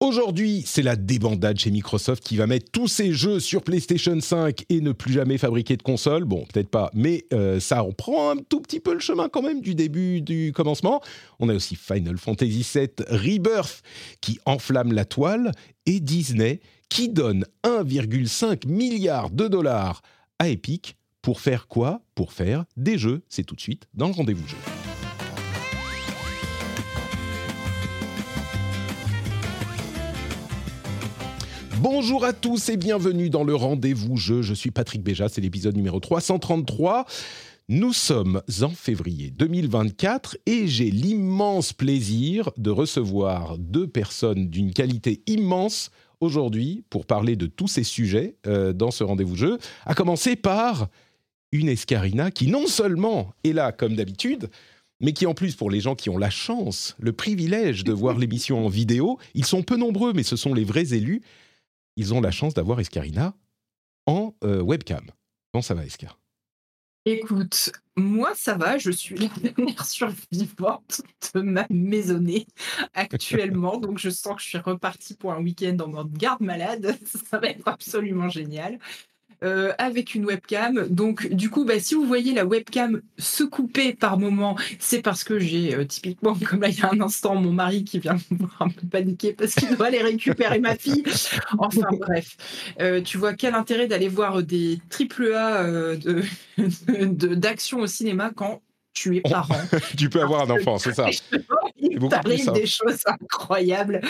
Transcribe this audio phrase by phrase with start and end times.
[0.00, 4.64] Aujourd'hui, c'est la débandade chez Microsoft qui va mettre tous ses jeux sur PlayStation 5
[4.68, 6.24] et ne plus jamais fabriquer de console.
[6.24, 9.42] Bon, peut-être pas, mais euh, ça on prend un tout petit peu le chemin quand
[9.42, 11.02] même du début du commencement.
[11.40, 13.82] On a aussi Final Fantasy VII Rebirth
[14.20, 15.50] qui enflamme la toile
[15.84, 20.02] et Disney qui donne 1,5 milliard de dollars
[20.38, 22.02] à Epic pour faire quoi?
[22.14, 23.22] Pour faire des jeux.
[23.28, 24.77] C'est tout de suite dans le rendez-vous jeu.
[31.80, 34.42] Bonjour à tous et bienvenue dans le rendez-vous jeu.
[34.42, 37.06] Je suis Patrick Béja, c'est l'épisode numéro 333.
[37.68, 45.22] Nous sommes en février 2024 et j'ai l'immense plaisir de recevoir deux personnes d'une qualité
[45.28, 50.34] immense aujourd'hui pour parler de tous ces sujets euh, dans ce rendez-vous jeu, à commencer
[50.34, 50.88] par
[51.52, 54.50] une Escarina qui non seulement est là comme d'habitude,
[55.00, 58.18] mais qui en plus, pour les gens qui ont la chance, le privilège de voir
[58.18, 61.22] l'émission en vidéo, ils sont peu nombreux, mais ce sont les vrais élus,
[61.98, 63.34] ils ont la chance d'avoir Escarina
[64.06, 65.04] en euh, webcam.
[65.52, 66.18] Comment ça va, Escar?
[67.04, 71.00] Écoute, moi ça va, je suis la dernière survivante
[71.34, 72.46] de ma maisonnée
[72.94, 76.96] actuellement, donc je sens que je suis repartie pour un week-end en mode garde malade,
[77.30, 78.78] ça va être absolument génial.
[79.44, 80.88] Euh, avec une webcam.
[80.88, 85.22] Donc, du coup, bah, si vous voyez la webcam se couper par moment, c'est parce
[85.22, 88.14] que j'ai euh, typiquement, comme là il y a un instant, mon mari qui vient
[88.32, 91.04] me voir un peu paniquer parce qu'il doit aller récupérer ma fille.
[91.56, 92.36] Enfin bref,
[92.80, 96.24] Euh, tu vois quel intérêt d'aller voir des triple A euh, de-
[97.06, 98.60] de- d'action au cinéma quand
[98.92, 99.54] tu es parent?
[99.96, 101.06] Tu peux avoir un enfant, c'est ça
[101.78, 104.00] Il t'arrive des choses incroyables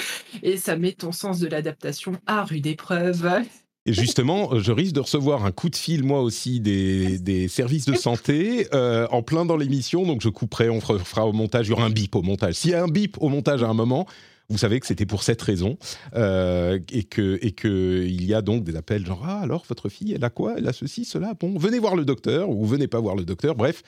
[0.42, 3.42] et ça met ton sens de l'adaptation à rude épreuve.
[3.88, 7.86] Et justement, euh, je risque de recevoir un coup de fil, moi aussi, des, services
[7.86, 10.04] de santé euh, en plein dans l'émission.
[10.04, 11.68] Donc, je couperai, on fera, au montage.
[11.68, 12.56] Il y aura un bip au montage.
[12.56, 14.06] S'il y a un bip au montage à un moment,
[14.50, 15.78] vous savez que c'était pour cette raison.
[16.14, 20.12] euh, et que et il y a donc des appels genre Ah, alors, votre fille,
[20.12, 20.56] elle a quoi?
[20.58, 21.32] Elle a ceci, cela.
[21.40, 23.54] Bon, venez voir le docteur ou venez pas voir le docteur.
[23.54, 23.82] Bref.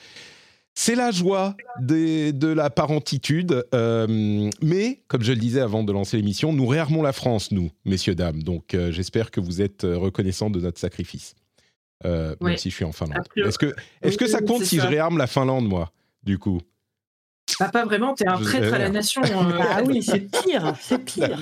[0.73, 3.63] C'est la joie des- de la parentitude.
[3.73, 7.69] euh, mais, comme je le disais avant de lancer l'émission, nous réarmons la France, nous,
[7.85, 8.41] messieurs, dames.
[8.43, 11.35] Donc, euh, j'espère que vous êtes euh, reconnaissants de notre sacrifice.
[12.05, 13.23] Euh, Même si je suis en Finlande.
[13.35, 14.83] Est-ce que, est-ce que Oui, ça oui, compte si ça.
[14.83, 15.91] je réarme la Finlande, moi,
[16.23, 16.59] du coup?
[17.59, 19.21] Bah, pas vraiment, t'es un Je- traître à la nation.
[19.23, 21.37] euh, Ah oui, c'est pire, c'est pire.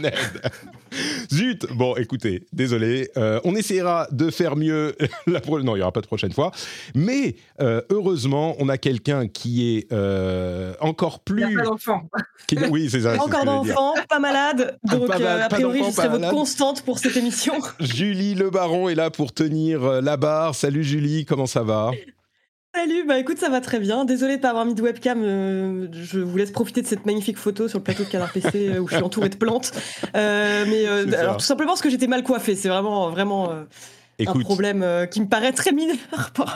[1.31, 3.09] Zut Bon, écoutez, désolé.
[3.15, 4.95] Euh, on essaiera de faire mieux.
[5.27, 6.51] La pro- non, il n'y aura pas de prochaine fois.
[6.95, 11.59] Mais euh, heureusement, on a quelqu'un qui est euh, encore Il n'y plus...
[11.59, 12.01] a pas d'enfant.
[12.47, 13.15] qui- Oui, c'est ça.
[13.15, 13.75] ce Encore dire.
[13.75, 14.77] d'enfants, pas malade.
[14.83, 16.35] Donc, Pas euh, mal- a priori, je serai votre malade.
[16.35, 17.53] constante pour cette émission.
[17.79, 20.55] Julie Le Baron est là pour tenir la barre.
[20.55, 21.91] Salut Julie, comment ça va?
[22.75, 24.05] Salut, bah écoute, ça va très bien.
[24.05, 25.21] Désolée de pas avoir mis de webcam.
[25.23, 28.69] euh, je vous laisse profiter de cette magnifique photo sur le plateau de Canard PC
[28.69, 29.71] euh, où je suis entourée de plantes.
[30.15, 31.19] Euh, mais euh, C'est ça.
[31.21, 32.55] alors tout simplement parce que j'étais mal coiffée.
[32.55, 33.63] C'est vraiment, vraiment euh,
[34.27, 35.95] un Écoute, problème euh, qui me paraît très mineur.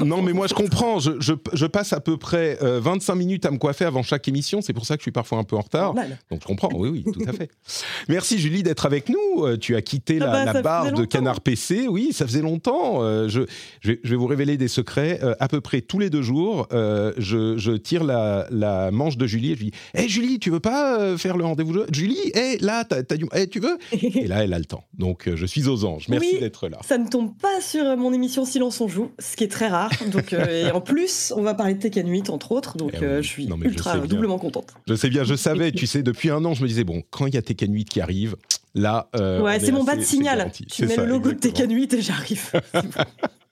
[0.03, 3.45] non mais moi je comprends, je, je- je passe à peu près euh, 25 minutes
[3.45, 5.55] à me coiffer avant chaque émission, c'est pour ça que je suis parfois un peu
[5.55, 5.93] en retard.
[5.93, 6.17] Normal.
[6.31, 7.49] Donc je comprends, oui, oui, tout à fait.
[8.09, 9.45] Merci Julie d'être avec nous.
[9.45, 11.05] Euh, tu as quitté Ah la, bah, la barre de.
[11.05, 11.87] Canard PC.
[11.87, 13.03] Oui, ça faisait longtemps.
[13.03, 13.41] Euh, je,
[13.81, 15.19] je, vais, vous révéler des secrets.
[15.23, 19.17] Euh, à peu près tous les deux jours, euh, je, je tire la, la manche
[19.17, 21.73] de Julie et je lui dis Hé Julie, tu veux pas euh, faire le rendez-vous
[21.91, 23.25] Julie, hé, là, t'as, t'as du.
[23.33, 23.77] Hé, tu veux?
[23.93, 24.83] Et là, elle a le temps.
[24.97, 26.07] Donc euh, je suis aux anges.
[26.09, 26.39] Merci Oui.
[26.39, 26.77] d'être là.
[26.85, 29.67] Ça ne tombe pas sur euh, mon émission Silence on joue, ce qui est très
[29.67, 29.89] rare.
[30.11, 32.77] Donc, euh, et en plus, on va parler de Tekken 8 entre autres.
[32.77, 33.05] Donc, Eh oui.
[33.05, 34.73] euh, je suis Non, mais je ultra doublement contente.
[34.87, 37.25] Je sais bien, je savais, tu sais, depuis un an, je me disais, bon, quand
[37.27, 38.35] il y a Tekken 8 qui arrive,
[38.75, 39.09] là.
[39.15, 40.51] euh, ouais, est c'est mon bas de signal.
[40.69, 41.37] Tu mets ça, le logo de.
[41.37, 42.51] Tekken 8 et j'arrive.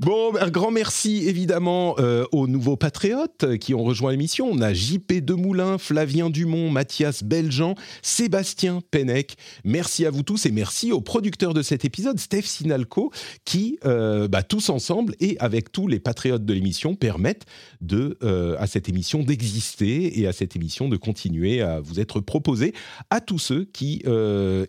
[0.00, 4.48] Bon, un grand merci évidemment euh, aux nouveaux patriotes qui ont rejoint l'émission.
[4.50, 9.36] On a JP Demoulin, Flavien Dumont, Mathias Beljean, Sébastien Pennec.
[9.64, 13.12] Merci à vous tous et merci aux producteurs de cet épisode, Steph Sinalco,
[13.44, 17.46] qui, euh, bah, tous ensemble et avec tous les patriotes de l'émission, permettent
[17.80, 22.20] de, euh, à cette émission d'exister et à cette émission de continuer à vous être
[22.20, 22.74] proposée
[23.10, 24.02] à tous ceux qui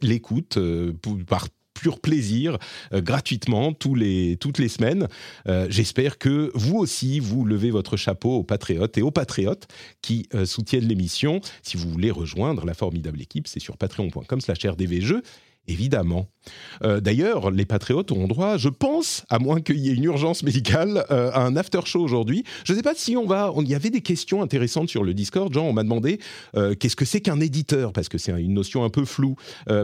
[0.01, 0.59] l'écoutent
[1.27, 1.47] par
[1.79, 2.57] pur plaisir,
[2.93, 5.07] gratuitement, tous les, toutes les semaines.
[5.69, 9.67] J'espère que vous aussi, vous levez votre chapeau aux patriotes et aux patriotes
[10.01, 11.41] qui soutiennent l'émission.
[11.61, 15.21] Si vous voulez rejoindre la formidable équipe, c'est sur patreon.com slash rdvjeux
[15.67, 16.27] évidemment.
[16.83, 20.43] Euh, d'ailleurs, les patriotes auront droit, je pense, à moins qu'il y ait une urgence
[20.43, 22.43] médicale, euh, à un after show aujourd'hui.
[22.63, 23.53] Je ne sais pas si on va.
[23.59, 25.53] Il y avait des questions intéressantes sur le Discord.
[25.53, 26.19] Genre, on m'a demandé
[26.55, 29.35] euh, qu'est-ce que c'est qu'un éditeur, parce que c'est une notion un peu floue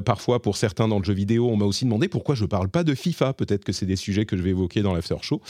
[0.06, 1.50] parfois pour certains dans le jeu vidéo.
[1.50, 3.34] On m'a aussi demandé pourquoi je ne parle pas de FIFA.
[3.34, 5.42] Peut-être que c'est des sujets que je vais évoquer dans l'after show.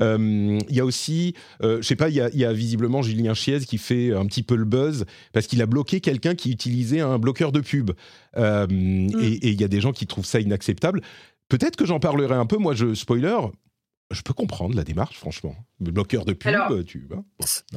[0.00, 3.34] Il y a aussi, je ne sais pas, il y, a, y, a, visiblement Julien
[3.34, 7.00] Chiez qui fait un petit peu le buzz parce qu'il a bloqué quelqu'un qui utilisait
[7.00, 7.92] un bloqueur de pub.
[8.36, 9.08] Mm.
[9.20, 10.59] Et il y a des gens qui trouvent ça inacceptable.
[11.48, 12.56] Peut-être que j'en parlerai un peu.
[12.56, 13.38] Moi, je spoiler,
[14.10, 15.54] je peux comprendre la démarche, franchement.
[15.80, 16.52] Le bloqueur de pub,
[16.84, 17.24] tu vois.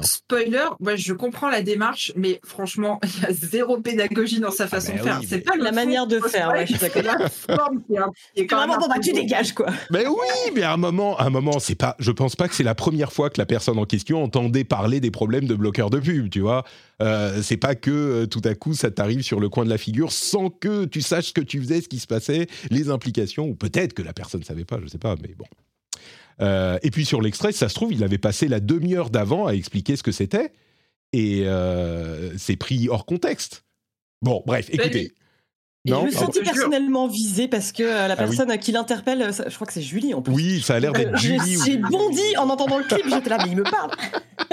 [0.02, 4.64] spoiler, moi je comprends la démarche, mais franchement, il y a zéro pédagogie dans sa
[4.64, 5.20] ah façon de ben faire.
[5.26, 7.02] c'est pas la manière de faire, ouais, je suis d'accord.
[7.18, 7.94] La forme qui
[8.40, 9.66] est, quand même bon, bah, tu dégages, quoi?
[9.90, 11.96] Mais oui, mais à un moment, à un moment, c'est pas.
[11.98, 15.00] Je pense pas que c'est la première fois que la personne en question entendait parler
[15.00, 16.64] des problèmes de bloqueur de pub, tu vois.
[17.00, 19.78] Euh, c'est pas que euh, tout à coup ça t'arrive sur le coin de la
[19.78, 23.46] figure sans que tu saches ce que tu faisais, ce qui se passait, les implications,
[23.46, 25.46] ou peut-être que la personne savait pas, je sais pas, mais bon.
[26.40, 29.52] Euh, et puis sur l'extrait, ça se trouve, il avait passé la demi-heure d'avant à
[29.52, 30.52] expliquer ce que c'était,
[31.12, 33.64] et euh, c'est pris hors contexte.
[34.22, 35.12] Bon, bref, écoutez.
[35.86, 39.54] Non, je me sentis personnellement visé parce que euh, la ah personne qui l'interpelle, je
[39.54, 40.32] crois que c'est Julie en plus.
[40.32, 41.58] Oui, ça a l'air d'être Julie.
[41.62, 43.90] J'ai bondi en entendant le clip, j'étais là, mais il me parle.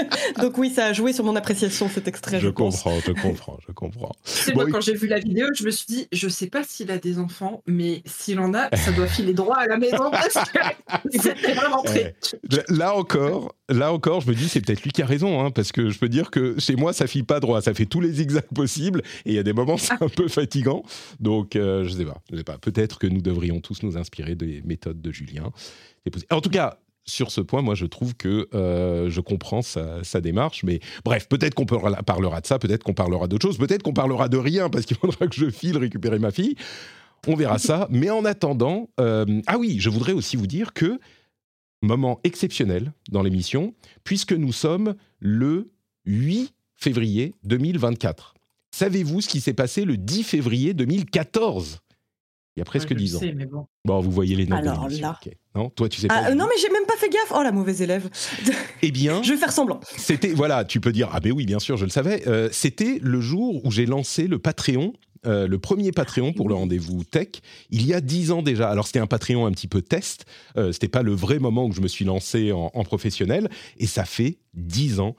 [0.42, 2.40] Donc oui, ça a joué sur mon appréciation cet extrait.
[2.40, 4.12] Je, je comprends, je comprends, je comprends.
[4.54, 6.98] moi, quand j'ai vu la vidéo, je me suis dit, je sais pas s'il a
[6.98, 10.60] des enfants, mais s'il en a, ça doit filer droit à la maison parce que
[11.12, 12.16] c'était vraiment très.
[12.70, 15.72] Là encore, là encore, je me dis, c'est peut-être lui qui a raison, hein, parce
[15.72, 18.12] que je peux dire que chez moi, ça file pas droit, ça fait tous les
[18.12, 20.84] zigzags possibles, et il y a des moments, c'est un peu fatigant.
[21.20, 22.58] Donc, euh, je sais pas, je sais pas.
[22.58, 25.52] Peut-être que nous devrions tous nous inspirer des méthodes de Julien.
[26.32, 26.80] En tout cas,
[27.12, 30.64] sur ce point, moi, je trouve que euh, je comprends sa, démarche.
[30.64, 34.30] Mais bref, peut-être qu'on parlera de ça, peut-être qu'on parlera d'autre chose, peut-être qu'on parlera
[34.30, 36.56] de rien parce qu'il faudra que je file récupérer ma fille.
[37.28, 37.88] On verra ça.
[37.92, 41.00] Mais en attendant, euh, ah oui, je voudrais aussi vous dire que
[41.84, 43.74] moment exceptionnel dans l'émission,
[44.04, 45.72] puisque nous sommes le
[46.06, 48.36] 8 février 2024.
[48.72, 51.81] Savez-vous ce qui s'est passé le 10 février 2014
[52.56, 53.22] il y a presque dix ans.
[53.86, 54.00] bon.
[54.02, 54.58] vous voyez les noms.
[54.58, 55.20] Alors là.
[55.56, 56.36] Non, toi tu sais ah, pas.
[56.36, 57.32] non, mais j'ai même pas fait gaffe.
[57.36, 58.10] Oh la mauvaise élève.
[58.82, 59.80] Eh bien, je vais faire semblant.
[59.98, 62.28] C'était voilà, tu peux dire ah ben oui, bien sûr, je le savais.
[62.28, 64.94] Euh, c'était le jour où j'ai lancé le Patreon
[65.26, 67.28] euh, le premier Patreon pour le rendez-vous tech,
[67.70, 68.70] il y a dix ans déjà.
[68.70, 70.26] Alors c'était un Patreon un petit peu test,
[70.58, 73.88] euh, c'était pas le vrai moment où je me suis lancé en, en professionnel, et
[73.88, 75.16] ça fait 10 ans.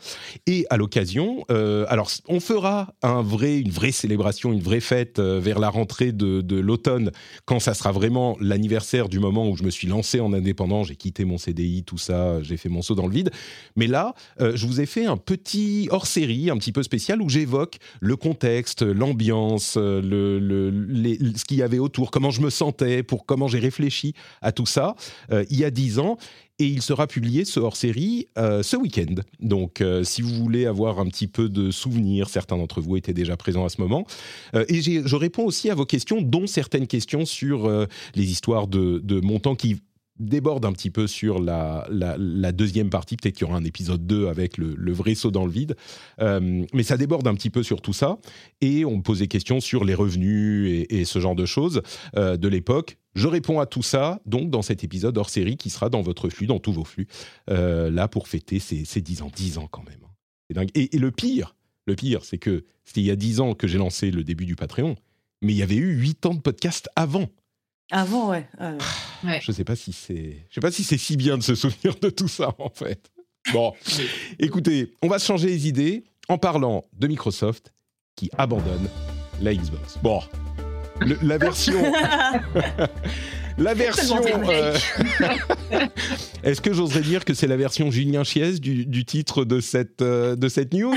[0.46, 5.18] Et à l'occasion, euh, alors on fera un vrai, une vraie célébration, une vraie fête
[5.18, 7.10] euh, vers la rentrée de, de l'automne,
[7.44, 10.96] quand ça sera vraiment l'anniversaire du moment où je me suis lancé en indépendant, j'ai
[10.96, 13.30] quitté mon CDI, tout ça, j'ai fait mon saut dans le vide.
[13.76, 17.78] Mais là, je vous ai fait un petit hors-série, un petit peu spécial, où j'évoque
[18.00, 23.48] le contexte, l'ambiance, le, ce qu'il y avait autour, comment je me sentais, pour comment
[23.48, 24.94] j'ai réfléchi à tout ça
[25.30, 26.18] il y a 10 ans
[26.58, 29.14] et il sera publié ce hors-série euh, ce week-end.
[29.40, 33.12] Donc, euh, si vous voulez avoir un petit peu de souvenirs, certains d'entre vous étaient
[33.12, 34.06] déjà présents à ce moment.
[34.54, 37.68] Euh, et je réponds aussi à vos questions, dont certaines questions sur
[38.14, 39.80] les histoires de, de montants qui
[40.18, 41.86] déborde un petit peu sur la,
[42.52, 43.16] deuxième partie.
[43.16, 45.76] Peut-être qu'il y aura un épisode 2 avec le, vrai saut dans le vide.
[46.20, 48.18] Euh, mais ça déborde un petit peu sur tout ça.
[48.60, 51.82] Et on me pose des questions sur les revenus et, ce genre de choses
[52.16, 52.98] euh, de l'époque.
[53.14, 56.30] Je réponds à tout ça, donc, dans cet épisode hors série qui sera dans votre
[56.30, 57.06] flux, dans tous vos flux,
[57.50, 59.30] euh, là pour fêter ces, ces 10 ans.
[59.34, 60.00] 10 ans quand même.
[60.02, 60.10] Hein.
[60.48, 60.70] C'est dingue.
[60.74, 61.54] Et, et, le pire,
[61.86, 64.46] le pire, c'est que c'était il y a 10 ans que j'ai lancé le début
[64.46, 64.96] du Patreon,
[65.42, 67.28] mais il y avait eu 8 ans de podcast avant.
[67.92, 68.48] Avant, ouais.
[69.42, 71.94] Je sais pas si c'est, je sais pas si c'est si bien de se souvenir
[72.00, 73.10] de tout ça en fait.
[73.52, 73.74] Bon,
[74.38, 77.74] écoutez, on va se changer les idées en parlant de Microsoft
[78.16, 78.88] qui abandonne
[79.42, 79.98] la Xbox.
[80.02, 80.22] Bon,
[81.22, 81.92] la version.
[83.58, 84.20] la version.
[84.48, 84.76] Euh,
[86.42, 90.36] est-ce que j'oserais dire que c'est la version Julien Chiez du, titre de cette, euh,
[90.36, 90.96] de cette news?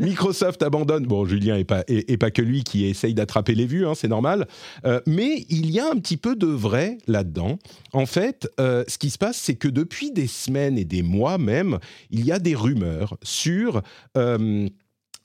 [0.00, 1.06] Microsoft abandonne.
[1.06, 4.08] Bon, Julien et pas, et, pas que lui qui essaye d'attraper les vues, hein, c'est
[4.08, 4.46] normal.
[4.84, 7.58] Euh, mais il y a un petit peu de vrai là-dedans.
[7.92, 11.78] En fait, ce qui se passe, c'est que depuis des semaines et des mois même,
[12.10, 13.82] il y a des rumeurs sur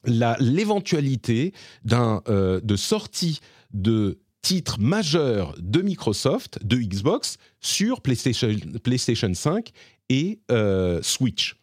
[0.06, 1.54] l'éventualité
[1.84, 3.40] d'un de sortie
[3.74, 8.50] de titres majeurs de Microsoft, de Xbox, sur PlayStation,
[8.84, 9.72] PlayStation 5
[10.10, 11.56] et euh, Switch.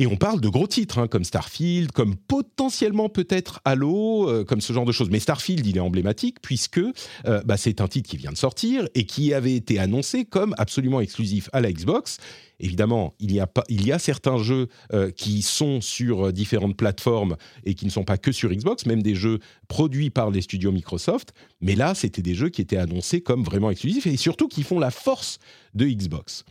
[0.00, 4.60] Et on parle de gros titres, hein, comme Starfield, comme potentiellement peut-être Halo, euh, comme
[4.60, 5.08] ce genre de choses.
[5.08, 8.88] Mais Starfield, il est emblématique puisque euh, bah, c'est un titre qui vient de sortir
[8.96, 12.18] et qui avait été annoncé comme absolument exclusif à la Xbox.
[12.58, 16.76] Évidemment, il y a, pas, il y a certains jeux euh, qui sont sur différentes
[16.76, 20.40] plateformes et qui ne sont pas que sur Xbox, même des jeux produits par les
[20.40, 21.34] studios Microsoft.
[21.60, 24.80] Mais là, c'était des jeux qui étaient annoncés comme vraiment exclusifs et surtout qui font
[24.80, 25.38] la force
[25.74, 26.44] de Xbox.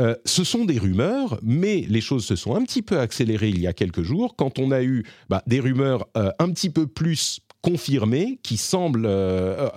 [0.00, 3.60] Euh, ce sont des rumeurs, mais les choses se sont un petit peu accélérées il
[3.60, 6.86] y a quelques jours quand on a eu bah, des rumeurs euh, un petit peu
[6.86, 9.68] plus confirmées qui semblent euh,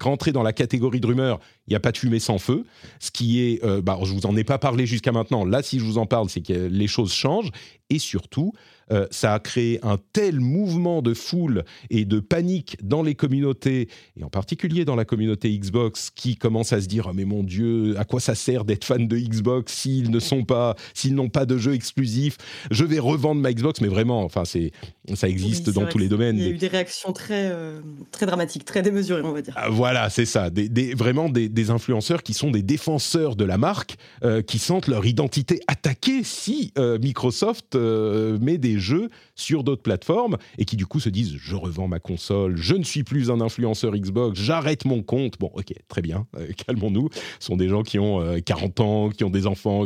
[0.00, 1.40] rentrer dans la catégorie de rumeurs.
[1.66, 2.64] Il n'y a pas de fumée sans feu,
[3.00, 5.44] ce qui est, bah, je vous en ai pas parlé jusqu'à maintenant.
[5.44, 7.50] Là, si je vous en parle, c'est que les choses changent
[7.90, 8.52] et surtout,
[8.92, 13.88] euh, ça a créé un tel mouvement de foule et de panique dans les communautés,
[14.18, 17.42] et en particulier dans la communauté Xbox, qui commence à se dire oh, mais mon
[17.42, 21.30] Dieu, à quoi ça sert d'être fan de Xbox s'ils ne sont pas, s'ils n'ont
[21.30, 22.36] pas de jeux exclusifs?
[22.70, 24.72] Je vais revendre ma Xbox, mais vraiment, enfin c'est,
[25.14, 26.36] ça existe dans tous les domaines.
[26.36, 27.80] Il y a eu des réactions très, euh,
[28.10, 29.54] très dramatiques, très démesurées, on va dire.
[29.56, 33.96] Ah, voilà, c'est ça, des, vraiment des, influenceurs qui sont des défenseurs de la marque,
[34.24, 40.64] euh, qui sentent leur identité attaquée si Microsoft met des jeux sur d'autres plateformes et
[40.64, 43.92] qui du coup se disent je revends ma console, je ne suis plus un influenceur
[43.96, 45.38] Xbox, j'arrête mon compte.
[45.38, 47.08] Bon, ok, très bien, euh, calmons-nous.
[47.40, 49.84] Ce sont des gens qui ont 40 euh, ans, qui ont des enfants.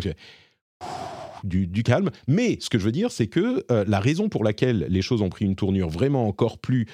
[1.44, 2.10] Du, calme.
[2.26, 5.22] Mais ce que je veux dire, c'est que euh, la raison pour laquelle les choses
[5.22, 6.86] ont pris une tournure vraiment encore plus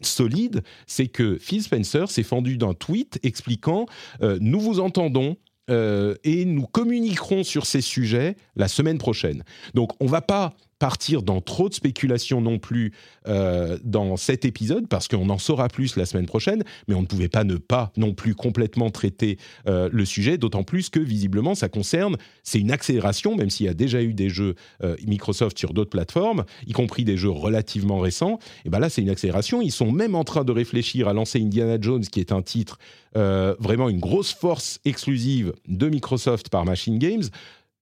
[0.00, 3.86] solide, c'est que Phil Spencer s'est fendu d'un tweet expliquant
[4.22, 5.36] Nous vous entendons,
[5.68, 9.42] et nous communiquerons sur ces sujets la semaine prochaine.
[9.74, 12.92] Donc on va pas partir dans trop de spéculations non plus
[13.28, 17.06] euh, dans cet épisode, parce qu'on en saura plus la semaine prochaine, mais on ne
[17.06, 21.54] pouvait pas ne pas non plus complètement traiter euh, le sujet, d'autant plus que visiblement
[21.54, 25.58] ça concerne, c'est une accélération, même s'il y a déjà eu des jeux euh, Microsoft
[25.58, 29.60] sur d'autres plateformes, y compris des jeux relativement récents, et ben là c'est une accélération,
[29.60, 32.78] ils sont même en train de réfléchir à lancer Indiana Jones, qui est un titre
[33.14, 37.24] vraiment une grosse force exclusive de Microsoft par Machine Games,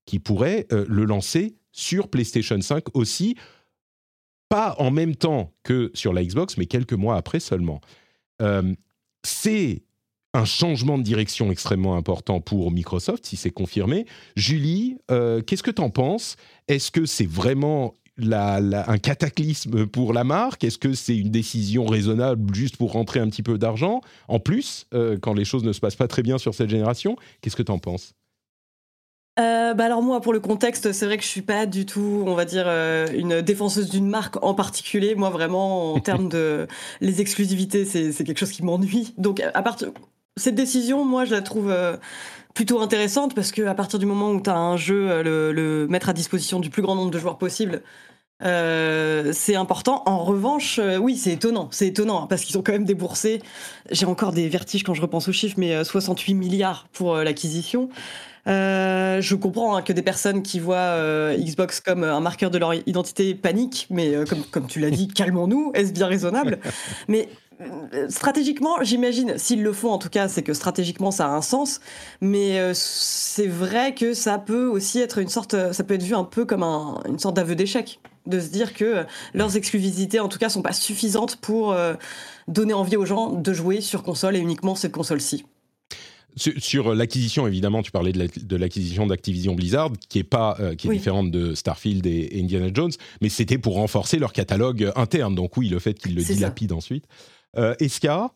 [0.06, 3.36] qui pourrait le lancer sur PlayStation 5 aussi,
[4.48, 7.80] pas en même temps que sur la Xbox, mais quelques mois après seulement.
[8.42, 8.74] Euh,
[9.22, 9.82] c'est
[10.34, 14.06] un changement de direction extrêmement important pour Microsoft, si c'est confirmé.
[14.34, 16.36] Julie, euh, qu'est-ce que tu en penses?
[16.66, 20.64] Est-ce que c'est vraiment un cataclysme pour la marque?
[20.64, 24.00] Est-ce que c'est une décision raisonnable juste pour rentrer un petit peu d'argent?
[24.26, 27.16] En plus, euh, quand les choses ne se passent pas très bien sur cette génération,
[27.40, 28.14] qu'est-ce que tu en penses?
[29.38, 32.24] Euh, bah alors moi, pour le contexte, c'est vrai que je suis pas du tout,
[32.26, 35.14] on va dire, euh, une défenseuse d'une marque en particulier.
[35.14, 36.66] Moi, vraiment, en termes de
[37.00, 39.14] les exclusivités, c'est quelque chose qui m'ennuie.
[39.16, 39.90] Donc, à partir
[40.36, 41.96] cette décision, moi, je la trouve euh,
[42.54, 45.86] plutôt intéressante parce que à partir du moment où tu as un jeu, le, le,
[45.88, 47.82] mettre à disposition du plus grand nombre de joueurs possible.
[48.40, 50.02] C'est important.
[50.06, 51.68] En revanche, oui, c'est étonnant.
[51.70, 53.42] C'est étonnant parce qu'ils ont quand même déboursé.
[53.90, 57.88] J'ai encore des vertiges quand je repense aux chiffres, mais 68 milliards pour l'acquisition.
[58.48, 62.58] Euh, je comprends hein, que des personnes qui voient euh, Xbox comme un marqueur de
[62.58, 66.58] leur identité paniquent, mais euh, comme, comme tu l'as dit, calmons-nous, est-ce bien raisonnable?
[67.08, 67.28] Mais
[68.08, 71.80] stratégiquement, j'imagine, s'ils le font en tout cas, c'est que stratégiquement ça a un sens,
[72.20, 76.22] mais c'est vrai que ça peut aussi être une sorte, ça peut être vu un
[76.22, 79.04] peu comme une sorte d'aveu d'échec, de se dire que
[79.34, 81.76] leurs exclusivités en tout cas sont pas suffisantes pour
[82.46, 85.44] donner envie aux gens de jouer sur console et uniquement cette console-ci.
[86.36, 90.92] Sur, l'acquisition, évidemment, tu parlais de l'acquisition d'Activision Blizzard, qui est pas, euh, qui est
[90.92, 95.34] différente de Starfield et, Indiana Jones, mais c'était pour renforcer leur catalogue interne.
[95.34, 97.04] Donc oui, le fait qu'ils le dilapident ensuite.
[97.56, 98.30] Euh, Eska,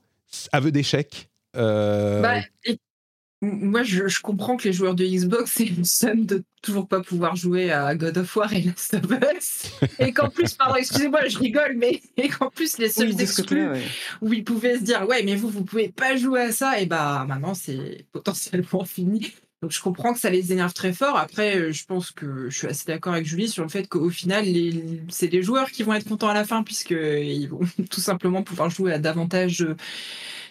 [0.50, 1.28] aveu d'échec.
[1.56, 2.40] Euh, bah,
[3.42, 7.34] moi, je, comprends que les joueurs de Xbox aient une somme de toujours pas pouvoir
[7.34, 9.72] jouer à God of War et Last of Us.
[9.99, 13.66] et qu'en plus, pardon, excusez-moi, je rigole, mais et qu'en plus, les seuls exclus
[14.20, 16.87] où ils pouvaient se dire, ouais, mais vous, vous pouvez pas jouer à ça, et
[16.87, 19.32] bah maintenant, c'est potentiellement fini.
[19.61, 21.16] Donc je comprends que ça les énerve très fort.
[21.16, 24.11] Après, euh, je pense que je suis assez d'accord avec Julie sur le fait qu'au
[24.11, 24.44] final,
[25.08, 28.70] c'est les joueurs qui vont être contents à la fin, puisqu'ils vont tout simplement pouvoir
[28.70, 29.66] jouer à davantage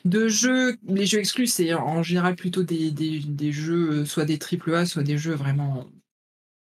[0.06, 4.40] de jeux, les jeux exclus, c'est en général plutôt des, des, jeux, euh, soit des
[4.40, 5.86] triple A, soit des jeux vraiment,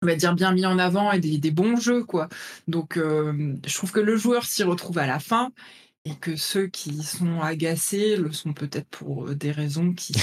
[0.01, 2.30] on va dire, bien mis en avant et des, bons jeux, quoi.
[2.68, 5.51] Donc, euh, je trouve que le joueur s'y retrouve à la fin
[6.06, 10.13] et que ceux qui sont agacés le sont peut-être pour euh, des raisons qui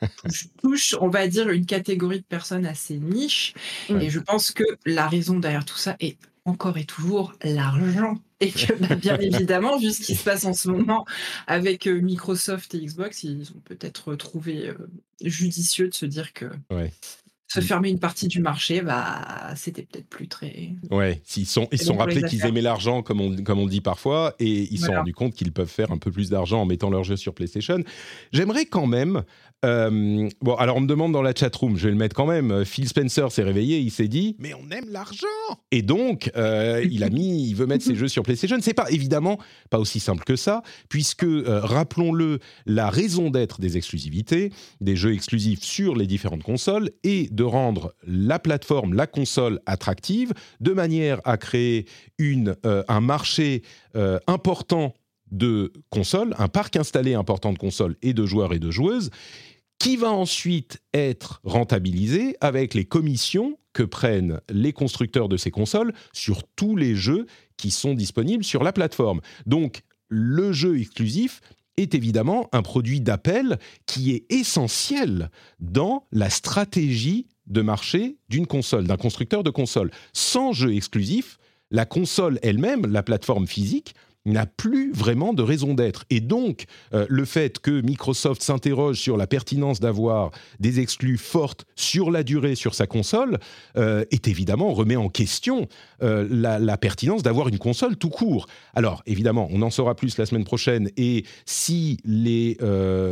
[0.60, 3.54] touchent, on va dire, une catégorie de personnes assez niche.
[3.88, 8.18] Et je pense que la raison derrière tout ça est encore et toujours l'argent.
[8.40, 11.04] Et que bah, bien évidemment, vu ce qui se passe en ce moment
[11.48, 14.74] avec euh, Microsoft et Xbox, ils ont peut-être trouvé euh,
[15.22, 16.46] judicieux de se dire que
[17.48, 20.72] se fermer une partie du marché, bah, c'était peut-être plus très.
[20.90, 24.34] Ouais, ils sont, ils sont rappelés qu'ils aimaient l'argent, comme on, comme on dit parfois,
[24.38, 26.90] et ils se sont rendus compte qu'ils peuvent faire un peu plus d'argent en mettant
[26.90, 27.82] leurs jeux sur PlayStation.
[28.32, 29.24] J'aimerais quand même
[29.64, 32.64] euh, bon, alors on me demande dans la chatroom, je vais le mettre quand même.
[32.64, 35.26] Phil Spencer s'est réveillé, il s'est dit, mais on aime l'argent.
[35.72, 38.56] Et donc, euh, il a mis, il veut mettre ses jeux sur PlayStation.
[38.60, 39.38] C'est pas évidemment
[39.70, 45.12] pas aussi simple que ça, puisque euh, rappelons-le, la raison d'être des exclusivités, des jeux
[45.12, 51.20] exclusifs sur les différentes consoles, est de rendre la plateforme, la console attractive, de manière
[51.24, 51.86] à créer
[52.18, 53.62] une, un marché
[54.26, 54.94] important
[55.30, 59.10] de consoles, un parc installé important de consoles et de joueurs et de joueuses,
[59.78, 65.92] qui va ensuite être rentabilisé avec les commissions que prennent les constructeurs de ces consoles
[66.12, 69.20] sur tous les jeux qui sont disponibles sur la plateforme.
[69.46, 71.40] Donc, le jeu exclusif
[71.76, 75.30] est évidemment un produit d'appel qui est essentiel
[75.60, 79.90] dans la stratégie de marché d'une console, d'un constructeur de console.
[80.12, 81.38] Sans jeu exclusif,
[81.70, 83.94] la console elle-même, la plateforme physique,
[84.32, 86.04] n'a plus vraiment de raison d'être.
[86.10, 90.30] Et donc, euh, le fait que Microsoft s'interroge sur la pertinence d'avoir
[90.60, 93.38] des exclus fortes sur la durée sur sa console
[93.76, 95.68] euh, est évidemment remet en question
[96.02, 98.46] euh, la, pertinence d'avoir une console tout court.
[98.74, 100.90] Alors, évidemment, on en saura plus la semaine prochaine.
[100.96, 102.56] Et si les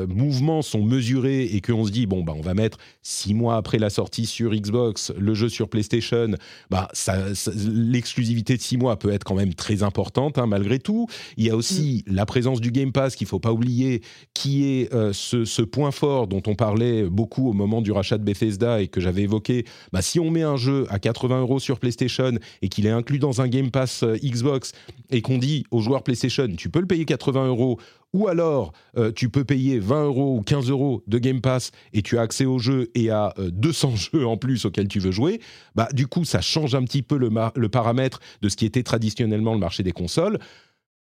[0.08, 3.78] mouvements sont mesurés et qu'on se dit, bon, bah, on va mettre six mois après
[3.78, 6.30] la sortie sur Xbox, le jeu sur PlayStation,
[6.70, 6.88] bah,
[7.66, 11.05] l'exclusivité de six mois peut être quand même très importante, hein, malgré tout.
[11.36, 12.14] Il y a aussi mm.
[12.14, 14.02] la présence du Game Pass qu'il faut pas oublier,
[14.34, 18.24] qui est euh, ce, point fort dont on parlait beaucoup au moment du rachat de
[18.24, 19.64] Bethesda et que j'avais évoqué.
[19.92, 22.32] Bah, si on met un jeu à 80 euros sur PlayStation
[22.62, 24.72] et qu'il est inclus dans un Game Pass euh, Xbox
[25.10, 27.78] et qu'on dit aux joueurs PlayStation, tu peux le payer 80 euros
[28.12, 32.02] ou alors euh, tu peux payer 20 euros ou 15 euros de Game Pass et
[32.02, 35.40] tu as accès au jeu et à 200 jeux en plus auxquels tu veux jouer,
[35.74, 38.82] bah du coup ça change un petit peu le, le paramètre de ce qui était
[38.82, 40.38] traditionnellement le marché des consoles.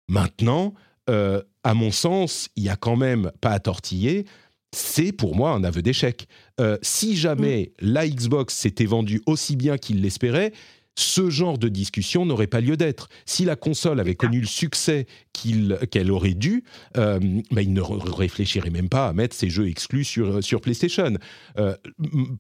[0.09, 0.75] Maintenant,
[1.09, 4.25] euh, à mon sens, il y a quand même pas à tortiller.
[4.73, 6.29] C'est pour moi un aveu d'échec.
[6.61, 7.91] Euh, si jamais mm.
[7.93, 10.53] la Xbox s'était vendue aussi bien qu'il l'espérait,
[10.99, 13.09] ce genre de discussion n'aurait pas lieu d'être.
[13.27, 16.65] Si la console avait connu le succès qu'elle aurait dû,
[16.97, 17.21] euh,
[17.51, 21.13] bah, il ne réfléchirait même pas à mettre ses jeux exclus sur, sur PlayStation.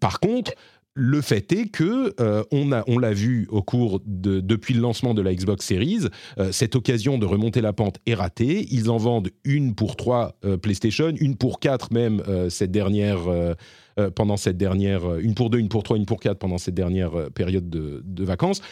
[0.00, 0.52] par contre,
[0.96, 4.80] le fait est que euh, on a, on l'a vu au cours de depuis le
[4.80, 8.66] lancement de la Xbox Series, euh, cette occasion de remonter la pente est ratée.
[8.70, 13.18] Ils en vendent une pour trois euh, PlayStation, une pour quatre même cette dernière
[14.14, 17.30] pendant cette dernière, une pour deux, une pour trois, une pour quatre pendant cette dernière
[17.34, 18.62] période de, de, vacances.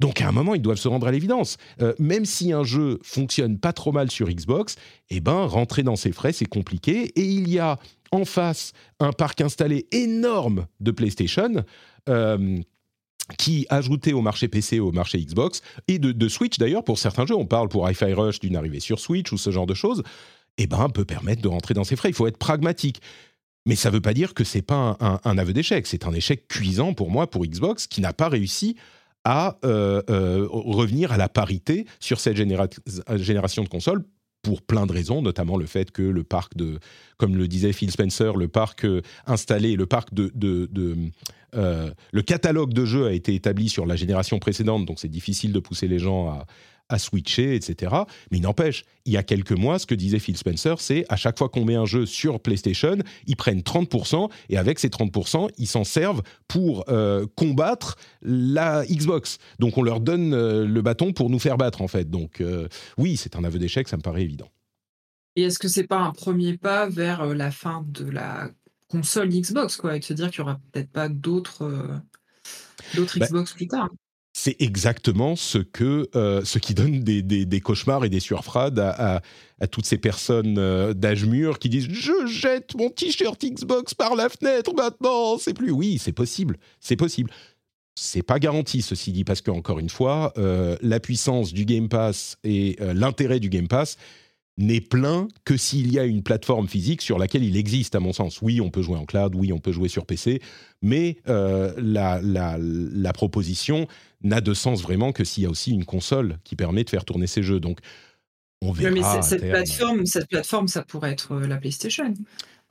[0.00, 1.56] Donc à un moment, ils doivent se rendre à l'évidence.
[1.98, 4.76] même si un jeu fonctionne pas trop mal sur Xbox,
[5.10, 7.78] eh ben rentrer dans ses frais c'est compliqué et il y a
[8.12, 11.64] en face un parc installé énorme de PlayStation.
[12.08, 12.60] Euh,
[13.38, 17.36] qui, ajouté au marché PC, au marché Xbox, et de, Switch d'ailleurs, pour certains jeux,
[17.36, 20.02] on parle pour Hi-Fi Rush d'une arrivée sur Switch ou ce genre de choses,
[20.58, 22.08] eh ben, peut permettre de rentrer dans ses frais.
[22.08, 23.00] Il faut être pragmatique.
[23.66, 25.86] Mais ça ne veut pas dire que c'est pas un, aveu d'échec.
[25.86, 28.74] C'est un échec cuisant pour moi, pour Xbox, qui n'a pas réussi
[29.24, 34.02] à euh, euh, revenir à la parité sur cette génération de consoles
[34.42, 36.78] pour plein de raisons, notamment le fait que le parc de,
[37.18, 40.32] comme le disait Phil Spencer, le parc euh, installé, le parc de,
[41.54, 45.52] euh, le catalogue de jeux a été établi sur la génération précédente, donc c'est difficile
[45.52, 46.46] de pousser les gens à,
[46.90, 47.94] à switcher, etc.
[48.30, 51.16] Mais il n'empêche, il y a quelques mois, ce que disait Phil Spencer, c'est à
[51.16, 55.48] chaque fois qu'on met un jeu sur PlayStation, ils prennent 30%, et avec ces 30%,
[55.56, 59.38] ils s'en servent pour euh, combattre la Xbox.
[59.58, 62.10] Donc on leur donne euh, le bâton pour nous faire battre, en fait.
[62.10, 64.48] Donc euh, oui, c'est un aveu d'échec, ça me paraît évident.
[65.36, 68.50] Et est-ce que c'est pas un premier pas vers la fin de la
[68.88, 72.02] console Xbox, quoi, et de se dire qu'il n'y aura peut-être pas d'autres
[72.96, 73.88] d'autres bah Xbox plus tard?
[74.42, 79.20] C'est exactement ce que euh, ce qui donne des, cauchemars et des surfrades à,
[79.70, 84.30] toutes ces personnes euh, d'âge mûr qui disent je jette mon t-shirt Xbox par la
[84.30, 85.36] fenêtre maintenant.
[85.36, 86.56] C'est plus oui c'est possible.
[86.80, 87.30] C'est possible.
[87.94, 91.90] C'est pas garanti ceci dit parce que encore une fois euh, la puissance du Game
[91.90, 93.98] Pass et l'intérêt du Game Pass
[94.58, 98.12] n'est plein que s'il y a une plateforme physique sur laquelle il existe, à mon
[98.12, 98.42] sens.
[98.42, 100.42] Oui, on peut jouer en cloud, oui, on peut jouer sur PC,
[100.82, 103.86] mais euh, la, la, proposition
[104.22, 107.04] n'a de sens vraiment que s'il y a aussi une console qui permet de faire
[107.04, 107.60] tourner ces jeux.
[107.60, 107.80] Donc,
[108.62, 108.90] on verra.
[108.90, 112.12] mais cette, plateforme, cette plateforme, ça pourrait être euh, la PlayStation.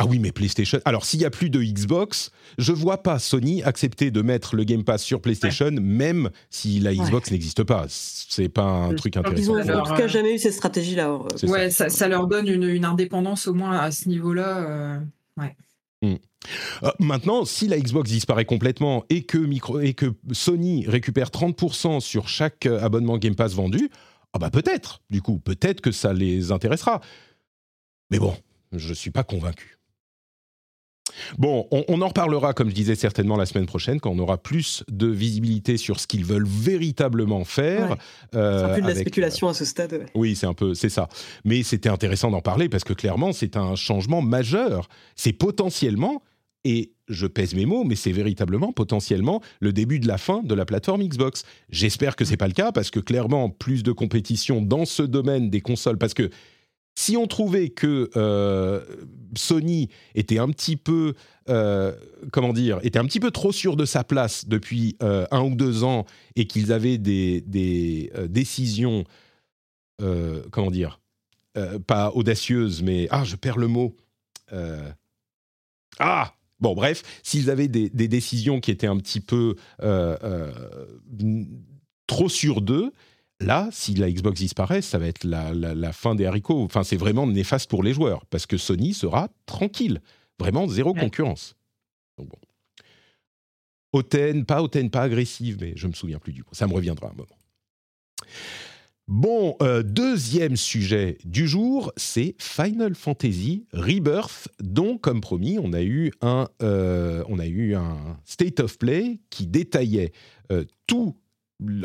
[0.01, 0.79] Ah oui, mais PlayStation.
[0.85, 4.63] Alors, s'il y a plus de Xbox, je vois pas Sony accepter de mettre le
[4.63, 7.85] Game Pass sur PlayStation, même si la Xbox n'existe pas.
[7.89, 9.59] C'est pas un truc intéressant.
[9.59, 11.19] Ils ont en tout cas jamais eu cette stratégie-là.
[11.43, 11.89] Ouais, ça.
[11.89, 14.57] Ça, leur donne une, indépendance au moins à ce niveau-là.
[14.59, 14.99] Euh,
[15.35, 15.57] ouais.
[16.01, 16.15] Hmm.
[16.83, 21.99] Euh, maintenant, si la Xbox disparaît complètement et que, micro, et que Sony récupère 30%
[21.99, 23.89] sur chaque euh, abonnement Game Pass vendu,
[24.31, 27.01] ah bah peut-être, du coup, peut-être que ça les intéressera.
[28.11, 28.33] Mais bon,
[28.71, 29.78] je ne suis pas convaincu.
[31.37, 34.83] Bon, on, en reparlera, comme je disais, certainement la semaine prochaine, quand on aura plus
[34.89, 37.95] de visibilité sur ce qu'ils veulent véritablement faire.
[38.35, 40.05] Euh, c'est un peu de la spéculation à ce stade.
[40.15, 41.07] Oui, c'est un peu, c'est ça.
[41.45, 44.89] Mais c'était intéressant d'en parler parce que clairement, c'est un changement majeur.
[45.15, 46.23] C'est potentiellement,
[46.63, 50.53] et je pèse mes mots, mais c'est véritablement potentiellement le début de la fin de
[50.53, 51.43] la plateforme Xbox.
[51.69, 55.49] J'espère que c'est pas le cas parce que clairement, plus de compétition dans ce domaine
[55.49, 56.29] des consoles, parce que
[56.95, 58.83] si on trouvait que euh,
[59.35, 61.13] Sony était un petit peu,
[61.47, 61.93] euh,
[62.31, 65.55] comment dire, était un petit peu trop sûr de sa place depuis euh, un ou
[65.55, 69.05] deux ans et qu'ils avaient des, des décisions,
[70.51, 70.99] comment dire,
[71.87, 73.95] pas audacieuses, mais ah, je perds le mot.
[75.99, 79.55] ah, bon, bref, s'ils avaient des, des, décisions qui étaient un petit peu
[82.07, 82.91] trop sûres d'eux,
[83.41, 86.61] Là, si la Xbox disparaît, ça va être la, fin des haricots.
[86.61, 90.01] Enfin, c'est vraiment néfaste pour les joueurs parce que Sony sera tranquille.
[90.39, 91.55] Vraiment zéro concurrence.
[92.17, 92.29] Donc
[93.91, 96.53] Hautaine, pas hautaine, pas agressive, mais je me souviens plus du coup.
[96.53, 97.37] Ça me reviendra un moment.
[99.07, 105.81] Bon, euh, deuxième sujet du jour, c'est Final Fantasy Rebirth, dont, comme promis, on a
[105.81, 110.11] eu un, euh, on a eu un state of play qui détaillait
[110.51, 111.15] euh, tout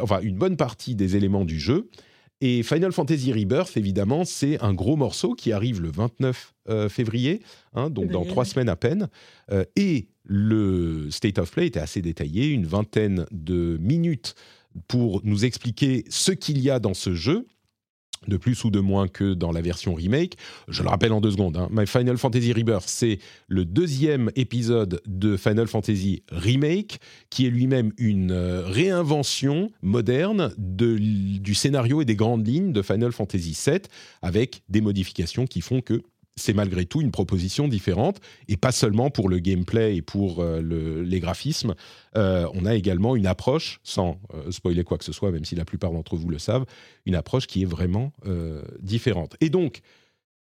[0.00, 1.88] enfin une bonne partie des éléments du jeu.
[2.40, 7.40] Et Final Fantasy Rebirth, évidemment, c'est un gros morceau qui arrive le 29 euh, février,
[7.74, 9.08] hein, donc dans trois semaines à peine.
[9.50, 14.34] Euh, et le State of Play était assez détaillé, une vingtaine de minutes
[14.88, 17.46] pour nous expliquer ce qu'il y a dans ce jeu
[18.28, 20.36] de plus ou de moins que dans la version remake.
[20.68, 21.68] Je le rappelle en deux secondes, hein.
[21.70, 26.98] My Final Fantasy Rebirth, c'est le deuxième épisode de Final Fantasy Remake,
[27.30, 32.82] qui est lui-même une euh, réinvention moderne de, du scénario et des grandes lignes de
[32.82, 33.80] Final Fantasy VII,
[34.22, 36.02] avec des modifications qui font que
[36.36, 41.02] c'est malgré tout une proposition différente, et pas seulement pour le gameplay et pour euh,
[41.04, 41.74] les graphismes.
[42.16, 45.54] Euh, on a également une approche, sans euh, spoiler quoi que ce soit, même si
[45.54, 46.64] la plupart d'entre vous le savent,
[47.06, 48.12] une approche qui est vraiment
[48.80, 49.36] différente.
[49.40, 49.82] Et donc,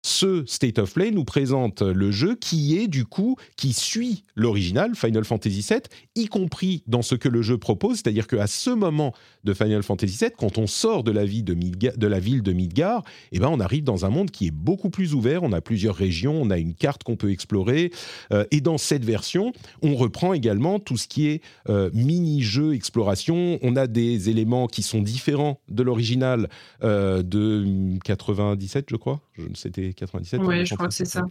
[0.05, 4.95] ce State of Play nous présente le jeu qui est du coup, qui suit l'original
[4.95, 5.81] Final Fantasy VII,
[6.13, 9.13] y compris dans ce que le jeu propose, c'est-à-dire qu'à ce moment
[9.43, 13.59] de Final Fantasy VII, quand on sort de la, ville de Midgar, eh ben on
[13.59, 16.59] arrive dans un monde qui est beaucoup plus ouvert, on a plusieurs régions, on a
[16.59, 17.91] une carte qu'on peut explorer,
[18.31, 23.57] euh, et dans cette version, on reprend également tout ce qui est euh, mini-jeu, exploration,
[23.63, 26.47] on a des éléments qui sont différents de l'original
[26.83, 31.23] euh, de 97, je crois, je, c'était 97 Oui, je crois que c'est ça.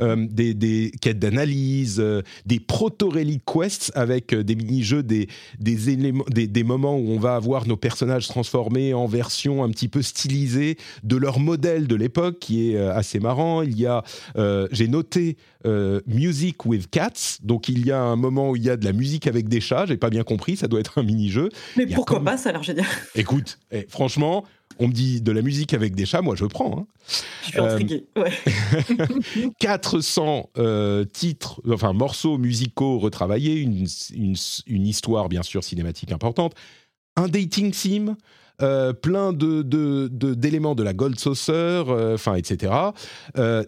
[0.00, 6.24] Euh, des, quêtes d'analyse, euh, des proto-relic quests avec euh, des mini-jeux, des, des, éléments,
[6.28, 10.76] des, moments où on va avoir nos personnages transformés en version un petit peu stylisée
[11.02, 13.62] de leur modèle de l'époque, qui est assez marrant.
[13.62, 14.02] Il y a,
[14.70, 15.36] j'ai noté
[16.06, 18.92] Music with Cats, donc il y a un moment où il y a de la
[18.92, 21.48] musique avec des chats, j'ai pas bien compris, ça doit être un mini-jeu.
[21.76, 22.86] Mais pourquoi pas, ça a l'air génial.
[23.14, 24.44] Écoute, eh, franchement,
[24.78, 26.78] on me dit de la musique avec des chats, moi je prends.
[26.78, 26.86] Hein.
[27.42, 28.06] Je suis intrigué.
[29.58, 36.54] 400 euh, euh, titres, enfin morceaux musicaux retravaillés, une, une, histoire bien sûr cinématique importante,
[37.16, 38.16] un dating sim.
[38.62, 39.60] Euh, plein de,
[40.34, 42.72] d'éléments de, la Gold Saucer, enfin, etc.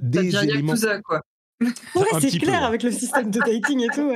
[0.01, 0.75] des éléments.
[1.05, 1.21] quoi.
[1.94, 4.12] Ouais, c'est clair avec le système de dating et tout.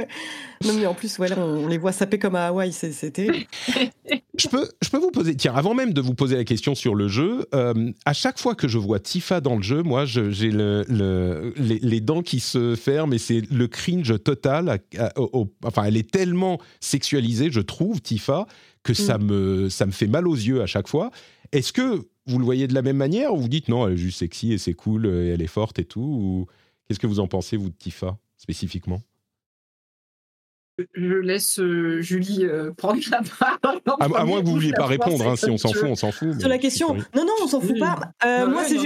[0.64, 3.48] Non, mais en plus, ouais, on, les voit saper comme à Hawaï, c'était.
[4.38, 6.94] je peux, je peux vous poser, tiens, avant même de vous poser la question sur
[6.94, 10.50] le jeu, euh, à chaque fois que je vois Tifa dans le jeu, moi, j'ai
[10.50, 14.80] le, les, dents qui se ferment et c'est le cringe total.
[15.64, 18.46] enfin, elle est tellement sexualisée, je trouve, Tifa,
[18.84, 19.24] que ça, mm.
[19.24, 21.10] me, ça me fait mal aux yeux à chaque fois.
[21.50, 23.96] Est-ce que vous le voyez de la même manière ou vous dites non, elle est
[23.98, 26.46] juste sexy et c'est cool et elle est forte et tout ou...
[26.88, 29.02] Qu'est-ce que vous en pensez, vous, de Tifa, spécifiquement?
[30.94, 33.20] Je laisse euh, Julie euh, prendre la
[33.60, 33.80] parole.
[34.00, 36.12] À, moins que vous ne vouliez pas répondre, hein, si on s'en fout, on s'en
[36.12, 36.38] fout.
[36.38, 38.12] Sur la question, non, non, on s'en fout pas.
[38.24, 38.78] Euh, moi, c'est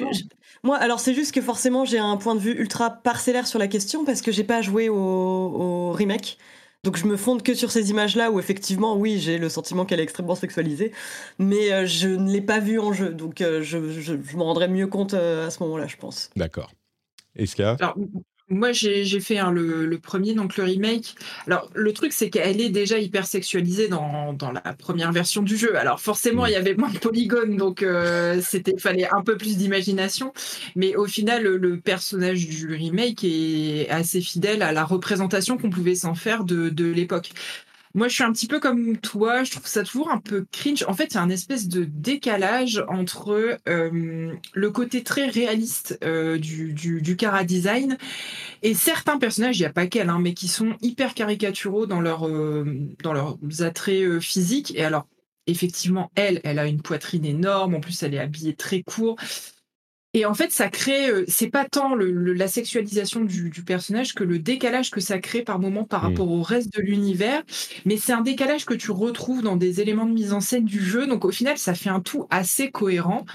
[0.63, 3.69] moi, alors c'est juste que forcément, j'ai un point de vue ultra parcellaire sur la
[3.69, 6.39] question parce que j'ai pas joué au, remake.
[6.83, 10.01] Donc je me fonde que sur ces images-là où effectivement, oui, j'ai le sentiment qu'elle
[10.01, 10.93] est extrêmement sexualisée,
[11.39, 14.87] mais je ne l'ai pas vue en jeu, donc je, je, je m'en rendrai mieux
[14.87, 16.31] compte à ce moment-là, je pense.
[16.37, 16.73] D'accord.
[17.37, 17.77] Est-ce qu'il y a?
[18.49, 21.17] Moi, j'ai fait hein, le, premier, donc le remake.
[21.49, 25.57] Alors, le truc, c'est qu'elle est déjà hyper sexualisée dans, dans, la première version du
[25.57, 25.77] jeu.
[25.77, 29.57] Alors, forcément, il y avait moins de polygones, donc euh, c'était fallait un peu plus
[29.57, 30.33] d'imagination.
[30.77, 35.97] Mais au final, le, personnage du remake est assez fidèle à la représentation qu'on pouvait
[35.97, 37.33] s'en faire de, de l'époque.
[37.97, 39.43] Moi, je suis un petit peu comme toi.
[39.43, 40.85] Je trouve ça toujours un peu cringe.
[40.87, 45.99] En fait, il y a un espèce de décalage entre euh, le côté très réaliste
[46.05, 47.97] euh, du, du, cara design
[48.63, 52.03] et certains personnages, il n'y a pas qu'elle, hein, mais qui sont hyper caricaturaux dans,
[52.03, 52.67] leur, euh,
[53.03, 54.75] dans leurs attraits physiques.
[54.77, 55.07] Et alors,
[55.47, 57.77] effectivement, elle, elle a une poitrine énorme.
[57.77, 59.17] En plus, elle est habillée très court.
[60.17, 64.39] Et en fait, ça crée, euh, c'est pas tant la sexualisation du, personnage que le
[64.39, 66.07] décalage que ça crée par moment par mmh.
[66.07, 67.43] rapport au reste de l'univers,
[67.85, 70.83] mais c'est un décalage que tu retrouves dans des éléments de mise en scène du
[70.83, 71.07] jeu.
[71.07, 73.27] Donc au final, ça fait un tout assez cohérent.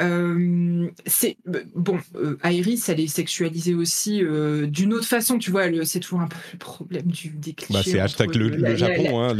[0.00, 1.36] Euh, c'est
[1.76, 4.20] bon, euh, Iris, elle est sexualisée aussi
[4.66, 5.38] d'une autre façon.
[5.38, 9.20] Tu vois, c'est toujours un peu le problème du des bah, c'est hashtag le, Japon.
[9.20, 9.36] Hein,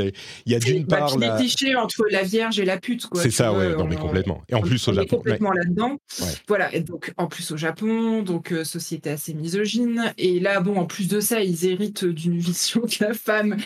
[0.47, 1.39] il y a d'une bah, part la...
[1.39, 3.09] clichés entre la Vierge et la pute.
[3.15, 4.43] C'est ça, ouais, non, mais complètement.
[4.49, 5.99] Et en plus au Japon, complètement là-dedans.
[6.47, 10.13] Voilà donc en plus au Japon, donc euh, société assez misogyne.
[10.19, 13.57] Et là, bon, en plus de ça, ils héritent d'une vision de la femme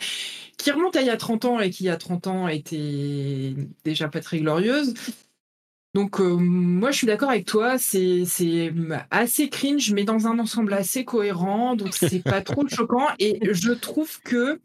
[0.57, 2.49] qui remonte à il y a 30 ans et qui, il y a 30 ans,
[2.49, 3.55] était
[3.85, 4.95] déjà pas très glorieuse.
[5.95, 8.25] Donc euh, moi, je suis d'accord avec toi, c'est
[9.11, 13.07] assez cringe, mais dans un ensemble assez cohérent, donc c'est pas trop choquant.
[13.19, 14.61] Et je trouve que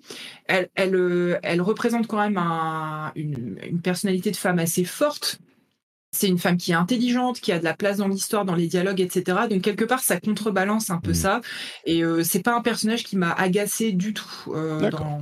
[0.46, 2.38] elle, elle, euh, elle représente quand même
[3.16, 5.40] une, une personnalité de femme assez forte
[6.14, 8.68] c'est une femme qui est intelligente, qui a de la place dans l'histoire, dans les
[8.68, 9.48] dialogues, etc.
[9.50, 11.16] Donc quelque part, ça contrebalance un peu mmh.
[11.16, 11.42] ça.
[11.86, 15.22] Et euh, c'est pas un personnage qui m'a agacé du tout euh, dans,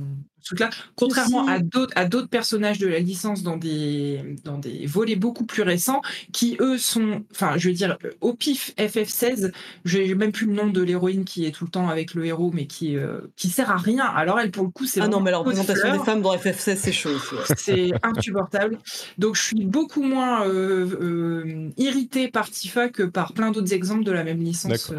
[0.58, 5.16] là contrairement à d'autres à d'autres personnages de la licence dans des dans des volets
[5.16, 6.02] beaucoup plus récents,
[6.32, 9.52] qui eux sont, enfin, je veux dire, au pif FF16,
[9.84, 12.50] j'ai même plus le nom de l'héroïne qui est tout le temps avec le héros,
[12.52, 14.04] mais qui euh, qui sert à rien.
[14.04, 16.76] Alors elle, pour le coup, c'est ah non, mais la représentation des femmes dans FF16,
[16.76, 17.10] c'est chaud.
[17.56, 18.78] C'est insupportable.
[19.18, 24.04] Donc je suis beaucoup moins euh, euh, irritée par Tifa que par plein d'autres exemples
[24.04, 24.92] de la même licence.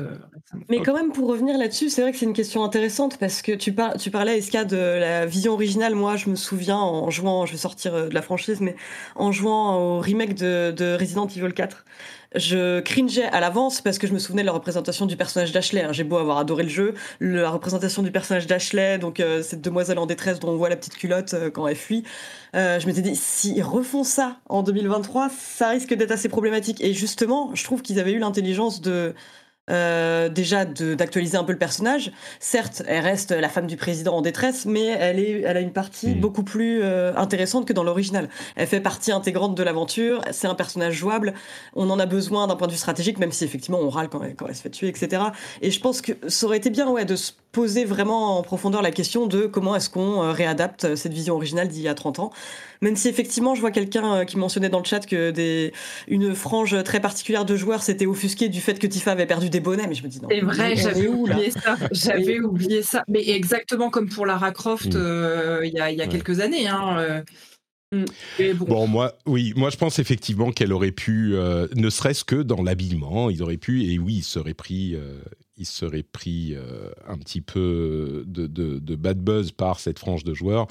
[0.70, 3.52] mais quand même, pour revenir là-dessus, c'est vrai que c'est une question intéressante parce que
[3.52, 7.46] tu, par tu parlais, Eska, de la vision originale, moi, je me souviens en jouant,
[7.46, 8.76] je vais sortir euh, de la franchise, mais
[9.16, 11.86] en jouant au remake de, Resident Evil 4,
[12.36, 15.86] je cringeais à l'avance parce que je me souvenais de la représentation du personnage d'Ashley.
[15.92, 20.00] J'ai beau avoir adoré le jeu, la représentation du personnage d'Ashley, donc euh, cette demoiselle
[20.00, 22.04] en détresse dont on voit la petite culotte euh, quand elle fuit,
[22.54, 26.82] je m'étais dit, s'ils refont ça en 2023, ça risque d'être assez problématique.
[26.84, 29.16] Et justement, je trouve qu'ils avaient eu l'intelligence de
[29.70, 32.12] euh, déjà d'actualiser un peu le personnage.
[32.42, 35.72] Certes, elle reste la femme du président en détresse, mais elle, est, elle a une
[35.72, 36.20] partie hmm.
[36.20, 38.28] beaucoup plus euh, intéressante que dans l'original.
[38.58, 41.34] Elle fait partie intégrante de l'aventure, c'est un personnage jouable,
[41.76, 44.22] on en a besoin d'un point de vue stratégique, même si effectivement on râle quand
[44.22, 45.24] elle, quand elle se fait tuer, etc.
[45.62, 48.82] Et je pense que ça aurait été bien ouais, de se poser vraiment en profondeur
[48.82, 52.20] la question de comment est-ce qu'on euh, réadapte cette vision originale d'il y a 30
[52.20, 52.32] ans.
[52.82, 55.72] Même si effectivement, je vois quelqu'un qui mentionnait dans le chat que des,
[56.08, 59.60] une frange très particulière de joueurs s'était offusquée du fait que Tifa avait perdu des
[59.62, 60.28] bonnets, mais je me dis non.
[60.30, 61.78] C'est vrai, j'avais oublié ça.
[61.92, 63.04] J'avais oublié ça.
[63.08, 64.98] Mais exactement comme pour Lara Croft mm.
[64.98, 66.68] euh, il y a, y a quelques années.
[66.68, 67.24] Hein,
[67.92, 68.04] mm.
[68.60, 68.88] Bon.
[68.88, 71.36] moi, oui, moi je pense effectivement qu'elle aurait pu,
[71.76, 74.98] ne serait-ce que dans l'habillement, ils auraient pu, et oui, ils seraient pris,
[75.58, 80.68] il serait pris euh, un petit peu de, bad buzz par cette frange de joueurs.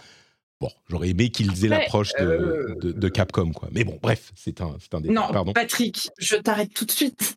[0.61, 3.69] Bon, j'aurais aimé qu'ils aient l'approche euh, de, Capcom, quoi.
[3.73, 7.37] Mais bon, bref, c'est un, un Non, Patrick, je t'arrête tout de suite.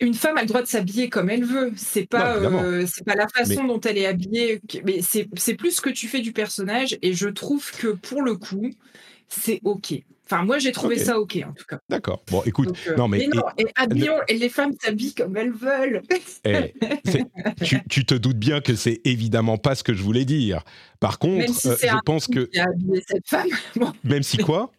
[0.00, 1.72] Une femme a le droit de s'habiller comme elle veut.
[1.76, 4.60] C'est pas, euh, c'est pas la façon dont elle est habillée.
[4.84, 6.96] Mais c'est plus ce que tu fais du personnage.
[7.02, 8.70] Et je trouve que pour le coup,
[9.28, 9.94] c'est ok.
[10.30, 11.78] Enfin, moi, j'ai trouvé ça OK, en tout cas.
[11.88, 12.22] D'accord.
[12.30, 13.20] Bon, écoute, euh, non, mais.
[13.20, 13.66] et,
[14.28, 16.02] et, les femmes s'habillent comme elles veulent.
[16.44, 16.74] Eh,
[17.88, 20.64] tu, te doutes bien que c'est évidemment pas ce que je voulais dire.
[21.00, 22.40] Par contre, euh, je pense que.
[22.40, 23.48] Qui a habillé cette femme.
[24.04, 24.70] Même si quoi?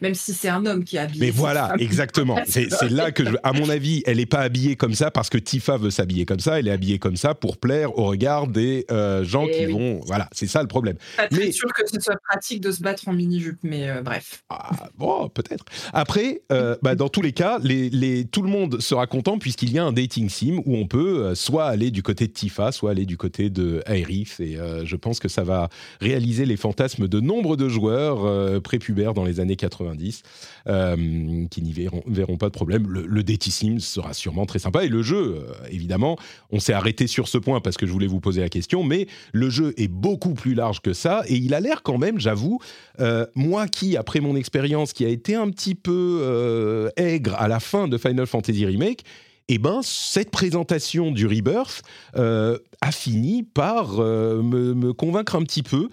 [0.00, 1.26] Même si c'est un homme qui a habillé.
[1.26, 2.38] Mais voilà, exactement.
[2.46, 5.38] C'est là que, je, à mon avis, elle n'est pas habillée comme ça parce que
[5.38, 6.58] Tifa veut s'habiller comme ça.
[6.58, 10.00] Elle est habillée comme ça pour plaire au regard des euh, gens qui eh vont.
[10.06, 10.96] Voilà, c'est ça le problème.
[11.16, 14.42] Pas très sûr que ce soit pratique de se battre en mini-jupe, mais euh, bref.
[14.50, 15.64] Ah, bon, peut-être.
[15.92, 19.72] Après, euh, bah, dans tous les cas, les, les, tout le monde sera content puisqu'il
[19.72, 22.90] y a un dating sim où on peut soit aller du côté de Tifa, soit
[22.90, 24.40] aller du côté de Aerith.
[24.40, 25.68] Et je pense que ça va
[26.00, 30.22] réaliser les fantasmes de nombre de joueurs prépubères dans les années 80 90,
[30.68, 32.86] euh, qui n'y verront, pas de problème.
[32.88, 34.84] Le, le Sim sera sûrement très sympa.
[34.84, 36.16] Et le jeu, euh, évidemment,
[36.50, 39.06] on s'est arrêté sur ce point parce que je voulais vous poser la question, mais
[39.32, 41.22] le jeu est beaucoup plus large que ça.
[41.26, 42.60] Et il a l'air quand même, j'avoue,
[43.00, 47.60] euh, moi qui, après mon expérience qui a été un petit peu aigre à la
[47.60, 49.04] fin de Final Fantasy Remake,
[49.48, 51.82] eh ben, cette présentation du Rebirth
[52.14, 55.88] a fini par me, me, convaincre un petit peu.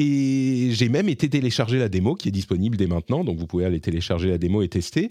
[0.00, 3.64] Et j'ai même été télécharger la démo qui est disponible dès maintenant, donc vous pouvez
[3.64, 5.10] aller télécharger la démo et tester.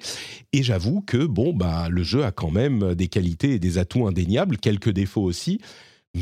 [0.54, 4.08] Et j'avoue que bon, bah, le jeu a quand même des qualités et des atouts
[4.08, 5.60] indéniables, quelques défauts aussi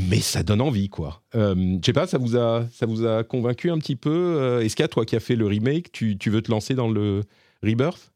[0.10, 1.22] mais ça donne envie, quoi.
[1.36, 4.10] Euh, je sais pas, ça vous a, convaincu un petit peu?
[4.12, 6.90] Euh, Est-ce qu'à toi qui as fait le remake, tu, tu, veux te lancer dans
[6.90, 7.22] le
[7.64, 8.12] Rebirth?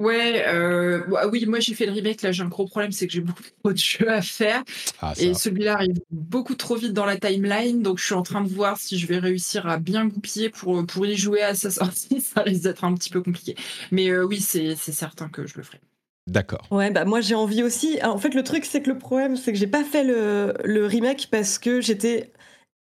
[0.00, 2.22] Ouais, euh, bah oui, moi j'ai fait le remake.
[2.22, 4.62] Là, j'ai un gros problème, c'est que j'ai beaucoup trop de jeux à faire.
[5.00, 7.82] Ah, et celui-là arrive beaucoup trop vite dans la timeline.
[7.82, 10.86] Donc, je suis en train de voir si je vais réussir à bien goupiller pour,
[10.86, 12.20] pour y jouer à sa sortie.
[12.20, 13.56] Ça risque d'être un petit peu compliqué.
[13.90, 15.80] Mais euh, oui, c'est certain que je le ferai.
[16.28, 16.66] D'accord.
[16.70, 17.98] Ouais, bah moi j'ai envie aussi.
[18.04, 20.86] En fait, le truc, c'est que le problème, c'est que j'ai pas fait le, le
[20.86, 22.32] remake parce que j'étais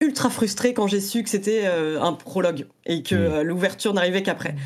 [0.01, 3.47] ultra frustrée quand j'ai su que c'était euh, un prologue et que hmm.
[3.47, 4.57] l'ouverture n'arrivait qu'après.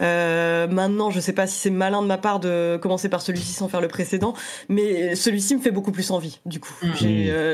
[0.00, 3.52] Euh, maintenant, je sais pas si c'est malin de ma part de commencer par celui-ci
[3.52, 4.34] sans faire le précédent,
[4.68, 6.40] mais celui-ci me fait beaucoup plus envie.
[6.46, 6.94] Du coup, hmm.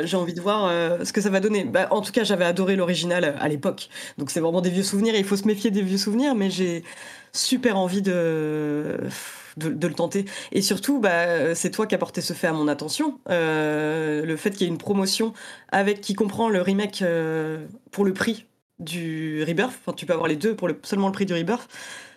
[0.04, 0.70] j'ai envie de voir
[1.04, 1.64] ce que ça va donner.
[1.64, 5.14] Bah, en tout cas, j'avais adoré l'original à l'époque, donc c'est vraiment des vieux souvenirs.
[5.14, 6.85] Et il faut se méfier des vieux souvenirs, mais j'ai
[7.33, 8.98] super envie de
[9.57, 10.24] de, le tenter.
[10.52, 13.18] Et surtout, bah, c'est toi qui as porté ce fait à mon attention.
[13.30, 15.33] Euh, le fait qu'il y ait une promotion
[15.70, 18.46] avec qui comprend le remake euh, pour le prix
[18.78, 19.74] du Rebirth.
[19.80, 21.68] Enfin, tu peux avoir les deux pour le, seulement le prix du Rebirth.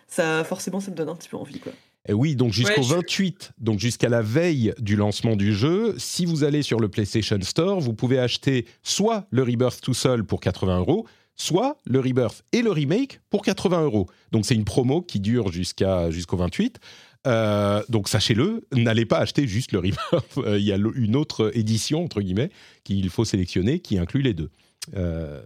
[0.08, 1.74] Ça, forcément, ça me donne un petit peu envie, quoi.
[2.10, 6.46] Et oui, donc jusqu'au 28, donc jusqu'à la veille du lancement du jeu, si vous
[6.46, 10.80] allez sur le PlayStation Store, vous pouvez acheter soit le Rebirth tout seul pour 80
[10.80, 14.08] euros, soit le Rebirth et le remake pour 80 euros.
[14.32, 16.80] Donc c'est une promo qui dure jusqu'à jusqu'au 28.
[17.28, 19.98] Euh, donc sachez-le, n'allez pas acheter juste le Rebirth.
[20.38, 22.52] Euh, il y a une autre édition, entre guillemets,
[22.84, 24.50] qu'il faut sélectionner, qui inclut les deux.
[24.96, 25.42] Euh,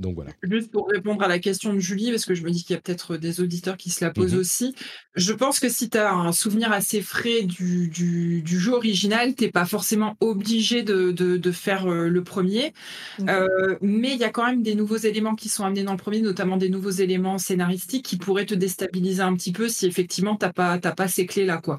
[0.00, 0.30] donc voilà.
[0.42, 2.78] Juste pour répondre à la question de Julie, parce que je me dis qu'il y
[2.78, 4.40] a peut-être des auditeurs qui se la posent mhm.
[4.40, 4.74] aussi.
[5.14, 9.44] Je pense que si tu as un souvenir assez frais du, du, jeu original, tu
[9.44, 12.72] n'es pas forcément obligé de, de, faire euh, le premier.
[13.28, 15.98] Euh, mais il y a quand même des nouveaux éléments qui sont amenés dans le
[15.98, 20.36] premier, notamment des nouveaux éléments scénaristiques qui pourraient te déstabiliser un petit peu si effectivement
[20.36, 21.58] tu n'as pas, pas ces clés-là.
[21.58, 21.78] quoi.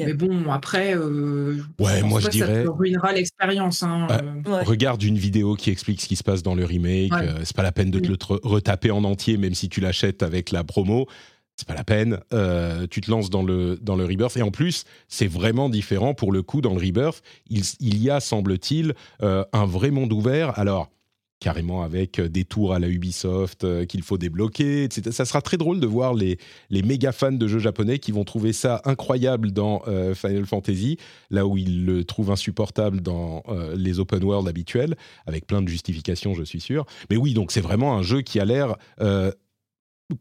[0.00, 2.64] Mais bon, après, euh, ouais, moi je dirais.
[2.64, 3.84] Ça ruinera l'expérience.
[3.84, 4.08] Hein,
[4.64, 7.12] regarde une vidéo qui explique ce qui se passe dans le remake
[7.52, 10.52] c'est pas la peine de te le retaper en entier, même si tu l'achètes avec
[10.52, 11.06] la promo.
[11.54, 12.18] C'est pas la peine.
[12.32, 14.38] Euh, tu te lances dans le, dans le Rebirth.
[14.38, 17.22] Et en plus, c'est vraiment différent pour le coup dans le Rebirth.
[17.50, 20.58] Il, il y a, semble-t-il, euh, un vrai monde ouvert.
[20.58, 20.88] Alors,
[21.42, 25.10] carrément avec euh, des tours à la Ubisoft euh, qu'il faut débloquer, etc.
[25.10, 26.38] Ça sera très drôle de voir les,
[26.70, 30.98] les méga fans de jeux japonais qui vont trouver ça incroyable dans euh, Final Fantasy,
[31.30, 33.42] là où ils le trouvent insupportable dans
[33.74, 34.94] les open world habituels,
[35.26, 36.86] avec plein de justifications, je suis sûr.
[37.10, 38.76] Mais oui, donc c'est vraiment un jeu qui a l'air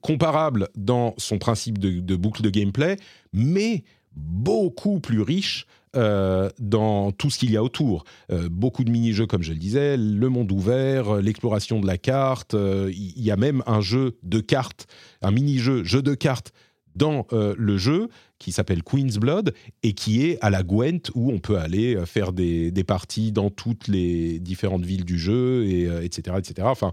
[0.01, 2.97] comparable dans son principe de, de boucle de gameplay,
[3.33, 3.83] mais
[4.15, 8.05] beaucoup plus riche euh, dans tout ce qu'il y a autour.
[8.31, 11.97] Euh, beaucoup de mini-jeux, comme je le disais, le monde ouvert, euh, l'exploration de la
[11.97, 12.55] carte.
[12.55, 14.87] Il y a même un jeu de cartes,
[15.21, 16.53] un mini-jeu, jeu de cartes
[16.95, 21.39] dans le jeu qui s'appelle Queen's Blood et qui est à la Gwent où on
[21.39, 26.67] peut aller faire des, parties dans toutes les différentes villes du jeu, et, etc., etc.
[26.69, 26.91] Enfin,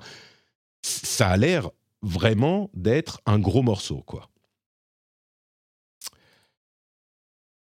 [0.83, 1.71] ça a l'air
[2.03, 4.29] vraiment d'être un gros morceau, quoi.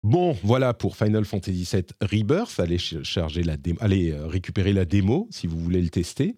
[0.06, 2.60] Bon, voilà pour Final Fantasy VII Rebirth.
[2.60, 6.36] Allez, charger la allez euh, récupérer la démo si vous voulez le tester.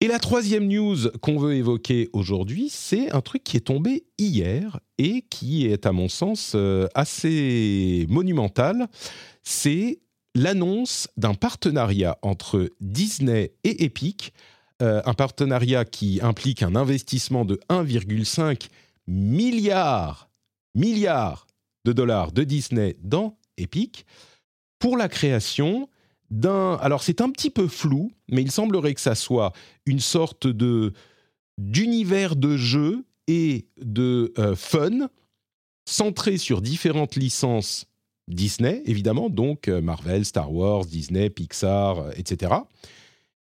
[0.00, 4.80] Et la troisième news qu'on veut évoquer aujourd'hui, c'est un truc qui est tombé hier
[4.98, 8.88] et qui est, à mon sens, euh, assez monumental.
[9.44, 10.00] C'est
[10.34, 14.32] l'annonce d'un partenariat entre Disney et Epic,
[14.82, 18.66] euh, un partenariat qui implique un investissement de 1,5
[19.06, 20.30] milliard,
[20.74, 21.46] milliard
[21.84, 24.06] de dollars de Disney dans Epic
[24.78, 25.88] pour la création
[26.30, 26.74] d'un...
[26.76, 29.52] Alors c'est un petit peu flou, mais il semblerait que ça soit
[29.86, 30.92] une sorte de
[31.58, 35.08] d'univers de jeu et de euh, fun
[35.86, 37.86] centré sur différentes licences
[38.28, 42.54] Disney, évidemment, donc euh, Marvel, Star Wars, Disney, Pixar, euh, etc.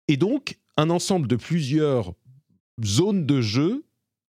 [0.08, 2.12] Et donc un ensemble de plusieurs
[2.82, 3.84] zones de jeu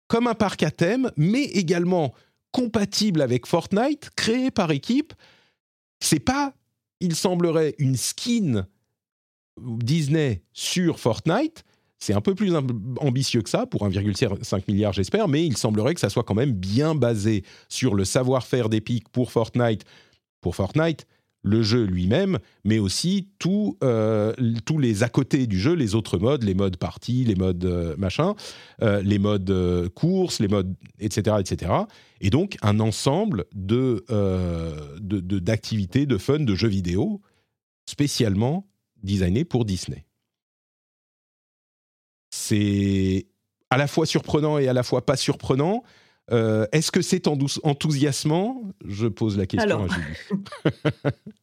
[0.07, 2.13] comme un parc à thème, mais également
[2.53, 5.13] compatible avec Fortnite, créé par équipe.
[5.99, 6.53] C'est pas,
[7.01, 8.65] il semblerait, une skin
[9.59, 11.65] Disney sur Fortnite.
[11.99, 12.53] C'est un peu plus
[12.99, 16.51] ambitieux que ça, pour 1,5 milliard j'espère, mais il semblerait que ça soit quand même
[16.51, 19.83] bien basé sur le savoir-faire d'Epic pour Fortnite.
[20.41, 21.07] Pour Fortnite,
[21.43, 23.27] le jeu lui-même, mais aussi
[23.83, 24.33] euh,
[24.65, 27.95] tous les à côté du jeu, les autres modes, les modes partie, les modes euh,
[27.97, 28.33] machin,
[28.81, 31.71] euh, les modes course, les modes etc., etc.
[32.21, 37.21] Et donc un ensemble de, de, d'activités, de, fun, de jeux vidéo
[37.85, 38.65] spécialement
[39.03, 40.05] designés pour Disney.
[42.31, 43.27] C'est
[43.69, 45.83] à la fois surprenant et à la fois pas surprenant.
[46.31, 48.61] Euh, est-ce que c'est enthousiasmant?
[48.87, 50.43] Je pose la question à Julie.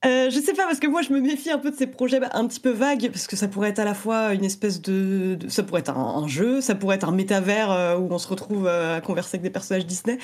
[0.07, 2.19] euh, je sais pas, parce que moi je me méfie un peu de ces projets
[2.33, 5.39] un petit peu vagues, parce que ça pourrait être à la fois une espèce de.
[5.49, 8.69] ça pourrait être un, jeu, ça pourrait être un métavers euh, où on se retrouve
[8.69, 10.17] à converser avec des personnages Disney.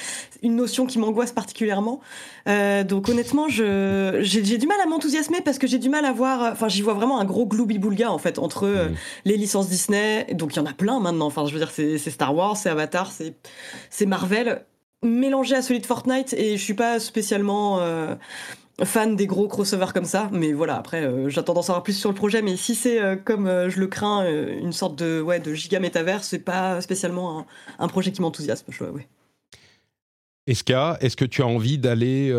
[0.43, 2.01] Une notion qui m'angoisse particulièrement.
[2.47, 6.53] donc honnêtement, j'ai du mal à m'enthousiasmer parce que j'ai du mal à voir.
[6.53, 8.89] Enfin, j'y vois vraiment un gros gloubi-boulga en fait entre
[9.27, 11.27] les licences Disney, donc il y en a plein maintenant.
[11.27, 13.13] Enfin, je veux dire, c'est Star Wars, c'est Avatar,
[13.91, 14.46] c'est Marvel
[15.07, 17.81] mélangé à celui de Fortnite et je suis pas spécialement
[18.81, 21.95] euh, fan des gros crossovers comme ça, mais voilà, après euh, j'attends d'en savoir plus
[21.95, 25.41] sur le projet, mais si c'est euh, comme je le crains, une sorte de, ouais,
[25.41, 27.47] de giga métavers, c'est pas spécialement
[27.79, 29.09] un, projet qui m'enthousiasme, je ouais.
[30.47, 32.33] Eska, est-ce que tu as envie d'aller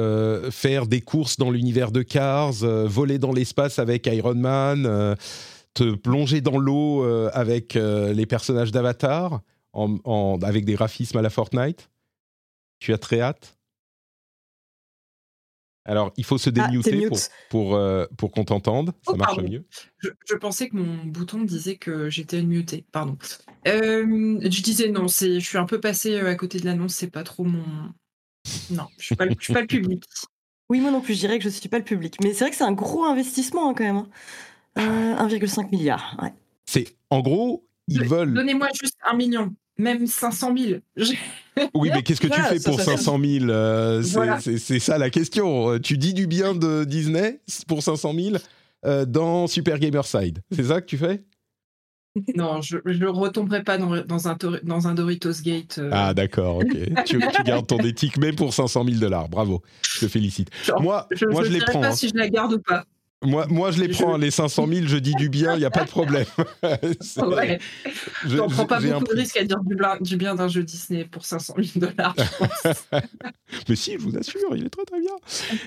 [0.49, 5.17] faire des courses dans l'univers de Cars, voler dans l'espace avec Iron Man,
[5.73, 7.03] te plonger dans l'eau
[7.33, 9.41] avec les personnages d'Avatar,
[10.41, 11.89] avec des graphismes à la Fortnite?
[12.79, 13.57] Tu as très hâte?
[15.87, 17.17] Alors, il faut se ah, démuter pour,
[17.49, 18.93] pour, euh, pour qu'on t'entende.
[19.05, 19.65] Ça oh, marche mieux.
[19.99, 22.83] Je, pensais que mon bouton disait que j'étais muté.
[22.91, 23.17] Pardon.
[23.67, 26.93] Euh, je disais non, je suis un peu passé euh, à côté de l'annonce.
[26.93, 27.63] C'est pas trop mon.
[28.69, 30.03] Non, je suis pas, suis pas le public.
[30.69, 32.17] Oui, moi non plus, je dirais que je ne suis pas le public.
[32.21, 34.05] Mais c'est vrai que c'est un gros investissement hein, quand même.
[34.75, 35.69] 1,5 hein.
[35.71, 36.21] milliard.
[36.65, 38.33] C'est en gros, ils veulent.
[38.33, 40.79] Donnez-moi juste un million même 500 000.
[41.73, 45.79] oui, mais qu'est-ce que tu fais pour 500 000 euh, C'est ça la question.
[45.79, 48.37] Tu dis du bien de Disney pour 500 000
[48.85, 50.39] euh, dans Super Gamerside.
[50.51, 51.23] C'est ça que tu fais?
[52.35, 55.77] Non, je ne retomberai pas dans, dans, un, dans un Doritos Gate.
[55.77, 55.91] Euh.
[55.93, 57.03] Ah, d'accord, ok.
[57.05, 59.29] tu, gardes ton éthique, même pour 500 000 dollars.
[59.29, 60.49] Bravo, je te félicite.
[60.79, 61.81] moi, je, moi, je, les prends.
[61.81, 61.95] pas hein.
[61.95, 62.85] si je la garde ou pas.
[63.23, 65.71] Moi, moi, je les prends, les 500 000, je dis du bien, il n'y a
[65.71, 66.25] pas de problème.
[66.63, 67.59] ouais.
[68.27, 69.59] Je ne prends pas beaucoup de risques à dire
[70.01, 72.15] du, bien d'un jeu Disney pour 500 000 dollars,
[73.69, 75.15] Mais si, je vous assure, il est très très bien.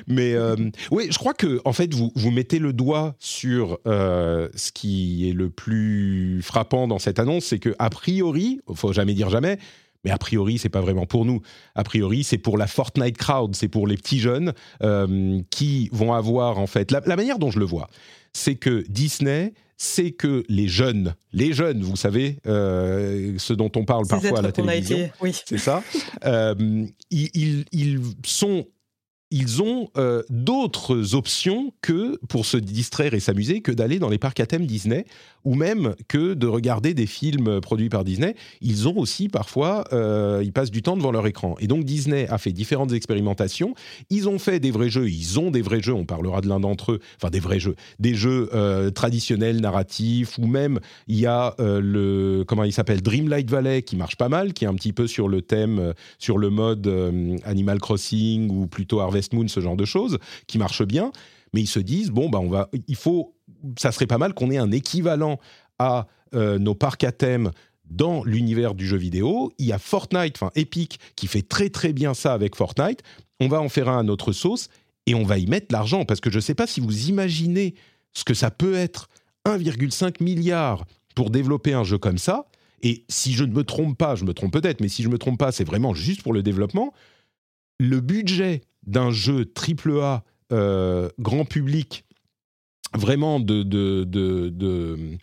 [0.07, 0.55] Mais euh,
[0.93, 5.29] oui, je crois que, en fait, vous, vous mettez le doigt sur euh, ce qui
[5.29, 9.29] est le plus frappant dans cette annonce, c'est que a priori, il faut jamais dire
[9.29, 9.59] jamais,
[10.05, 11.43] mais a priori, c'est pas vraiment pour nous.
[11.75, 16.13] A priori, c'est pour la Fortnite crowd, c'est pour les petits jeunes euh, qui vont
[16.13, 17.89] avoir en fait la, manière dont je le vois,
[18.33, 23.85] c'est que Disney, c'est que les jeunes, les jeunes, vous savez, euh, ce dont on
[23.85, 25.35] parle parfois à la télévision, oui.
[25.47, 25.83] c'est ça,
[26.25, 28.67] euh, ils, ils, sont
[29.31, 34.19] ils ont euh, d'autres options que pour se distraire et s'amuser que d'aller dans les
[34.19, 35.05] parcs à thème Disney
[35.45, 38.35] ou même que de regarder des films produits par Disney.
[38.61, 41.57] Ils ont aussi parfois, euh, ils passent du temps devant leur écran.
[41.61, 43.75] Et donc Disney a fait différentes expérimentations.
[44.11, 46.61] Ils ont fait des vrais jeux, ils ont des vrais jeux, on parlera de l'un
[46.61, 51.27] d'entre eux, enfin des vrais jeux, des jeux euh, traditionnels, narratifs, ou même il y
[51.27, 54.93] a le, comment il s'appelle, Dreamlight Valley qui marche pas mal, qui est un petit
[54.93, 56.87] peu sur le thème, sur le mode
[57.45, 61.13] Animal Crossing ou plutôt Harvest Moon, ce genre de choses, qui marchent bien,
[61.53, 63.35] mais ils se disent bon bah on va, il faut,
[63.79, 65.39] ça serait pas mal qu'on ait un équivalent
[65.79, 67.51] à euh, nos parcs à thème
[67.89, 69.53] dans l'univers du jeu vidéo.
[69.59, 73.03] Il y a Fortnite, enfin Epic, qui fait très très bien ça avec Fortnite.
[73.41, 74.69] On va en faire un à notre sauce
[75.07, 77.75] et on va y mettre l'argent parce que je ne sais pas si vous imaginez
[78.13, 79.09] ce que ça peut être
[79.47, 80.85] 1,5 milliard
[81.15, 82.47] pour développer un jeu comme ça.
[82.83, 85.13] Et si je ne me trompe pas, je me trompe peut-être, mais si je ne
[85.13, 86.95] me trompe pas, c'est vraiment juste pour le développement.
[87.79, 92.05] Le budget d'un jeu triple A euh, grand public,
[92.97, 95.19] vraiment de, de,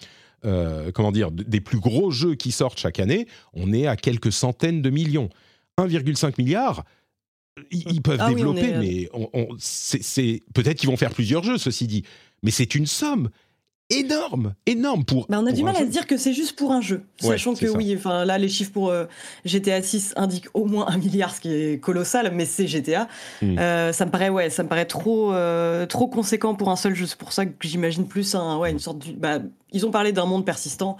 [0.45, 4.32] euh, comment dire, des plus gros jeux qui sortent chaque année, on est à quelques
[4.32, 5.30] centaines de millions.
[5.78, 6.84] 1,5 milliard,
[7.72, 9.09] ils, peuvent ah développer, mais
[9.59, 12.03] c'est peut-être qu'ils vont faire plusieurs jeux, ceci dit.
[12.43, 13.30] Mais c'est une somme
[13.90, 15.26] énorme, énorme pour.
[15.30, 17.68] on a du mal à se dire que c'est juste pour un jeu, sachant que
[17.68, 19.06] oui, enfin là les chiffres pour euh,
[19.46, 23.08] GTA 6 indiquent au moins un milliard, ce qui est colossal, mais c'est GTA.
[23.42, 23.58] Hmm.
[23.58, 26.96] Euh, ça me paraît ouais, ça me paraît trop euh, trop conséquent pour un seul
[26.96, 27.06] jeu.
[27.06, 29.14] C'est pour ça que j'imagine plus un ouais une sorte de.
[29.14, 29.40] Bah,
[29.72, 30.98] ils ont parlé d'un monde persistant.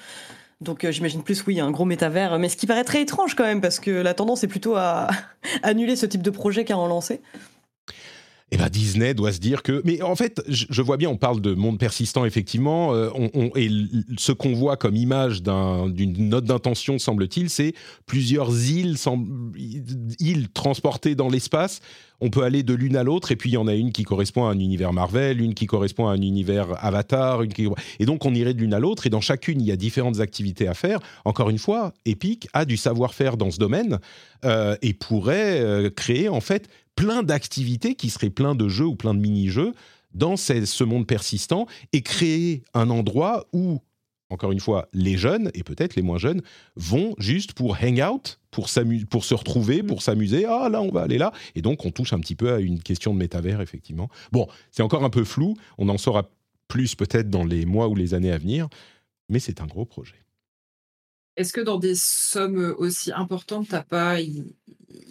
[0.60, 3.62] Donc j'imagine plus, oui, un gros métavers, mais ce qui paraît très étrange quand même,
[3.62, 5.08] parce que la tendance est plutôt à
[5.62, 7.22] annuler ce type de projet qu'à en lancer.
[8.50, 9.82] Eh ben Disney doit se dire que.
[9.84, 12.94] Mais en fait, je, vois bien, on parle de monde persistant, effectivement.
[12.94, 13.10] Euh,
[13.56, 13.70] et
[14.18, 17.74] ce qu'on voit comme image d'une note d'intention, semble-t-il, c'est
[18.06, 18.96] plusieurs îles,
[20.20, 21.82] îles transportées dans l'espace.
[22.22, 24.04] On peut aller de l'une à l'autre, et puis il y en a une qui
[24.04, 27.68] correspond à un univers Marvel, une qui correspond à un univers Avatar, une qui...
[28.00, 30.20] et donc on irait de l'une à l'autre, et dans chacune, il y a différentes
[30.20, 31.00] activités à faire.
[31.26, 34.00] Encore une fois, Epic a du savoir-faire dans ce domaine
[34.46, 38.96] euh, et pourrait euh, créer en fait plein d'activités qui seraient plein de jeux ou
[38.96, 39.72] plein de mini-jeux
[40.14, 43.80] dans ce monde persistant et créer un endroit où,
[44.30, 46.42] encore une fois, les jeunes et peut-être les moins jeunes
[46.76, 48.68] vont juste pour hang out, pour,
[49.10, 50.46] pour se retrouver, pour s'amuser.
[50.46, 51.32] Ah là, on va aller là.
[51.54, 54.10] Et donc, on touche un petit peu à une question de métavers, effectivement.
[54.32, 55.56] Bon, c'est encore un peu flou.
[55.78, 56.32] On en saura
[56.68, 58.68] plus peut-être dans les mois ou les années à venir,
[59.30, 60.16] mais c'est un gros projet.
[61.36, 64.56] Est-ce que dans des sommes aussi importantes, t'as pas, il,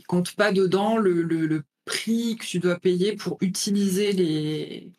[0.09, 4.93] compte pas dedans le, le, prix que tu dois payer pour utiliser les,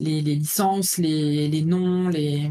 [0.00, 2.50] les, licences, les, les noms, les...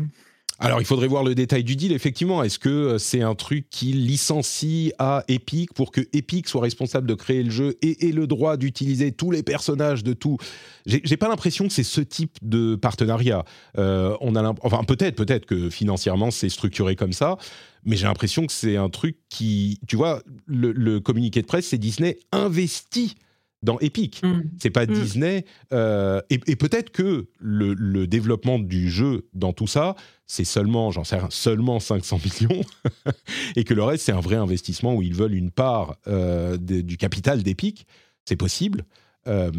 [0.61, 2.43] Alors, il faudrait voir le détail du deal, effectivement.
[2.43, 7.07] Est-ce que euh, c'est un truc qui licencie à Epic pour que Epic soit responsable
[7.07, 10.37] de créer le jeu et ait le droit d'utiliser tous les personnages de tout?
[10.85, 13.45] J'ai pas l'impression que c'est ce type de partenariat.
[13.77, 17.37] Euh, on a enfin, peut-être, peut-être que financièrement c'est structuré comme ça,
[17.83, 21.77] mais j'ai l'impression que c'est un truc qui, tu vois, le, communiqué de presse, c'est
[21.77, 23.15] Disney investit
[23.61, 24.21] dans Epic.
[24.23, 24.41] Mm.
[24.59, 24.93] C'est pas mm.
[24.93, 25.45] Disney.
[25.73, 29.95] Euh, et, peut-être que le, développement du jeu dans tout ça,
[30.31, 32.61] c'est seulement, j'en sais rien, seulement 500 millions,
[33.55, 36.97] et que le reste, c'est un vrai investissement où ils veulent une part euh, du
[36.97, 37.87] capital d'Epic.
[38.25, 38.85] C'est possible.
[39.27, 39.51] Euh,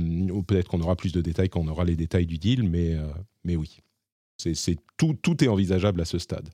[0.47, 2.97] peut-être qu'on aura plus de détails quand on aura les détails du deal, mais,
[3.45, 3.81] mais oui.
[4.39, 6.49] C'est, tout, tout est envisageable à ce stade.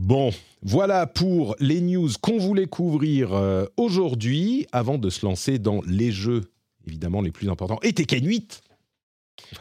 [0.00, 0.30] Bon,
[0.62, 6.10] voilà pour les news qu'on voulait couvrir euh, aujourd'hui, avant de se lancer dans les
[6.10, 6.50] jeux,
[6.86, 7.78] évidemment, les plus importants.
[7.82, 8.62] Et Tekken 8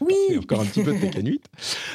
[0.01, 1.45] Oui Encore un petit peu de 8.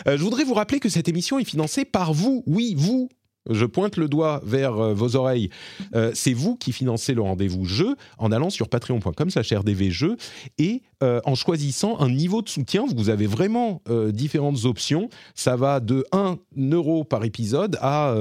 [0.06, 3.08] Euh, je voudrais vous rappeler que cette émission est financée par vous, oui, vous,
[3.50, 5.50] je pointe le doigt vers euh, vos oreilles.
[5.94, 10.16] Euh, c'est vous qui financez le rendez-vous jeu en allant sur patreon.com slash rdvjeux
[10.58, 10.82] et
[11.26, 12.86] en choisissant un niveau de soutien.
[12.96, 15.10] Vous avez vraiment différentes options.
[15.34, 16.38] Ça va de 1
[16.72, 18.14] euro par épisode à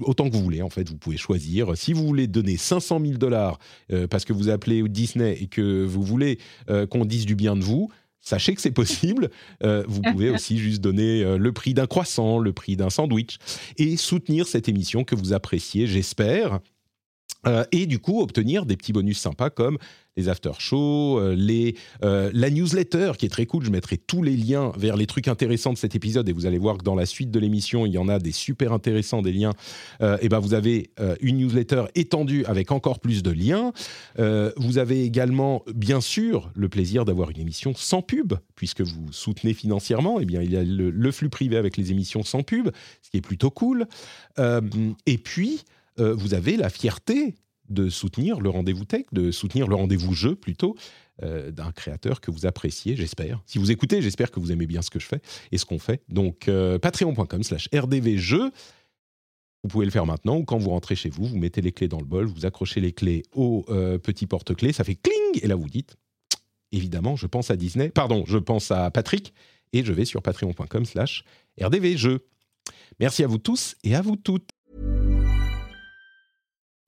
[0.00, 0.60] autant que vous voulez.
[0.60, 1.76] En fait, vous pouvez choisir.
[1.76, 3.60] Si vous voulez donner 500 000 dollars
[4.10, 6.40] parce que vous appelez Disney et que vous voulez
[6.90, 7.88] qu'on dise du bien de vous,
[8.24, 9.30] Sachez que c'est possible.
[9.62, 13.36] Euh, vous pouvez aussi juste donner euh, le prix d'un croissant, le prix d'un sandwich
[13.76, 16.60] et soutenir cette émission que vous appréciez, j'espère.
[17.46, 19.78] Euh, et du coup obtenir des petits bonus sympas comme
[20.16, 21.72] les after shows, euh,
[22.04, 23.64] euh, la newsletter qui est très cool.
[23.64, 26.58] Je mettrai tous les liens vers les trucs intéressants de cet épisode et vous allez
[26.58, 29.32] voir que dans la suite de l'émission, il y en a des super intéressants, des
[29.32, 29.54] liens.
[30.00, 30.90] et ben vous avez
[31.20, 33.72] une newsletter étendue avec encore plus de liens.
[34.56, 39.52] vous avez également, bien sûr, le plaisir d'avoir une émission sans pub puisque vous soutenez
[39.52, 40.20] financièrement.
[40.20, 42.70] Et eh bien, il y a le, flux privé avec les émissions sans pub,
[43.02, 43.88] ce qui est plutôt cool.
[44.38, 45.64] et puis
[45.98, 47.36] euh, vous avez la fierté
[47.68, 50.76] de soutenir le rendez-vous tech, de soutenir le rendez-vous jeu plutôt,
[51.22, 53.42] euh, d'un créateur que vous appréciez, j'espère.
[53.46, 55.78] Si vous écoutez, j'espère que vous aimez bien ce que je fais et ce qu'on
[55.78, 56.02] fait.
[56.08, 58.50] Donc, euh, patreon.com slash rdvjeux.
[59.62, 61.88] Vous pouvez le faire maintenant ou quand vous rentrez chez vous, vous mettez les clés
[61.88, 63.62] dans le bol, vous accrochez les clés au
[64.02, 65.96] petit porte-clés, ça fait cling et là vous dites,
[66.70, 69.32] évidemment, je pense à Disney, pardon, je pense à Patrick
[69.72, 71.24] et je vais sur patreon.com slash
[71.58, 72.26] rdvjeux.
[73.00, 74.50] Merci à vous tous et à vous toutes.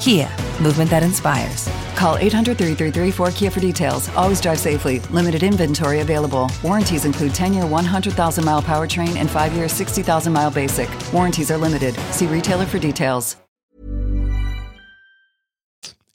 [0.00, 0.30] Kia,
[0.62, 1.68] movement that inspires.
[1.94, 4.08] Call 800 333 4KIA for details.
[4.16, 5.00] Always drive safely.
[5.10, 6.50] Limited inventory available.
[6.62, 10.88] Warranties include 10 year 100,000 mile powertrain and 5 year 60,000 mile basic.
[11.12, 11.94] Warranties are limited.
[12.12, 13.36] See retailer for details.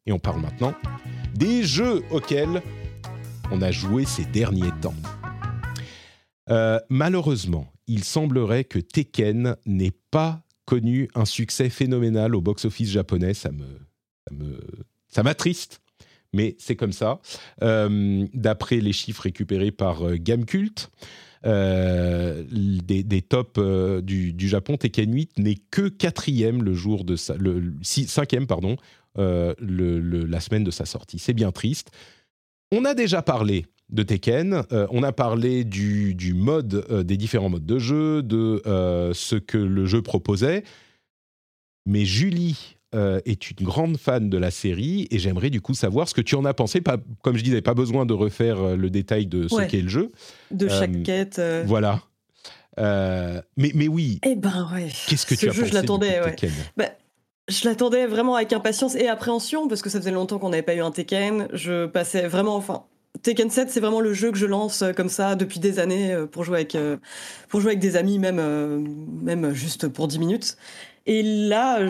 [0.08, 0.74] Et on parle maintenant
[1.36, 2.62] des jeux auxquels
[3.52, 4.96] on a joué ces derniers temps.
[6.50, 13.34] Euh, malheureusement, il semblerait que Tekken n'ait pas connu un succès phénoménal au box-office japonais.
[13.34, 13.66] Ça me,
[14.28, 14.60] ça me,
[15.08, 15.82] ça m'attriste,
[16.34, 17.20] mais c'est comme ça.
[17.62, 20.90] D'après les chiffres récupérés par Gamecult,
[21.44, 23.60] des, des, tops
[24.04, 28.78] du, du, Japon, Tekken 8 n'est que quatrième le jour de sa, le, cinquième pardon,
[29.16, 31.20] la semaine de sa sortie.
[31.20, 31.92] C'est bien triste.
[32.72, 34.64] On a déjà parlé de Tekken.
[34.72, 39.36] Euh, on a parlé du, mode, euh, des différents modes de jeu, de euh, ce
[39.36, 40.64] que le jeu proposait.
[41.86, 42.78] Mais Julie
[43.26, 46.36] est une grande fan de la série et j'aimerais du coup savoir ce que tu
[46.36, 46.80] en as pensé.
[46.80, 50.14] Pas, comme je disais, pas besoin de refaire le détail de ce qu'est le jeu.
[50.50, 51.42] De chaque quête.
[51.66, 52.02] Voilà.
[52.78, 53.44] mais,
[53.76, 54.22] mais oui.
[54.26, 54.88] Eh ben ouais.
[55.08, 56.36] Qu'est-ce que tu as pensé je l'attendais, ouais.
[56.78, 56.86] Bah,
[57.50, 60.76] je l'attendais vraiment avec impatience et appréhension parce que ça faisait longtemps qu'on n'avait pas
[60.76, 61.50] eu un Tekken.
[61.52, 62.86] Je passais vraiment, enfin,
[63.24, 66.14] Tekken 7, c'est vraiment le jeu que je lance euh, comme ça depuis des années
[66.14, 66.98] euh, pour jouer avec, euh,
[67.50, 68.42] pour jouer avec des amis, même,
[69.22, 70.58] même juste pour 10 minutes.
[71.08, 71.88] Et là,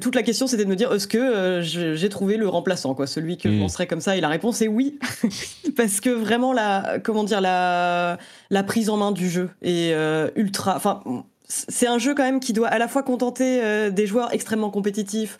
[0.00, 3.36] toute la question, c'était de me dire, est-ce que j'ai trouvé le remplaçant, quoi, celui
[3.36, 3.60] que je hmm.
[3.60, 4.16] lancerais comme ça?
[4.16, 4.98] Et la réponse est oui,
[5.76, 8.16] parce que vraiment la, comment dire, la,
[8.48, 9.94] la prise en main du jeu est
[10.36, 10.74] ultra.
[10.74, 11.02] Enfin,
[11.48, 15.38] c'est un jeu quand même qui doit à la fois contenter des joueurs extrêmement compétitifs,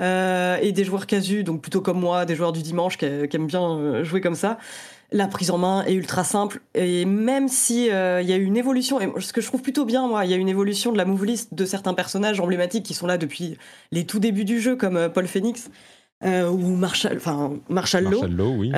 [0.00, 3.46] euh, et des joueurs casus, donc plutôt comme moi, des joueurs du dimanche qui, aiment
[3.46, 4.58] bien euh, jouer comme ça.
[5.10, 8.44] La prise en main est ultra simple et même si euh, il y a eu
[8.44, 10.92] une évolution, et ce que je trouve plutôt bien, moi, il y a une évolution
[10.92, 13.56] de la move list de certains personnages emblématiques qui sont là depuis
[13.90, 15.68] les tout débuts du jeu, comme Paul Phoenix.
[16.24, 18.10] ou Marshall, enfin Marshall Law.
[18.10, 18.70] Marshall Law oui.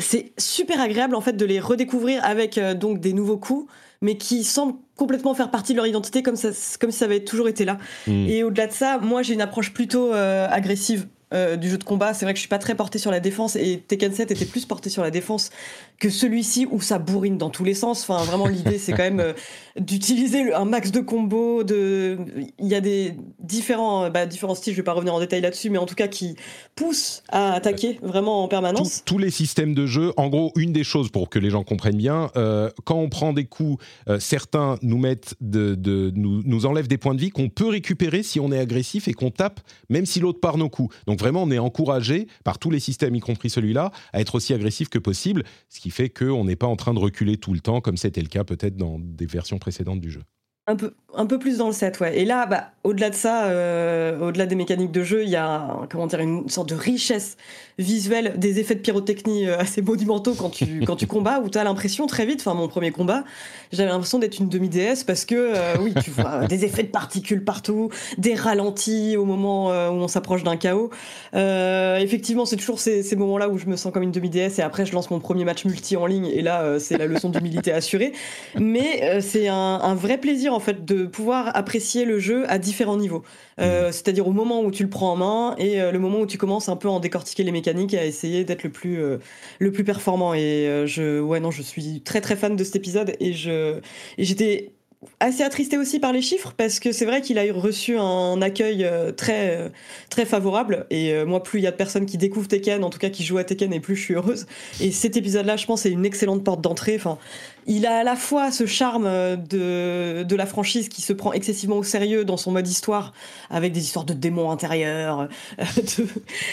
[0.00, 3.70] c'est super agréable en fait de les redécouvrir avec donc des nouveaux coups,
[4.00, 6.48] mais qui semblent complètement faire partie de leur identité comme, ça,
[6.80, 7.78] comme si ça avait toujours été là.
[8.06, 8.28] Mm.
[8.28, 11.84] Et au-delà de ça, moi j'ai une approche plutôt euh, agressive euh, du jeu de
[11.84, 12.14] combat.
[12.14, 14.44] C'est vrai que je suis pas très porté sur la défense et Tekken 7 était
[14.44, 15.50] plus porté sur la défense
[15.98, 18.02] que celui-ci où ça bourrine dans tous les sens.
[18.08, 19.32] Enfin, vraiment, l'idée c'est quand même euh,
[19.78, 21.64] d'utiliser un max de combos.
[21.64, 22.18] De...
[22.58, 25.70] Il y a des différents, bah, différents styles, je vais pas revenir en détail là-dessus,
[25.70, 26.36] mais en tout cas qui
[26.74, 29.02] poussent à attaquer vraiment en permanence.
[29.04, 31.96] Tous, les systèmes de jeu, en gros, une des choses pour que les gens comprennent
[31.96, 33.82] bien, euh, quand on prend des coups,
[34.20, 38.22] certains nous mettent de, de nous, nous enlèvent des points de vie qu'on peut récupérer
[38.22, 40.94] si on est agressif et qu'on tape, même si l'autre part nos coups.
[41.06, 44.34] Donc donc vraiment, on est encouragé par tous les systèmes, y compris celui-là, à être
[44.34, 47.52] aussi agressif que possible, ce qui fait qu'on n'est pas en train de reculer tout
[47.52, 50.22] le temps, comme c'était le cas peut-être dans des versions précédentes du jeu.
[50.66, 52.18] Un peu, un peu plus dans le set, ouais.
[52.18, 55.76] Et là, bah, au-delà de ça, euh, au-delà des mécaniques de jeu, il y a
[55.90, 57.36] comment dire, une sorte de richesse
[57.78, 61.58] visuelle des effets de pyrotechnie euh, assez monumentaux quand tu, quand tu combats, où tu
[61.58, 63.24] as l'impression très vite, enfin mon premier combat,
[63.72, 67.42] j'avais l'impression d'être une demi-déesse parce que, euh, oui, tu vois des effets de particules
[67.44, 70.90] partout, des ralentis au moment où on s'approche d'un chaos.
[71.34, 74.86] effectivement, c'est toujours ces, ces moments-là où je me sens comme une demi-déesse et après
[74.86, 78.12] je lance mon premier match multi en ligne et là, c'est la leçon d'humilité assurée.
[78.58, 82.75] Mais c'est un, un vrai plaisir en fait de pouvoir apprécier le jeu à différents
[82.96, 83.22] niveaux.
[83.60, 83.92] Euh, mmh.
[83.92, 86.38] C'est-à-dire au moment où tu le prends en main et euh, le moment où tu
[86.38, 89.18] commences un peu à en décortiquer les mécaniques et à essayer d'être le plus euh,
[89.58, 90.34] le plus performant.
[90.34, 93.80] Et je ouais non, je suis très très fan de cet épisode et je
[94.18, 94.72] et j'étais
[95.20, 98.88] assez attristé aussi par les chiffres parce que c'est vrai qu'il a reçu un accueil
[99.16, 99.70] très
[100.08, 102.98] très favorable et moi plus il y a de personnes qui découvrent Tekken en tout
[102.98, 104.46] cas qui jouent à Tekken et plus je suis heureuse
[104.80, 107.18] et cet épisode là je pense c'est une excellente porte d'entrée enfin
[107.66, 111.76] il a à la fois ce charme de, de la franchise qui se prend excessivement
[111.76, 113.12] au sérieux dans son mode histoire,
[113.50, 116.06] avec des histoires de démons intérieurs, de,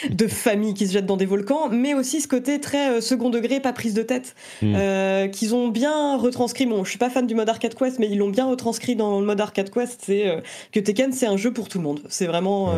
[0.10, 3.30] de familles qui se jettent dans des volcans, mais aussi ce côté très euh, second
[3.30, 4.74] degré, pas prise de tête, hmm.
[4.76, 6.66] euh, qu'ils ont bien retranscrit.
[6.66, 9.20] Bon, je suis pas fan du mode Arcade Quest, mais ils l'ont bien retranscrit dans
[9.20, 10.02] le mode Arcade Quest.
[10.06, 10.42] C'est euh,
[10.72, 12.02] que Tekken, c'est un jeu pour tout le monde.
[12.10, 12.74] C'est vraiment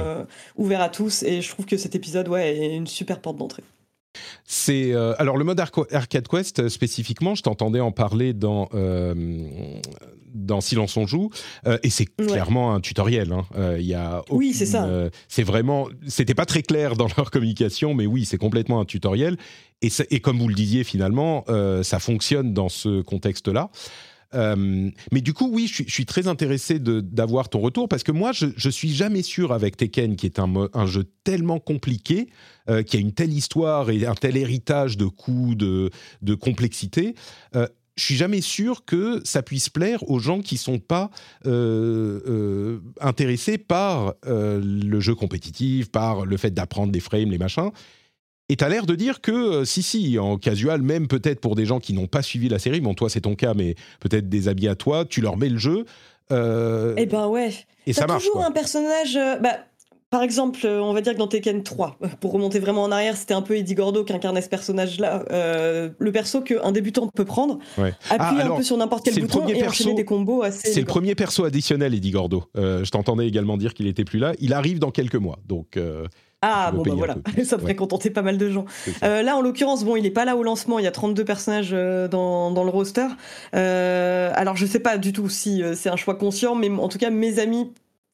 [0.58, 3.64] ouvert à tous, et je trouve que cet épisode, ouais, est une super porte d'entrée.
[4.45, 9.13] C'est euh, alors le mode Arcade Quest euh, spécifiquement, je t'entendais en parler dans euh,
[10.34, 11.30] dans Silence on joue
[11.84, 13.32] et c'est clairement un tutoriel.
[13.32, 13.45] Hein.
[13.80, 14.88] Il y a oui c'est ça.
[15.30, 19.38] c'est vraiment c'était pas très clair dans leur communication, mais oui c'est complètement un tutoriel
[19.82, 21.45] et, et, comme vous le disiez finalement,
[21.84, 23.70] ça fonctionne dans ce contexte-là.
[24.34, 28.32] Euh, mais du coup, oui, je suis, très intéressé d'avoir ton retour parce que moi,
[28.32, 32.30] je, je suis jamais sûr avec Tekken, qui est un, jeu tellement compliqué,
[32.69, 35.89] euh, qui a une telle histoire et un tel héritage de coups, de,
[36.21, 37.15] de complexité.
[37.55, 41.09] Euh, je suis jamais sûr que ça puisse plaire aux gens qui sont pas
[41.45, 47.71] euh, intéressés par le jeu compétitif, par le fait d'apprendre des frames, les machins.
[48.48, 51.66] Et t'as l'air de dire que euh, si, si, en casual, même peut-être pour des
[51.66, 54.48] gens qui n'ont pas suivi la série, bon, toi c'est ton cas, mais peut-être des
[54.48, 55.86] habits à toi, tu leur mets le jeu.
[56.32, 57.52] Euh, eh ben ouais.
[57.88, 58.26] Et ça marche.
[58.26, 59.16] toujours un personnage.
[59.16, 59.58] Euh, bah,
[60.12, 63.34] par exemple, on va dire que dans Tekken 3, pour remonter vraiment en arrière, c'était
[63.34, 65.26] un peu Eddie Gordo qui incarnait ce personnage-là.
[65.28, 69.68] le perso qu'un débutant peut prendre, appuyer ah, un peu sur n'importe quel bouton et
[69.68, 70.72] enchaîner des combos assez.
[70.72, 72.43] C'est le premier perso additionnel, Eddie Gordo.
[72.56, 74.34] je t'entendais également dire qu'il était plus là.
[74.39, 75.80] Il arrive dans quelques mois, donc
[76.42, 77.76] Ah, bon, bah voilà, ça devrait Ouais.
[77.76, 78.66] contenter pas mal de gens.
[79.04, 81.26] Euh, là, en l'occurrence, bon, il n'est pas là au lancement, il y a 32
[81.26, 83.08] personnages euh, dans, dans le roster.
[83.56, 86.98] Euh, alors, je sais pas du tout si c'est un choix conscient, mais en tout
[87.00, 87.72] cas, mes amis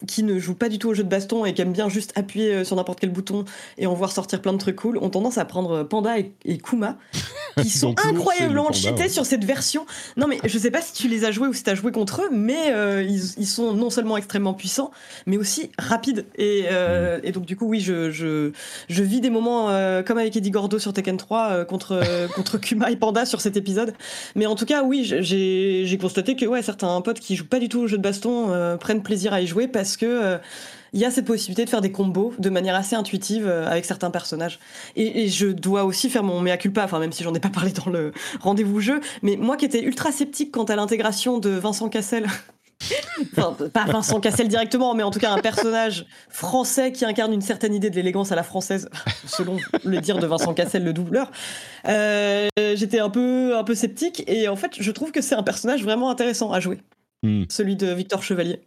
[0.08, 2.12] qui ne jouent pas du tout au jeu de baston et qui aiment bien juste
[2.16, 3.45] appuyer euh, sur n'importe quel bouton
[3.78, 6.58] et en voir sortir plein de trucs cool, ont tendance à prendre Panda et, et
[6.58, 6.97] Kuma,
[7.62, 9.10] qui sont incroyablement cheatés ouais.
[9.10, 9.86] sur cette version.
[10.18, 11.91] Non, mais je sais pas si tu les as joués ou si tu as joué
[11.91, 14.91] contre eux, mais euh, ils, ils sont non seulement extrêmement puissants,
[15.26, 16.26] mais aussi rapides.
[16.36, 17.20] Et, euh, Mm.
[17.24, 18.52] et donc, du coup, oui, je, je,
[18.89, 22.28] je vis des moments euh, comme avec Eddie Gordo sur Tekken 3 euh, contre, euh,
[22.28, 23.93] contre Kuma et Panda sur cet épisode.
[24.36, 27.60] Mais en tout cas, oui, j'ai j'ai constaté que ouais, certains potes qui jouent pas
[27.60, 30.38] du tout au jeu de baston euh, prennent plaisir à y jouer parce que euh,
[30.94, 33.86] il y a cette possibilité de faire des combos de manière assez intuitive euh, avec
[33.86, 34.60] certains personnages.
[34.96, 37.50] Et, et je dois aussi faire mon mea culpa, enfin même si j'en ai pas
[37.50, 38.12] parlé dans le
[38.42, 42.28] rendez-vous jeu, mais moi qui étais ultra sceptique quant à l'intégration de Vincent Cassel.
[43.38, 47.42] Enfin, pas Vincent Cassel directement, mais en tout cas un personnage français qui incarne une
[47.42, 48.89] certaine idée de l'élégance à la française,
[49.28, 51.30] selon le dire de Vincent Cassel, le doubleur.
[51.88, 55.44] Euh, J'étais un peu, un peu sceptique, et en fait, je trouve que c'est un
[55.44, 56.80] personnage vraiment intéressant à jouer,
[57.24, 57.44] Hmm.
[57.50, 58.62] celui de Victor Chevalier.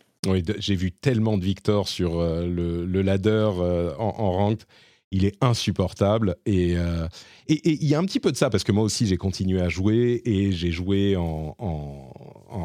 [0.58, 4.64] J'ai vu tellement de Victor sur euh, le, le ladder euh, en, ranked.
[5.10, 6.36] Il est insupportable.
[6.46, 7.06] Et euh,
[7.48, 9.60] et- il y a un petit peu de ça, parce que moi aussi, j'ai continué
[9.60, 11.54] à jouer et j'ai joué en,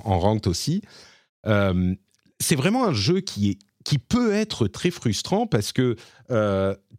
[0.03, 0.81] ranked aussi.
[1.45, 5.95] C'est vraiment un jeu qui, est, qui peut être très frustrant parce que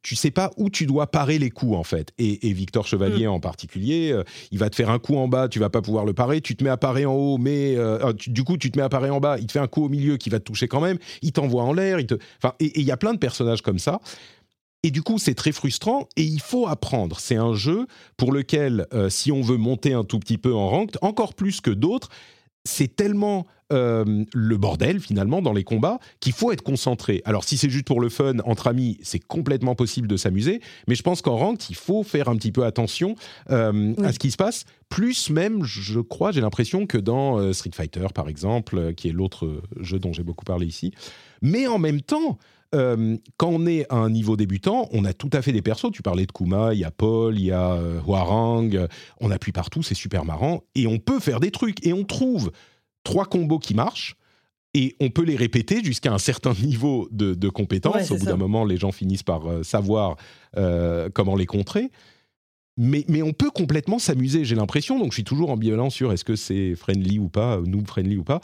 [0.03, 2.13] tu sais pas où tu dois parer les coups, en fait.
[2.19, 5.49] Et, et Victor Chevalier en particulier, euh, il va te faire un coup en bas,
[5.49, 8.13] tu vas pas pouvoir le parer, tu te mets à parer en haut, mais euh,
[8.15, 9.85] tu- du coup, tu te mets à parer en bas, il te fait un coup
[9.85, 12.15] au milieu qui va te toucher quand même, il t'envoie en l'air, il te...
[12.43, 14.01] Enfin, et et il y a plein de personnages comme ça.
[14.83, 17.21] Et du coup, c'est très frustrant et il faut apprendre.
[17.21, 17.87] C'est un jeu
[18.17, 21.61] pour lequel, euh, si on veut monter un tout petit peu en ranked, encore plus
[21.61, 22.09] que d'autres,
[22.65, 27.23] c'est tellement euh, le bordel finalement dans les combats qu'il faut être concentré.
[27.25, 30.95] Alors si c'est juste pour le fun entre amis, c'est complètement possible de s'amuser, mais
[30.95, 33.15] je pense qu'en ranked, il faut faire un petit peu attention
[33.51, 34.65] euh, à ce qui se passe.
[34.89, 39.13] Plus même, je crois, j'ai l'impression que dans euh, Street Fighter par exemple, qui est
[39.13, 40.93] l'autre jeu dont j'ai beaucoup parlé ici.
[41.43, 42.39] Mais en même temps,
[42.75, 45.91] euh, quand on est à un niveau débutant, on a tout à fait des persos.
[45.93, 48.87] Tu parlais de Kuma, il y a Paul, il y a euh, Hwarang, euh,
[49.21, 50.63] on appuie partout, c'est super marrant.
[50.75, 51.85] Et on peut faire des trucs.
[51.85, 52.53] Et on trouve
[53.05, 54.17] trois combos qui marchent.
[54.73, 57.95] Et on peut les répéter jusqu'à un certain niveau de, de compétence.
[57.95, 60.17] Ouais, Au bout d'un moment, les gens finissent par euh, savoir
[61.13, 61.91] comment les contrer.
[62.77, 64.99] Mais, mais on peut complètement s'amuser, j'ai l'impression.
[64.99, 68.25] Donc je suis toujours ambivalent sur est-ce que c'est friendly ou pas, noob friendly ou
[68.25, 68.41] pas.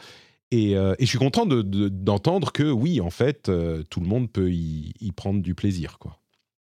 [0.53, 4.01] Et, euh, et je suis content de- de- d'entendre que oui, en fait, euh, tout
[4.01, 5.99] le monde peut y, y prendre du plaisir.
[5.99, 6.19] Quoi.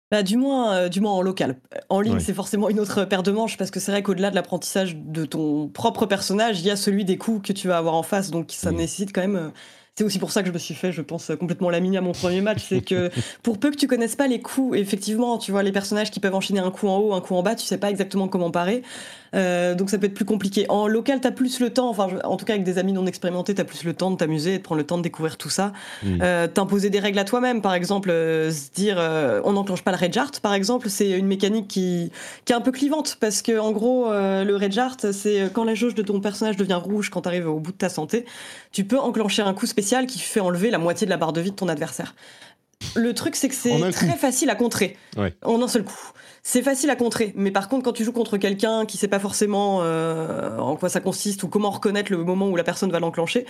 [0.09, 1.59] Bah, du moins, euh, du moins en local.
[1.89, 2.19] En ligne, Ouais.
[2.21, 5.25] c'est forcément une autre paire de manches parce que c'est vrai qu'au-delà de l'apprentissage de
[5.25, 8.31] ton propre personnage, il y a celui des coups que tu vas avoir en face,
[8.31, 9.51] donc ça nécessite quand même.
[9.97, 12.11] C'est aussi pour ça que je me suis fait, je pense, complètement laminer à mon
[12.11, 12.63] premier match.
[12.69, 13.09] C'est que
[13.41, 16.35] pour peu que tu connaisses pas les coups, effectivement, tu vois les personnages qui peuvent
[16.35, 18.83] enchaîner un coup en haut, un coup en bas, tu sais pas exactement comment parer.
[19.33, 20.67] Euh, donc ça peut être plus compliqué.
[20.69, 23.55] En local, t'as plus le temps, enfin, en tout cas avec des amis non expérimentés,
[23.55, 25.73] t'as plus le temps de t'amuser et de prendre le temps de découvrir tout ça.
[26.05, 28.97] Euh, T'imposer des règles à toi-même, par exemple, euh, se dire
[29.43, 32.11] on n'enclenche pas le Rage Art, par exemple, c'est une mécanique qui,
[32.45, 35.73] qui est un peu clivante parce que en gros, le Rage Art, c'est quand la
[35.73, 38.25] jauge de ton personnage devient rouge quand t'arrives au bout de ta santé,
[38.71, 41.41] tu peux enclencher un coup spécial qui fait enlever la moitié de la barre de
[41.41, 42.15] vie de ton adversaire.
[42.95, 44.97] Le truc, c'est que c'est très facile à contrer.
[45.17, 45.33] Ouais.
[45.43, 46.11] En un seul coup.
[46.49, 49.19] C'est facile à contrer, mais par contre, quand tu joues contre quelqu'un qui sait pas
[49.19, 53.01] forcément euh, en quoi ça consiste ou comment reconnaître le moment où la personne va
[53.01, 53.45] l'enclencher,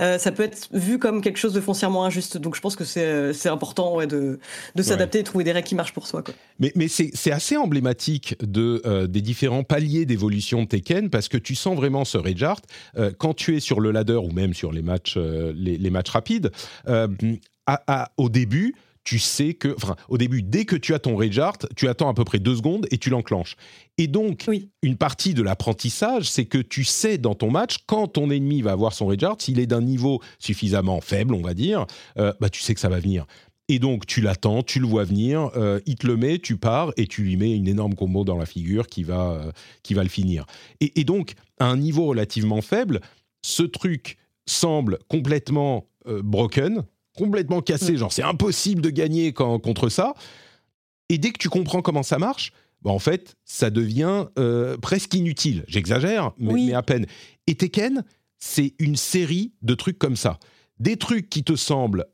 [0.00, 2.36] euh, ça peut être vu comme quelque chose de foncièrement injuste.
[2.36, 4.38] Donc je pense que c'est important ouais, de,
[4.74, 6.20] de s'adapter et trouver des règles qui marchent pour soi.
[6.22, 6.34] Quoi.
[6.58, 11.38] Mais, mais c'est assez emblématique de, euh, des différents paliers d'évolution de Tekken parce que
[11.38, 12.60] tu sens vraiment ce rage art.
[13.16, 16.50] Quand tu es sur le ladder ou même sur les matchs, les, les matchs rapides,
[16.86, 17.08] à-
[17.66, 18.74] à- au début,
[19.04, 22.08] tu sais que, enfin, au début, dès que tu as ton rage art, tu attends
[22.08, 23.56] à peu près deux secondes et tu l'enclenches.
[23.98, 24.68] Et donc, Oui.
[24.82, 28.72] une partie de l'apprentissage, c'est que tu sais dans ton match, quand ton ennemi va
[28.72, 31.86] avoir son rage art, s'il est d'un niveau suffisamment faible, on va dire,
[32.18, 33.26] euh, bah, tu sais que ça va venir.
[33.68, 36.92] Et donc, tu l'attends, tu le vois venir, euh, il te le met, tu pars
[36.96, 40.02] et tu lui mets une énorme combo dans la figure qui va, euh, qui va
[40.02, 40.46] le finir.
[40.80, 43.00] Et, et donc, à un niveau relativement faible,
[43.44, 46.82] ce truc semble complètement broken,
[47.16, 50.14] complètement cassé, genre c'est impossible de gagner quand- contre ça.
[51.08, 55.14] Et dès que tu comprends comment ça marche, bah, en fait, ça devient euh, presque
[55.14, 55.64] inutile.
[55.68, 56.66] J'exagère, mais, Oui.
[56.66, 57.06] mais à peine.
[57.46, 58.04] Et Tekken,
[58.38, 60.38] c'est une série de trucs comme ça.
[60.80, 62.06] Des trucs qui te semblent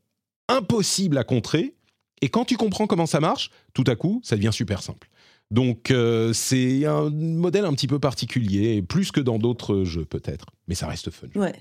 [0.49, 1.74] impossibles à contrer,
[2.20, 5.09] et quand tu comprends comment ça marche, tout à coup, ça devient super simple.
[5.51, 10.46] Donc, euh, c'est un modèle un petit peu particulier, plus que dans d'autres jeux peut-être,
[10.66, 11.28] mais ça reste fun.
[11.36, 11.55] Ouais.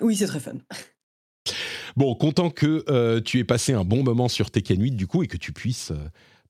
[0.00, 0.54] Oui, c'est très fun.
[1.98, 5.24] Bon, content que euh, tu aies passé un bon moment sur Tekken 8 du coup
[5.24, 5.96] et que tu puisses euh,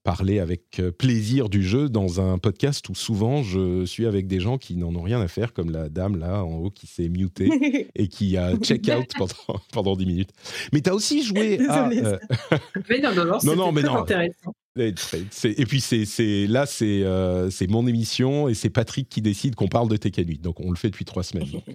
[0.03, 4.39] parler avec euh, plaisir du jeu dans un podcast où souvent je suis avec des
[4.39, 7.09] gens qui n'en ont rien à faire, comme la dame là en haut qui s'est
[7.09, 10.29] mutée et qui a check out pendant, pendant 10 minutes.
[10.71, 11.57] Mais tu as aussi joué.
[11.57, 12.17] Désolée, euh,
[12.87, 13.97] Mais non, non, non, Non, non, mais non.
[13.97, 14.53] intéressant.
[14.77, 19.55] et puis c'est c'est- là c'est euh, c'est mon émission et c'est Patrick qui décide
[19.55, 20.41] qu'on parle de Tekken 8.
[20.43, 21.49] Donc on le fait depuis trois semaines.
[21.49, 21.73] donc, euh,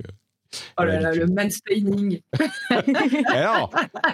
[0.78, 1.28] Oh là là, l'habitude.
[1.28, 2.20] le mansplaining.
[3.26, 3.70] Alors,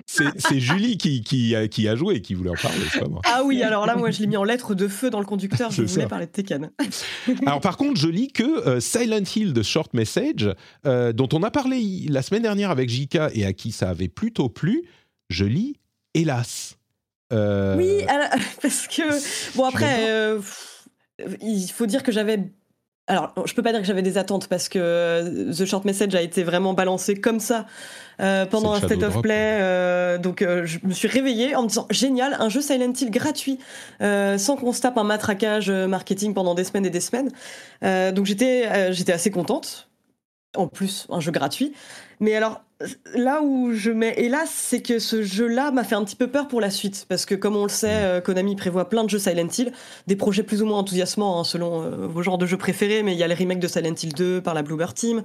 [0.07, 3.01] c'est c'est Julie qui, qui, a, qui a joué et qui voulait en parler, c'est
[3.01, 3.21] pas moi.
[3.25, 5.71] Ah oui, alors là, moi, je l'ai mis en lettres de feu dans le conducteur.
[5.71, 6.09] Je voulais ça.
[6.09, 6.71] parler de Tekken.
[7.47, 10.49] Alors par contre, je lis que euh, Silent Hill de Short Message,
[10.87, 14.09] euh, dont on a parlé la semaine dernière avec Jika et à qui ça avait
[14.09, 14.85] plutôt plu,
[15.29, 15.77] je lis
[16.15, 16.77] hélas.
[17.33, 18.29] Euh, Oui, alors,
[18.63, 20.41] parce que bon après, euh,
[21.41, 22.39] il faut dire que j'avais.
[23.11, 26.15] Alors, je peux pas dire que j'avais des attentes parce que euh, The Short Message
[26.15, 27.67] a été vraiment balancé comme ça
[28.21, 29.35] euh, pendant un state of Drop, play.
[29.35, 33.11] euh, donc, euh, je me suis réveillée en me disant génial, un jeu Silent Hill
[33.11, 33.59] gratuit,
[34.01, 37.33] sans qu'on se tape un matraquage marketing pendant des semaines et des semaines.
[38.15, 39.89] Donc, j'étais j'étais assez contente.
[40.57, 41.73] En plus, un jeu gratuit.
[42.21, 42.63] Mais alors,
[43.15, 46.49] là où je mets hélas, c'est que ce jeu-là m'a fait un petit peu peur
[46.49, 47.07] pour la suite.
[47.09, 49.73] Parce que, comme on le sait, euh, Konami prévoit plein de jeux Silent Hill,
[50.07, 53.03] des projets plus ou moins enthousiasmants hein, selon euh, vos genres de jeux préférés.
[53.03, 55.23] Mais il y a le remake de Silent Hill 2 par la Bluebird Team,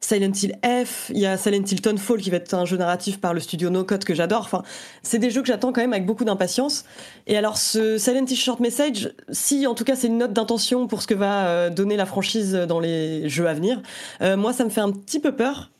[0.00, 3.20] Silent Hill F, il y a Silent Hill Townfall qui va être un jeu narratif
[3.20, 4.40] par le studio No Code que j'adore.
[4.40, 4.62] Enfin,
[5.02, 6.84] c'est des jeux que j'attends quand même avec beaucoup d'impatience.
[7.26, 10.86] Et alors, ce Silent Hill Short Message, si en tout cas c'est une note d'intention
[10.86, 13.80] pour ce que va euh, donner la franchise dans les jeux à venir,
[14.20, 15.70] moi ça me fait un petit peu peur.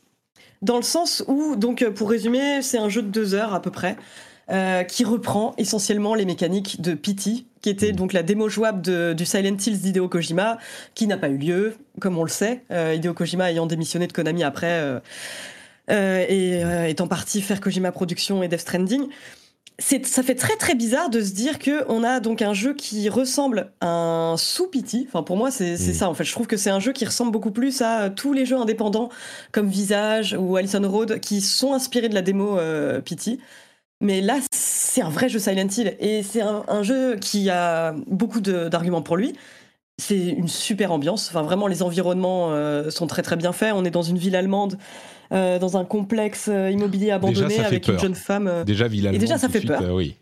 [0.63, 3.61] Dans le sens où, donc euh, pour résumer, c'est un jeu de deux heures à
[3.61, 3.97] peu près,
[4.49, 9.13] euh, qui reprend essentiellement les mécaniques de Pity, qui était donc la démo jouable de-
[9.13, 10.57] du Silent Hills d'Hideo Kojima,
[10.95, 14.13] qui n'a pas eu lieu, comme on le sait, euh, Hideo Kojima ayant démissionné de
[14.13, 14.99] Konami après,
[15.89, 19.07] euh, et étant parti faire Kojima Productions et Death Stranding.
[19.79, 22.75] C'est, ça fait très très bizarre de se dire que on a donc un jeu
[22.75, 25.05] qui ressemble à un sous Pity.
[25.07, 25.93] Enfin pour moi c'est, Mm.
[25.93, 26.23] ça en fait.
[26.23, 29.09] Je trouve que c'est un jeu qui ressemble beaucoup plus à tous les jeux indépendants
[29.51, 33.39] comme Visage ou Allison Road qui sont inspirés de la démo euh, Pity.
[34.01, 37.95] Mais là c'est un vrai jeu Silent Hill et c'est un, un jeu qui a
[38.07, 39.33] beaucoup d'arguments pour lui.
[40.01, 41.29] C'est une super ambiance.
[41.29, 43.73] Enfin, vraiment, les environnements euh, sont très très bien faits.
[43.75, 44.77] On est dans une ville allemande,
[45.33, 48.47] euh, dans un complexe euh, immobilier abandonné avec une jeune femme.
[48.47, 49.93] euh, Déjà, Villa Et déjà, ça fait suite, peur.
[49.93, 50.15] oui.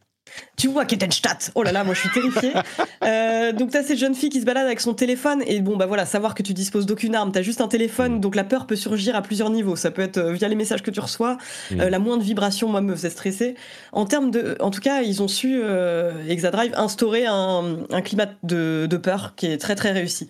[0.55, 2.53] tu vois Kettenstadt Oh là là, moi je suis terrifiée.
[3.03, 5.87] Euh, donc t'as cette jeune fille qui se balade avec son téléphone et bon bah
[5.87, 8.19] voilà, savoir que tu disposes d'aucune arme, t'as juste un téléphone, Mm.
[8.19, 9.75] donc la peur peut surgir à plusieurs niveaux.
[9.75, 11.37] Ça peut être via les messages que tu reçois,
[11.71, 11.81] Mm.
[11.81, 13.55] euh, la moindre vibration moi me faisait stresser.
[13.91, 18.27] En termes de, en tout cas, ils ont su euh, Exadrive instaurer un, un climat
[18.43, 20.27] de, de peur qui est très très réussi.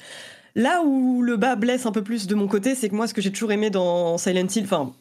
[0.55, 3.13] Là où le bas blesse un peu plus de mon côté, c'est que moi, ce
[3.13, 4.91] que j'ai toujours aimé dans Silent Hill, enfin,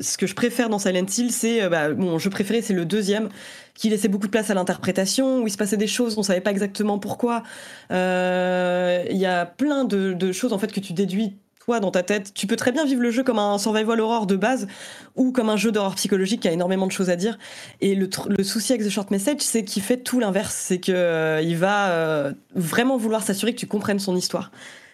[0.00, 2.30] ce que je préfère dans Silent Hill, c'est euh, bah, mon jeu
[2.62, 3.28] c'est le deuxième,
[3.74, 6.40] qui laissait beaucoup de place à l'interprétation, où il se passait des choses, on savait
[6.40, 7.44] pas exactement pourquoi.
[7.92, 12.02] Euh, Il y a plein de, choses en fait que tu déduis toi dans ta
[12.02, 12.32] tête.
[12.34, 14.66] Tu peux très bien vivre le jeu comme un survival horror de base
[15.14, 17.38] ou comme un jeu d'horreur psychologique qui a énormément de choses à dire.
[17.80, 18.08] Et le,
[18.42, 20.54] souci avec The Short Message, c'est qu'il fait tout l'inverse.
[20.54, 24.50] C'est que euh, va vraiment vouloir s'assurer que tu comprennes son histoire.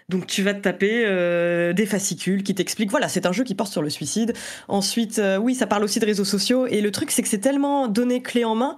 [0.08, 3.56] Donc tu vas te taper euh, des fascicules qui t'expliquent, voilà, c'est un jeu qui
[3.56, 4.34] porte sur le suicide.
[4.68, 6.66] Ensuite, euh, oui, ça parle aussi de réseaux sociaux.
[6.66, 8.76] Et le truc, c'est que c'est tellement donné clé en main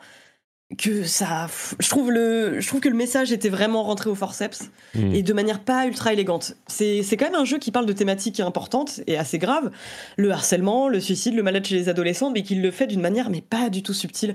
[0.76, 1.48] que ça...
[1.78, 5.14] Je trouve, le, je trouve que le message était vraiment rentré au forceps Mm.
[5.14, 6.54] et de manière pas ultra élégante.
[6.66, 9.70] C'est c'est quand même un jeu qui parle de thématiques importantes et assez graves.
[10.16, 13.30] Le harcèlement, le suicide, le mal-être chez les adolescents, mais qu'il le fait d'une manière
[13.30, 14.34] mais pas du tout subtile.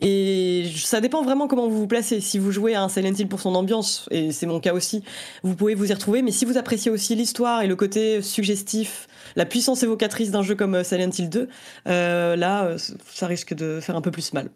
[0.00, 2.20] Et ça dépend vraiment comment vous vous placez.
[2.20, 5.02] Si vous jouez à un Silent Hill pour son ambiance, et c'est mon cas aussi,
[5.42, 6.22] vous pouvez vous y retrouver.
[6.22, 10.54] Mais si vous appréciez aussi l'histoire et le côté suggestif, la puissance évocatrice d'un jeu
[10.54, 11.48] comme euh, Silent Hill 2,
[11.88, 12.78] euh, là, euh,
[13.10, 14.50] ça risque de faire un peu plus mal.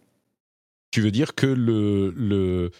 [0.90, 2.70] Tu veux dire que le, le,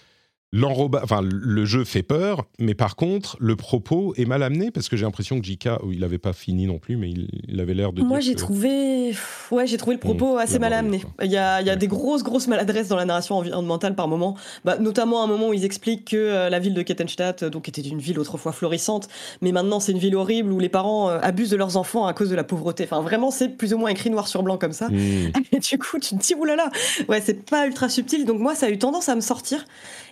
[1.03, 4.97] enfin, le jeu fait peur, mais par contre, le propos est mal amené parce que
[4.97, 7.75] j'ai l'impression que JK, oh, il n'avait pas fini non plus, mais il, il avait
[7.75, 9.15] l'air de Moi, j'ai que- trouvé,
[9.51, 11.03] ouais, j'ai trouvé le propos Mmh, assez mal amené.
[11.23, 14.09] Il y a, il y a des grosses, grosses maladresses dans la narration environnementale par
[14.09, 14.37] moment.
[14.65, 17.51] Bah, notamment à un moment où ils expliquent que euh, la ville de Kettenstadt, euh,
[17.51, 19.09] donc était une ville autrefois florissante,
[19.43, 22.15] mais maintenant c'est une ville horrible où les parents euh, abusent de leurs enfants à
[22.15, 22.85] cause de la pauvreté.
[22.85, 24.89] Enfin, vraiment, c'est plus ou moins écrit noir sur blanc comme ça.
[24.89, 25.33] Mm.
[25.53, 26.71] Et du coup, tu te dis, oulala,
[27.09, 28.25] ouais, c'est pas ultra subtil.
[28.25, 29.65] Donc, moi, ça a eu tendance à me sortir.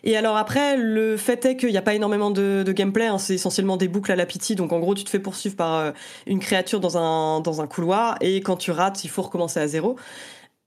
[0.09, 3.07] Et alors, après, le fait est qu'il n'y a pas énormément de, de gameplay.
[3.09, 3.19] hein.
[3.19, 4.55] c'est essentiellement des boucles à la pitié.
[4.55, 5.91] Donc, en gros, tu te fais poursuivre par euh,
[6.27, 8.17] une créature dans un, dans un couloir.
[8.21, 9.97] Et quand tu rates, il faut recommencer à zéro.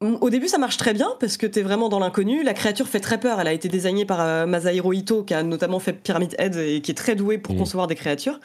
[0.01, 2.43] Au début, ça marche très bien parce que t'es vraiment dans l'inconnu.
[2.43, 3.39] La créature fait très peur.
[3.41, 6.81] Elle a été designée par euh, Masahiro Ito, qui a notamment fait Pyramid Head et
[6.81, 7.59] qui est très doué pour Mhm.
[7.59, 8.39] concevoir des créatures.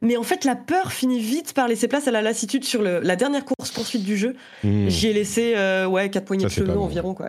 [0.00, 2.98] Mais en fait, la peur finit vite par laisser place à la lassitude sur le,
[3.00, 4.34] la dernière course-poursuite du jeu.
[4.64, 4.88] Hmm.
[4.88, 6.82] J'y ai laissé euh, ouais, 4 poignées Ça, de cheveux bon.
[6.84, 7.14] environ.
[7.14, 7.28] Quoi.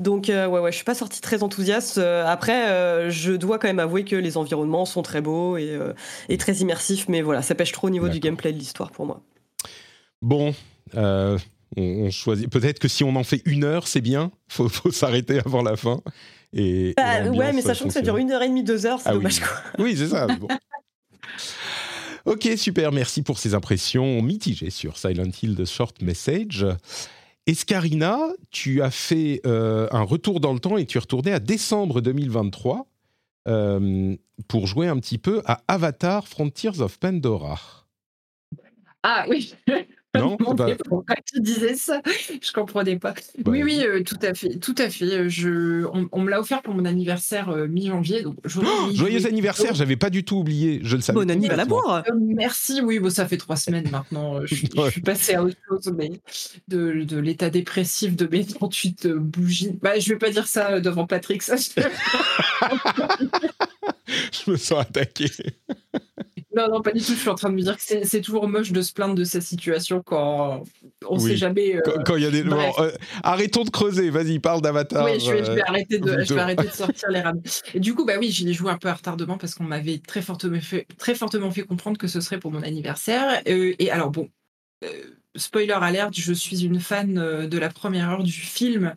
[0.00, 1.98] Donc, euh, ouais, ouais, je suis pas sortie très enthousiaste.
[1.98, 5.70] Euh, après, euh, je dois quand même avouer que les environnements sont très beaux et,
[5.70, 5.92] euh,
[6.28, 9.06] et très immersifs, mais voilà, ça pêche trop au niveau du gameplay de l'histoire pour
[9.06, 9.20] moi.
[10.22, 10.54] Bon,
[10.94, 11.36] on,
[11.76, 12.48] on choisit.
[12.48, 14.30] Peut-être que si on en fait une heure, c'est bien.
[14.48, 16.00] Faut, faut s'arrêter avant la fin.
[16.52, 19.08] Et, Bah, ouais, mais sachant que ça dure une heure et demie, deux heures, c'est
[19.08, 19.18] Ah oui.
[19.18, 19.50] dommage quoi.
[19.84, 20.28] Oui, c'est ça.
[20.28, 20.46] bon.
[22.24, 22.92] Ok, super.
[22.92, 26.64] Merci pour ces impressions mitigées sur Silent Hill de Short Message.
[27.48, 28.18] Escarina,
[28.50, 32.02] tu as fait euh, un retour dans le temps et tu es retourné à décembre
[32.02, 32.86] 2023
[33.48, 34.14] euh,
[34.48, 37.58] pour jouer un petit peu à Avatar Frontiers of Pandora?
[39.02, 39.54] Ah oui.
[40.20, 42.00] Non, demandais pourquoi tu disais ça.
[42.40, 43.14] Je comprenais pas.
[43.46, 45.28] Oui, oui, euh, tout à fait, tout à fait.
[45.28, 48.62] Je, on, on me l'a offert pour mon anniversaire euh, mi-janvier, donc Oh,
[48.92, 50.80] Joyeux anniversaire, j'avais pas du tout oublié.
[50.82, 51.18] Je le savais.
[51.18, 52.02] Bon anniversaire à la complètement.
[52.02, 54.36] bourre Euh, Merci, oui, bon, ça fait trois semaines maintenant.
[54.36, 54.90] euh, Je, suis- je Ouais.
[54.90, 56.10] suis passée à autre chose, mais
[56.68, 59.72] de, de l'état dépressif de mes 38 euh, bougies.
[59.82, 61.56] Bah, je vais pas dire ça euh, devant Patrick, ça.
[61.56, 61.68] je-
[64.44, 65.26] Je me sens attaqué.
[66.58, 67.12] Non, non, pas du tout.
[67.12, 69.24] Je suis en train de me dire que c'est toujours moche de se plaindre de
[69.24, 70.62] sa situation quand
[71.08, 71.20] on Oui.
[71.30, 71.76] sait jamais.
[71.76, 72.42] euh, Quand il y a des.
[72.42, 72.90] Bon, euh,
[73.22, 74.10] arrêtons de creuser.
[74.10, 75.04] Vas-y, parle d'Avatar.
[75.04, 76.34] Oui, je vais, je vais euh, arrêter de, je plutôt.
[76.34, 77.40] vais arrêter de sortir les rames.
[77.74, 79.98] Et du coup, bah oui, j'y ai joué un peu à retardement parce qu'on m'avait
[79.98, 83.40] très fortement fait, très fortement fait comprendre que ce serait pour mon anniversaire.
[83.46, 84.28] Et alors bon,
[84.84, 84.88] euh,
[85.36, 88.94] spoiler alerte, je suis une fan euh, de la première heure du film.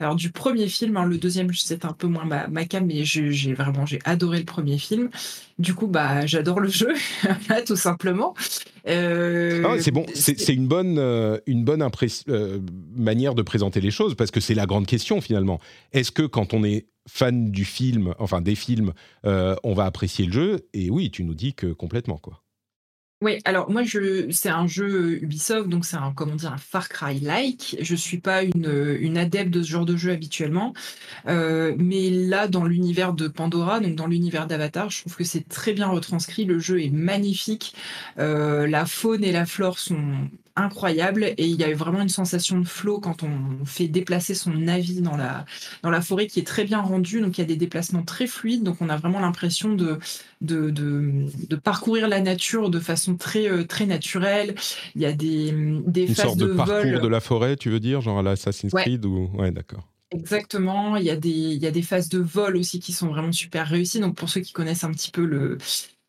[0.00, 3.04] Alors du premier film, hein, le deuxième c'est un peu moins ma, ma cam, mais
[3.04, 5.10] j'ai vraiment j'ai adoré le premier film.
[5.58, 6.94] Du coup, bah j'adore le jeu,
[7.50, 8.34] là, tout simplement.
[8.88, 11.86] Euh, Ah ouais, c'est bon, c'est une bonne, euh, une bonne
[12.28, 12.60] euh,
[12.96, 15.60] manière de présenter les choses parce que c'est la grande question finalement.
[15.92, 20.32] Est-ce que quand on est fan du film, enfin des films, on va apprécier le
[20.32, 20.60] jeu?
[20.72, 22.42] Et oui, tu nous dis que complètement quoi.
[23.22, 26.88] Oui, alors moi je c'est un jeu Ubisoft, donc c'est un comment dire un Far
[26.88, 27.76] Cry-like.
[27.78, 30.72] Je suis pas une, une adepte de ce genre de jeu habituellement,
[31.28, 35.48] Euh, mais là dans l'univers de Pandora, donc dans l'univers d'Avatar, je trouve que c'est
[35.48, 36.44] très bien retranscrit.
[36.46, 37.74] Le jeu est magnifique,
[38.18, 42.58] Euh, la faune et la flore sont incroyables et il y a vraiment une sensation
[42.58, 45.44] de flow quand on fait déplacer son navire dans la
[45.82, 47.20] dans la forêt qui est très bien rendue.
[47.20, 49.98] Donc il y a des déplacements très fluides, donc on a vraiment l'impression de
[50.40, 54.54] de, de, de parcourir la nature de façon très, euh, très naturelle.
[54.94, 55.52] Il y a des,
[55.86, 57.00] des Une phases sorte de, de, parcours vol.
[57.00, 58.82] de la forêt, tu veux dire, genre à l'Assassin's Ouais.
[58.82, 59.86] Creed ou ouais, d'accord.
[60.12, 60.96] Exactement.
[60.96, 63.32] Il y, a des, il y a des phases de vol aussi qui sont vraiment
[63.32, 64.00] super réussies.
[64.00, 65.56] Donc, pour ceux qui connaissent un petit peu le,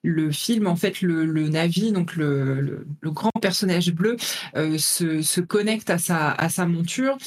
[0.03, 4.17] le film, en fait, le, Navi, donc le, grand personnage bleu,
[4.55, 7.17] euh, se, connecte à sa monture.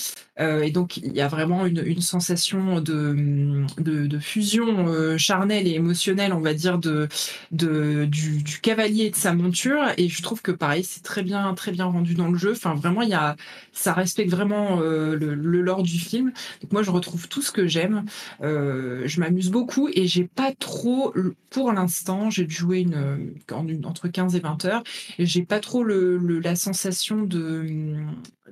[0.41, 5.75] Euh, et donc, il y a vraiment une, sensation de, de, fusion euh, charnelle et
[5.75, 7.09] émotionnelle, on va dire, de,
[7.53, 9.93] de, du, cavalier et de sa monture.
[9.97, 12.53] Et je trouve que, pareil, c'est très bien, très bien rendu dans le jeu.
[12.53, 13.37] Enfin, vraiment, il y a,
[13.73, 16.33] ça respecte vraiment euh, le, le lore du film.
[16.63, 18.05] Donc, moi, je retrouve tout ce que j'aime.
[18.41, 21.13] Je m'amuse beaucoup et j'ai pas trop,
[21.51, 24.83] pour l'instant, j'ai dû jouer une, en une- entre 15 et 20 heures
[25.19, 27.65] et j'ai pas trop le- la sensation de,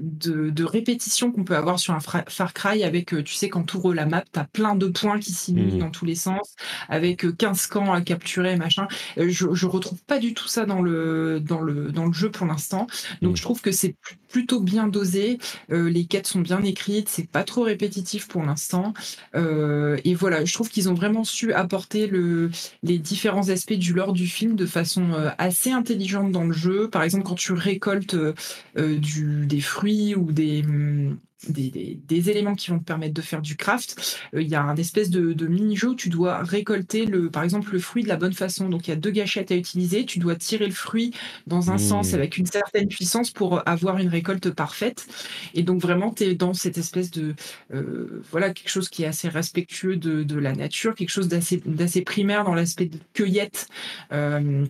[0.01, 3.65] de, de répétition qu'on peut avoir sur un Far Cry avec, euh, tu sais, quand
[3.65, 5.79] tu ouvres la map, tu as plein de points qui s'illuminent Mhm.
[5.79, 6.55] dans tous les sens,
[6.89, 8.87] avec euh, 15 camps à capturer, machin.
[9.19, 12.31] Euh, Je, je retrouve pas du tout ça dans le, dans le, dans le jeu
[12.31, 12.87] pour l'instant.
[13.23, 13.37] Donc Mhm.
[13.37, 15.39] je trouve que c'est pl- plutôt bien dosé.
[15.71, 18.95] Euh, les quêtes sont bien écrites, c'est pas trop répétitif pour l'instant.
[19.35, 22.51] Euh, et voilà, je trouve qu'ils ont vraiment su apporter le,
[22.83, 26.89] les différents aspects du lore du film de façon euh, assez intelligente dans le jeu.
[26.89, 28.35] Par exemple, quand tu récoltes euh,
[28.79, 29.82] euh, du, des fruits
[30.17, 31.19] ou des, hum,
[31.49, 34.55] des, des- des éléments qui vont te permettre de faire du craft, euh, il y
[34.55, 38.03] a un espèce de, de mini-jeu où tu dois récolter, le, par exemple, le fruit
[38.05, 38.69] de la bonne façon.
[38.69, 40.07] Donc, il y a deux gâchettes à utiliser.
[40.07, 41.13] Tu dois tirer le fruit
[41.47, 41.79] dans un Mmh.
[41.79, 45.07] sens avec une certaine puissance pour avoir une récolte parfaite.
[45.55, 47.35] Et donc, vraiment, tu es dans cette espèce de...
[47.73, 51.63] euh, voilà, quelque chose qui est assez respectueux de, de la nature, quelque chose d'assez
[51.67, 53.69] d'assez primaire dans l'aspect de cueillette.
[54.13, 54.67] Euh,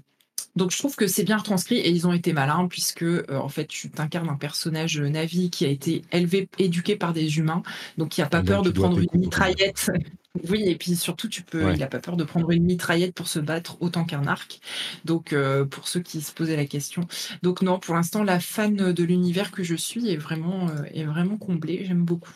[0.57, 3.49] donc je trouve que c'est bien retranscrit et ils ont été malins puisque euh, en
[3.49, 7.63] fait tu t'incarnes un personnage Navi qui a été élevé, éduqué par des humains,
[7.97, 9.91] donc il a pas peur de prendre une mitraillette.
[10.49, 11.75] Oui, et puis surtout, tu peux, Ouais.
[11.75, 14.61] il a pas peur de prendre une mitraillette pour se battre autant qu'un arc.
[15.05, 17.07] Donc, euh, pour ceux qui se posaient la question.
[17.43, 21.05] Donc, non, pour l'instant, la fan de l'univers que je suis est vraiment, euh, est
[21.05, 21.85] vraiment comblée.
[21.87, 22.33] J'aime beaucoup.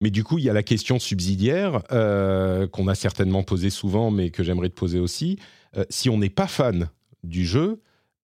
[0.00, 1.82] Mais du coup, il y a la question subsidiaire
[2.70, 5.36] qu'on a certainement posée souvent, mais que j'aimerais te poser aussi.
[5.88, 6.88] Si on n'est pas fan
[7.24, 7.80] du jeu,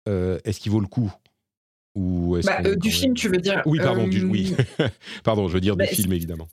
[0.08, 1.12] euh, est-ce qu'il vaut le coup
[1.96, 4.56] Ou est-ce Bah, euh, du film, tu veux dire Oui, pardon, Euh, du, oui.
[5.24, 6.48] pardon, je veux dire bah, du film évidemment.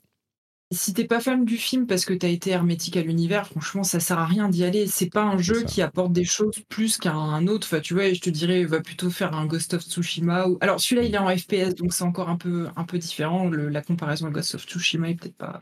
[0.71, 3.99] si t'es pas fan du film parce que t'as été hermétique à l'univers, franchement, ça
[3.99, 4.87] sert à rien d'y aller.
[4.87, 7.67] C'est pas un jeu qui apporte des choses plus qu'un autre.
[7.67, 10.47] Enfin, tu vois, je te dirais, va plutôt faire un Ghost of Tsushima.
[10.47, 10.57] Ou...
[10.61, 13.49] Alors, celui-là, il est en FPS, donc c'est encore un peu, un peu différent.
[13.51, 15.61] la comparaison avec Ghost of Tsushima est peut-être pas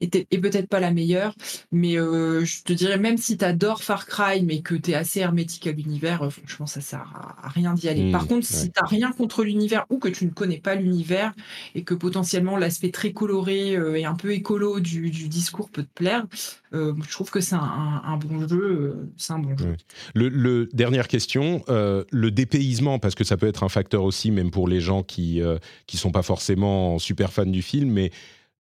[0.00, 1.34] et, peut-être pas la meilleure,
[1.72, 4.94] mais euh, je te dirais, même si tu adores Far Cry, mais que tu es
[4.94, 8.10] assez hermétique à l'univers, euh, franchement, ça sert à, rien d'y aller.
[8.10, 11.34] Par mmh, contre, si tu rien contre l'univers ou que tu ne connais pas l'univers
[11.74, 15.94] et que potentiellement l'aspect très coloré euh, et un peu écolo du, discours peut te
[15.94, 16.26] plaire,
[16.72, 19.10] je trouve que c'est un, bon jeu.
[19.16, 19.76] c'est un bon jeu.
[20.14, 24.66] Le, dernière question, le dépaysement, parce que ça peut être un facteur aussi, même pour
[24.66, 25.58] les gens qui ne
[25.98, 28.10] sont pas forcément super fans du film, mais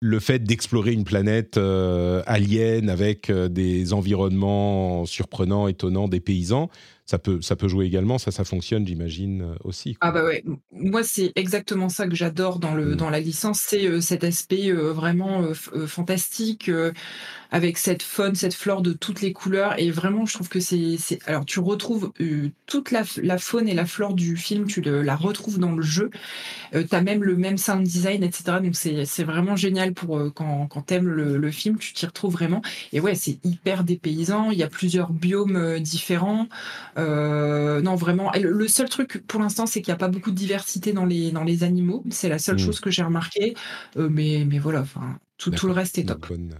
[0.00, 6.68] le fait d'explorer une planète euh, alien avec euh, des environnements surprenants, étonnants, des paysans,
[7.06, 8.18] ça peut, ça peut jouer également.
[8.18, 9.96] Ça, ça fonctionne, j'imagine, euh, aussi.
[10.00, 12.96] Ah bah ouais, moi c'est exactement ça que j'adore dans, le, mmh.
[12.96, 15.54] dans la licence, c'est cet aspect vraiment
[15.86, 16.70] fantastique
[17.50, 19.78] avec cette faune, cette flore de toutes les couleurs.
[19.78, 20.98] Et vraiment, je trouve que c'est.
[21.26, 23.04] Alors, tu retrouves euh, toute la,
[23.38, 26.10] faune et la flore du film, tu la retrouves dans le jeu.
[26.74, 28.58] Euh, tu as même le même sound design, etc.
[28.62, 32.32] Donc, c'est vraiment génial pour euh, quand, quand tu aimes le, film, tu t'y retrouves
[32.32, 32.62] vraiment.
[32.92, 34.50] Et ouais, c'est hyper dépaysant.
[34.50, 36.48] Il y a plusieurs biomes différents.
[36.96, 38.32] non, vraiment.
[38.34, 41.30] le, seul truc pour l'instant, c'est qu'il n'y a pas beaucoup de diversité dans les,
[41.30, 42.04] dans les animaux.
[42.10, 42.58] C'est la seule mmh.
[42.58, 43.54] chose que j'ai remarqué.
[43.96, 46.26] mais, mais voilà, enfin, tout, tout le reste est top.
[46.28, 46.54] Bonne,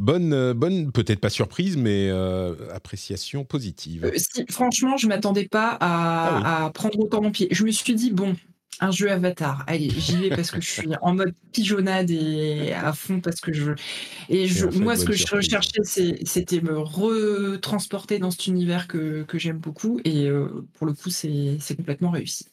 [0.00, 4.04] euh, bonne peut-être pas surprise, mais euh, appréciation positive.
[4.04, 7.48] Euh, franchement, je m'attendais pas ah à, prendre autant mon pied.
[7.50, 8.34] Je me suis dit, bon,
[8.80, 12.92] un jeu Avatar, allez, j'y vais parce que je suis en mode pigeonnade et à
[12.92, 13.72] fond parce que je.
[14.28, 19.38] Et, je, moi, ce que je recherchais, c'était me retransporter dans cet univers que, que
[19.38, 20.00] j'aime beaucoup.
[20.04, 20.28] Et
[20.74, 22.46] pour le coup, c'est complètement réussi.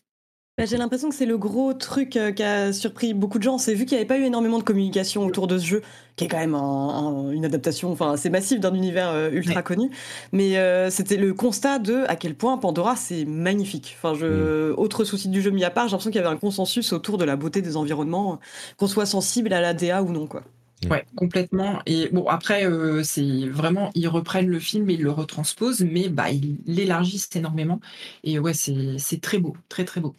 [0.62, 3.58] Bah, j'ai l'impression que c'est le gros truc euh, qui a surpris beaucoup de gens.
[3.58, 5.82] C'est vu qu'il n'y avait pas eu énormément de communication autour de ce jeu,
[6.16, 9.90] qui est quand même une adaptation enfin, assez massive d'un univers euh, ultra connu.
[10.32, 13.98] Mais euh, c'était le constat de à quel point Pandora, c'est magnifique.
[13.98, 14.70] Enfin, je...
[14.70, 14.76] Mm.
[14.78, 17.18] Autre souci du jeu mis à part, j'ai l'impression qu'il y avait un consensus autour
[17.18, 18.40] de la beauté des environnements,
[18.78, 20.28] qu'on soit sensible à la DA ou non.
[20.28, 20.44] quoi.
[20.92, 21.80] Ouais, complètement.
[21.88, 22.68] Et bon, après,
[23.04, 27.80] c'est vraiment, ils reprennent le film et ils le retransposent, mais bah, ils l'élargissent énormément.
[28.24, 30.16] Et ouais, c'est très beau, très très beau.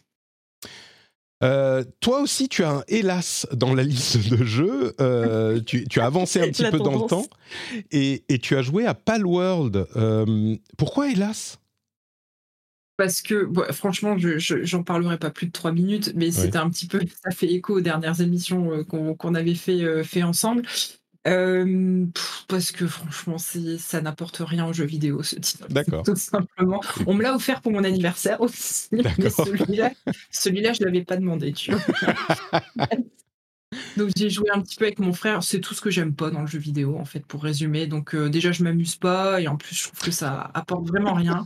[1.43, 4.95] Euh, toi aussi, tu as un hélas dans la liste de jeux.
[5.01, 7.25] Euh, tu, as avancé un petit peu dans le temps
[7.91, 9.87] et, tu as joué à Palworld.
[9.95, 11.59] Euh, pourquoi hélas?
[12.95, 16.87] Parce que franchement, je, j'en parlerai pas plus de trois minutes, mais c'était un petit
[16.87, 20.61] peu, ça fait écho aux dernières émissions qu'on, avait fait, fait ensemble.
[21.27, 22.05] Euh,
[22.47, 25.67] parce que franchement, ça n'apporte rien aux jeux vidéo, ce titre.
[25.69, 26.03] D'accord.
[26.03, 26.81] Tout simplement.
[27.05, 29.91] On me l'a offert pour mon anniversaire aussi, mais celui-là,
[30.31, 31.81] celui-là, je l'avais pas demandé, tu vois.
[33.97, 35.41] Donc j'ai joué un petit peu avec mon frère.
[35.43, 37.87] C'est tout ce que j'aime pas dans le jeu vidéo, en fait, pour résumer.
[37.87, 41.13] Donc euh, déjà, je m'amuse pas, et en plus, je trouve que ça apporte vraiment
[41.13, 41.45] rien.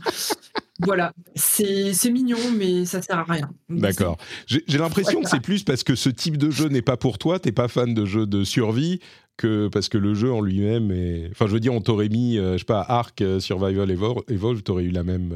[0.80, 3.50] voilà, c'est mignon, mais ça sert à rien.
[3.68, 4.18] D'accord.
[4.46, 7.38] J'ai l'impression que c'est plus parce que ce type de jeu n'est pas pour toi.
[7.38, 9.00] T'es pas fan de jeux de survie
[9.38, 11.28] que parce que le jeu en lui-même est.
[11.30, 14.62] Enfin, je veux dire, on t'aurait mis, euh, je sais pas, Ark euh, Survival Evolve,
[14.62, 15.32] t'aurais eu la même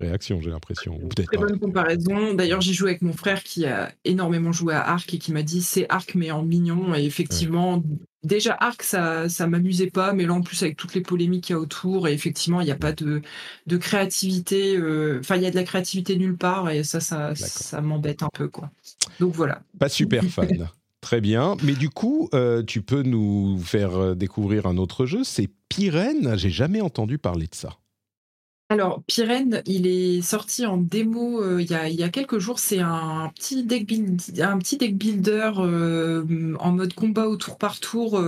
[0.00, 0.98] réaction, j'ai l'impression.
[1.14, 2.32] Très bonne comparaison.
[2.32, 5.42] D'ailleurs, j'ai joué avec mon frère qui a énormément joué à Arc et qui m'a
[5.42, 6.94] dit c'est Arc mais en mignon.
[6.94, 7.82] Et effectivement,
[8.22, 11.54] déjà Arc, ça, ça m'amusait pas, mais là en plus avec toutes les polémiques qu'il
[11.54, 13.20] y a autour, et effectivement, il n'y a pas de,
[13.66, 14.76] de créativité.
[14.76, 18.22] Euh, enfin, il y a de la créativité nulle part, et ça, ça, ça m'embête
[18.22, 18.70] un peu, quoi.
[19.18, 19.62] Donc voilà.
[19.78, 20.68] Pas super fan.
[21.00, 25.24] Très bien, mais du coup, euh, tu peux nous faire euh, découvrir un autre jeu,
[25.24, 26.36] c'est Pyrène.
[26.36, 27.78] J'ai jamais entendu parler de ça.
[28.68, 32.58] Alors, Pyrène, il est sorti en démo euh, il, y a, quelques jours.
[32.58, 38.22] C'est un petit deck, builder en mode combat au tour par tour.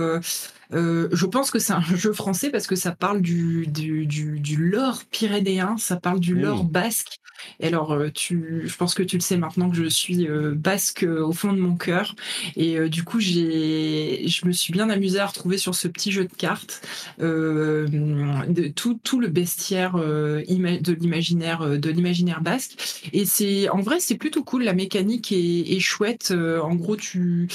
[0.73, 4.57] Euh, je pense que c'est un jeu français parce que ça parle du, du, du,
[4.57, 7.19] lore pyrénéen, ça parle du lore basque.
[7.59, 10.53] Et alors, euh, tu, je pense que tu le sais maintenant que je suis euh,
[10.55, 12.15] basque euh, au fond de mon cœur.
[12.55, 16.25] Et du coup, j'ai, je me suis bien amusée à retrouver sur ce petit jeu
[16.25, 16.81] de cartes
[17.19, 23.01] de, tout, tout le bestiaire de l'imaginaire de l'imaginaire basque.
[23.13, 24.63] Et c'est, en vrai, c'est plutôt cool.
[24.63, 26.31] La mécanique est, chouette.
[26.31, 27.47] en gros, tu,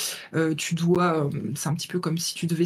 [0.56, 2.64] tu dois, c'est un petit peu comme si tu devais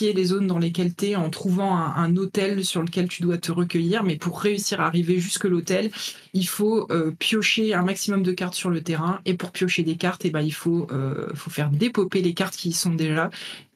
[0.00, 3.52] les zones dans lesquelles tu es en trouvant un, hôtel sur lequel tu dois te
[3.52, 4.02] recueillir.
[4.02, 5.90] Mais pour réussir à arriver jusque l'hôtel,
[6.34, 9.20] il faut euh, piocher un maximum de cartes sur le terrain.
[9.24, 12.56] Et pour piocher des cartes, eh ben, il faut, euh, faut faire dépoper les cartes
[12.56, 13.30] qui y sont déjà.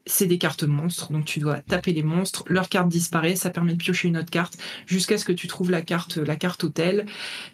[0.05, 3.75] C'est des cartes monstres, donc tu dois taper les monstres, leur carte disparaît, ça permet
[3.75, 7.07] de piocher une autre carte jusqu'à ce que tu trouves la carte, la carte hôtel.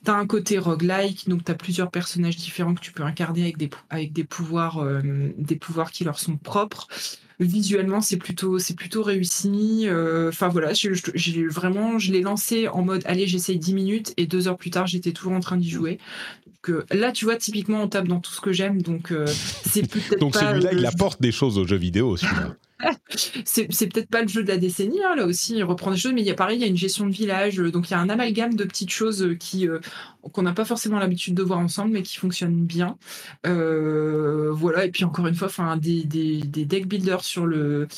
[0.02, 3.58] Tu as un côté roguelike, donc tu plusieurs personnages différents que tu peux incarner avec
[3.58, 6.88] des, avec des, pouvoirs, euh, des pouvoirs qui leur sont propres.
[7.40, 9.84] Visuellement, c'est plutôt, c'est plutôt réussi.
[9.86, 14.26] euh, Enfin voilà, j'ai vraiment, je l'ai lancé en mode, allez, j'essaye 10 minutes et
[14.26, 15.98] deux heures plus tard, j'étais toujours en train d'y jouer.
[16.46, 19.26] Donc euh, là, tu vois, typiquement, on tape dans tout ce que j'aime, donc euh,
[19.66, 22.56] c'est peut-être Donc celui-là, il apporte des choses aux jeux vidéo, celui-là.
[23.44, 26.12] C'est peut-être pas le jeu de la décennie, hein, là aussi, il reprend des choses,
[26.12, 27.92] mais il y a pareil, il y a une gestion de village, euh, donc il
[27.92, 29.80] y a un amalgame de petites choses euh, qui euh,
[30.32, 32.96] qu'on n'a pas forcément l'habitude de voir ensemble, mais qui fonctionnent bien.
[33.44, 37.88] Voilà, et puis encore une fois, des, deck builders sur le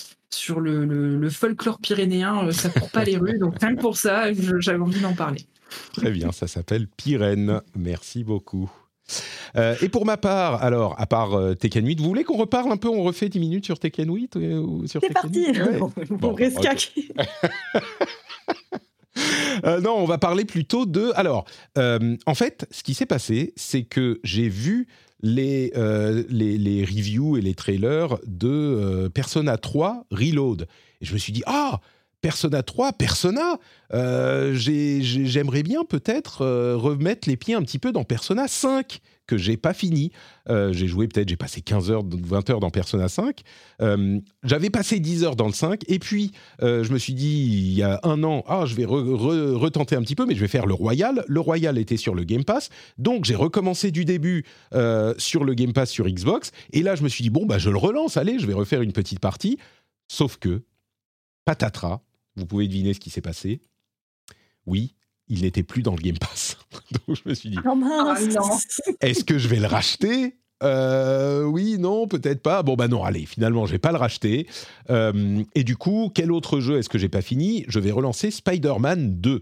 [1.31, 5.44] folklore pyrénéen, ça court pas les rues, donc que pour ça, j'avais envie d'en parler.
[5.93, 7.61] Très bien, ça s'appelle Pyrène.
[7.77, 8.70] Merci beaucoup.
[9.57, 12.70] Euh, et pour ma part, alors, à part euh, Tekken 8, vous voulez qu'on reparle
[12.73, 15.59] un peu, on refait 10 minutes sur Tekken 8 euh, ou sur C'est parti 8?
[15.61, 15.78] Ouais.
[15.78, 16.77] Bon, Bon, Resca ok.
[16.77, 17.09] qui-
[19.66, 21.11] Euh, non, on va parler plutôt de.
[21.15, 21.45] Alors,
[21.77, 24.87] en fait, ce qui s'est passé, c'est que j'ai vu
[25.23, 25.73] les,
[26.31, 30.66] les, les reviews et les trailers de Persona 3 Reload.
[31.03, 31.81] Et je me suis dit, ah,
[32.22, 33.59] Persona 3, Persona,
[33.94, 38.47] euh, j'ai- j'ai- j'aimerais bien peut-être euh, remettre les pieds un petit peu dans Persona
[38.47, 40.10] 5, que j'ai pas fini.
[40.51, 43.40] Euh, j'ai joué peut-être, j'ai passé 15 heures, 20 heures dans Persona 5.
[43.80, 47.72] Euh, J'avais passé 10 heures dans le 5, et puis je me suis dit, il
[47.72, 50.40] y a un an, ah, je vais re- re- retenter un petit peu, mais je
[50.40, 51.24] vais faire le Royal.
[51.26, 52.68] Le Royal était sur le Game Pass,
[52.98, 54.44] donc j'ai recommencé du début
[55.16, 57.70] sur le Game Pass sur Xbox, et là je me suis dit, bon, bah, je
[57.70, 59.56] le relance, allez, je vais refaire une petite partie.
[60.09, 60.62] Sauf que,
[61.44, 62.01] patatras,
[62.41, 63.61] vous pouvez deviner ce qui s'est passé.
[64.67, 64.95] Oui,
[65.29, 66.57] il n'était plus dans le Game Pass.
[67.07, 67.79] donc je me suis dit, Oh
[69.01, 70.37] est-ce que je vais le racheter?
[70.62, 72.62] Euh, Oui, non, peut-être pas.
[72.62, 74.47] Bon, bah non, allez, finalement, je vais pas le racheter.
[74.91, 77.65] Euh, et du coup, quel autre jeu est-ce que j'ai pas fini?
[77.69, 79.41] Je vais relancer Spider-Man 2,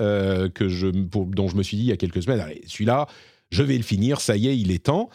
[0.00, 2.62] euh, que je, pour- dont je me suis dit il y a quelques semaines, allez,
[2.66, 3.06] celui-là,
[3.50, 5.08] je vais le finir, ça y est, il est temps.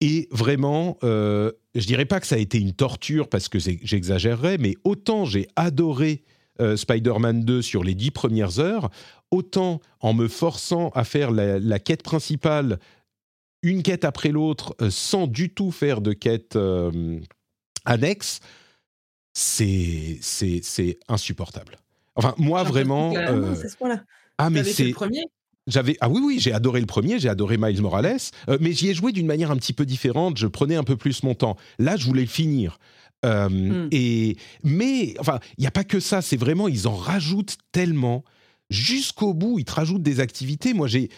[0.00, 4.58] Et vraiment, euh, je dirais pas que ça a été une torture parce que j'exagérerais,
[4.58, 6.22] mais autant j'ai adoré
[6.60, 8.90] euh, Spider-Man 2 sur les dix premières heures,
[9.30, 12.78] autant en me forçant à faire la, la quête principale
[13.62, 17.20] une quête après l'autre euh, sans du tout faire de quête euh,
[17.84, 18.40] annexe,
[19.34, 21.78] c'est c'est c'est insupportable.
[22.14, 23.54] Enfin, moi vraiment, Ah euh,
[24.38, 25.22] ah mais c'est le premier?
[25.68, 28.16] j'avais ah oui oui j'ai adoré le premier j'ai adoré Miles Morales
[28.48, 30.96] euh, mais j'y ai joué d'une manière un petit peu différente je prenais un peu
[30.96, 31.56] plus mon temps.
[31.78, 32.78] Là je voulais le finir
[33.24, 33.88] Euh, Hmm.
[33.92, 38.24] et mais enfin il n'y a pas que ça c'est vraiment ils en rajoutent tellement
[38.68, 41.08] jusqu'au bout ils te rajoutent des activités moi j'ai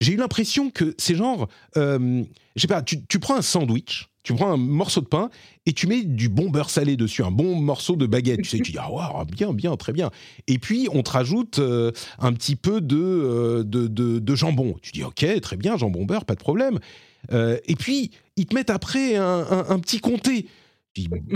[0.00, 2.22] j'ai eu l'impression que c'est genre euh,
[2.56, 5.28] je sais pas tu, tu prends un sandwich tu prends un morceau de pain
[5.66, 8.58] et tu mets du bon beurre salé dessus un bon morceau de baguette tu sais
[8.60, 10.10] tu dis ah waouh, bien bien très bien
[10.46, 14.76] et puis on te rajoute euh, un petit peu de, euh, de, de, de jambon.
[14.82, 16.78] Tu dis, ok, très bien, jambon beurre, pas de problème.
[17.32, 20.46] Euh, et puis, ils te mettent après un, un- un petit comté.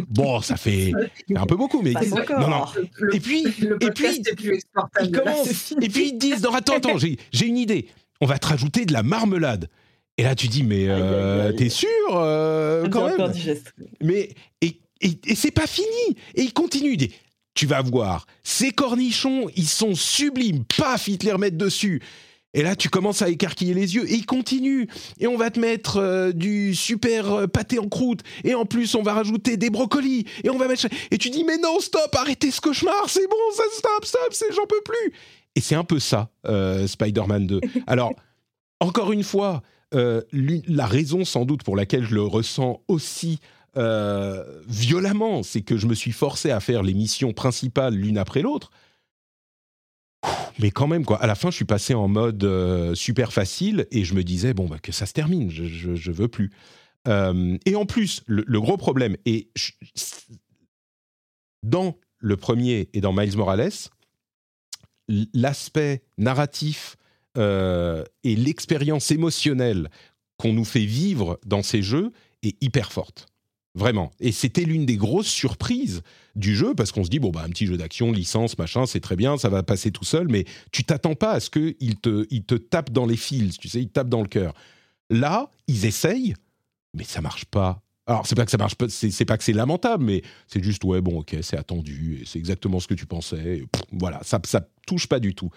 [0.08, 0.92] Bon, ça fait
[1.34, 1.92] un peu beaucoup, mais...
[1.92, 2.64] Non, non.
[2.98, 4.60] Le, Et puis, le et puis, plus
[5.02, 7.88] ils commencent, et puis ils disent, non, attends, attends, j'ai j'ai une idée.
[8.20, 9.68] On va te rajouter de la marmelade.
[10.16, 13.32] Et là, tu dis, mais euh, t'es sûr euh, quand même?
[14.00, 16.16] mais et, et, et c'est pas fini.
[16.34, 16.96] Et il continue.
[17.54, 20.64] Tu vas voir, ces cornichons, ils sont sublimes.
[20.64, 22.02] Paf, ils te les remettent dessus.
[22.54, 24.88] Et là, tu commences à écarquiller les yeux et il continue.
[25.18, 28.20] Et on va te mettre euh, du super euh, pâté en croûte.
[28.44, 30.24] Et en plus, on va rajouter des brocolis.
[30.44, 30.86] Et on va mettre.
[31.10, 33.08] Et tu dis, mais non, stop, arrêtez ce cauchemar.
[33.08, 35.12] C'est bon, ça, stop, stop, j'en peux plus.
[35.56, 37.60] Et c'est un peu ça, euh, Spider-Man 2.
[37.86, 38.14] Alors,
[38.80, 39.62] encore une fois,
[39.92, 43.38] la raison sans doute pour laquelle je le ressens aussi
[43.76, 48.70] violemment, c'est que je me suis forcé à faire les missions principales l'une après l'autre.
[50.58, 51.20] Mais quand même, quoi.
[51.22, 54.54] À la fin, je suis passé en mode euh, super facile et je me disais,
[54.54, 56.52] bon, bah, que ça se termine, je, je, veux plus.
[57.08, 59.48] Euh, et en plus, le, gros problème, et
[61.62, 63.70] dans le premier et dans Miles Morales,
[65.34, 66.96] l'aspect narratif
[67.36, 69.90] euh, et l'expérience émotionnelle
[70.36, 73.26] qu'on nous fait vivre dans ces jeux est hyper forte.
[73.74, 74.12] Vraiment.
[74.20, 76.02] Et c'était l'une des grosses surprises
[76.36, 79.00] du jeu, parce qu'on se dit, bon, bah, un petit jeu d'action, licence, machin, c'est
[79.00, 82.26] très bien, ça va passer tout seul, mais tu t'attends pas à ce qu'il te,
[82.30, 84.54] il te tape dans les fils, tu sais, il te tape dans le cœur.
[85.10, 86.34] Là, ils essayent,
[86.94, 87.82] mais ça marche pas.
[88.06, 90.84] Alors, c'est pas que ça marche pas, c'est pas que c'est lamentable, mais c'est juste,
[90.84, 93.64] ouais, bon, ok, c'est attendu, c'est exactement ce que tu pensais.
[93.92, 95.50] voilà, ça, ça touche pas du tout.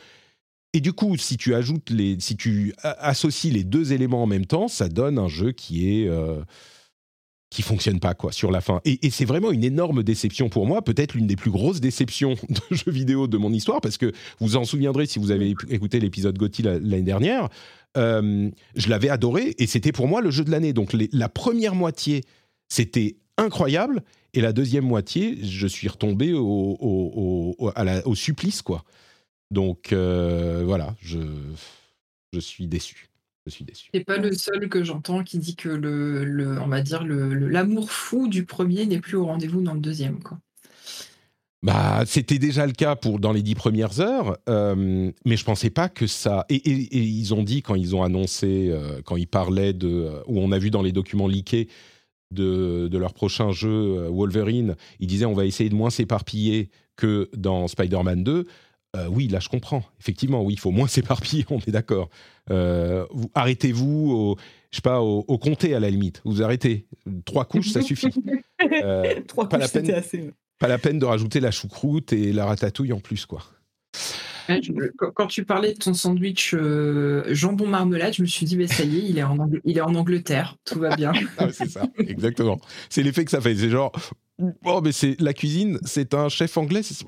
[0.73, 4.45] Et du coup, si tu ajoutes les, si tu associes les deux éléments en même
[4.45, 6.41] temps, ça donne un jeu qui est euh,
[7.49, 8.81] qui fonctionne pas quoi sur la fin.
[8.83, 12.75] Et, c'est vraiment une énorme déception pour moi, peut-être l'une des plus grosses déceptions de
[12.75, 16.37] jeux vidéo de mon histoire, parce que vous en souviendrez si vous avez écouté l'épisode
[16.37, 17.47] Gotti la- l'année dernière.
[17.95, 20.73] euh, je l'avais adoré et c'était pour moi le jeu de l'année.
[20.73, 22.23] Donc la première moitié,
[22.67, 24.03] c'était incroyable.
[24.33, 28.83] Et la deuxième moitié, je suis retombé au, au supplice, quoi.
[29.51, 31.19] Donc euh, voilà, je,
[32.33, 33.09] je suis déçu.
[33.47, 33.89] Je suis déçu.
[33.93, 37.33] C'est pas le seul que j'entends qui dit que le, le- on va dire le-
[37.33, 40.21] le- l'amour fou du premier n'est plus au rendez-vous dans le deuxième.
[40.21, 40.37] Quoi.
[41.63, 45.69] Bah, c'était déjà le cas pour dans les dix premières heures, euh, mais je pensais
[45.69, 46.45] pas que ça.
[46.49, 49.87] Et, et- et ils ont dit quand ils ont annoncé, euh, quand ils parlaient de,
[49.87, 51.67] euh, où on a vu dans les documents leakés
[52.31, 57.29] de, de leur prochain jeu Wolverine, ils disaient on va essayer de moins s'éparpiller que
[57.35, 58.45] dans Spider-Man 2.
[58.97, 59.83] Euh, oui, là je comprends.
[59.99, 62.09] Effectivement, oui, il faut moins s'éparpiller, on est d'accord.
[62.49, 64.37] Euh, vous- Arrêtez-vous au,
[64.71, 66.21] je sais pas, au, au comté à la limite.
[66.25, 66.87] Vous arrêtez.
[67.25, 68.07] Trois couches, ça suffit.
[68.83, 69.99] Euh, Trois pas la couches, c'était peine.
[69.99, 70.31] assez.
[70.59, 73.43] pas la peine de rajouter la choucroute et la ratatouille en plus, quoi.
[75.13, 78.83] Quand, tu parlais de ton sandwich euh, jambon marmelade, je me suis dit, mais ça
[78.83, 81.11] y est, il est en, Angl- il est en Angleterre, tout va bien.
[81.37, 82.59] Ah, c'est ça, exactement.
[82.89, 83.55] C'est l'effet que ça fait.
[83.55, 83.91] C'est genre,
[84.65, 86.81] oh, mais c'est la cuisine, c'est un chef anglais.
[86.81, 87.05] c'est-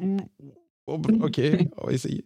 [0.92, 1.42] Oh, bah, ok,
[1.78, 2.26] on va essayer.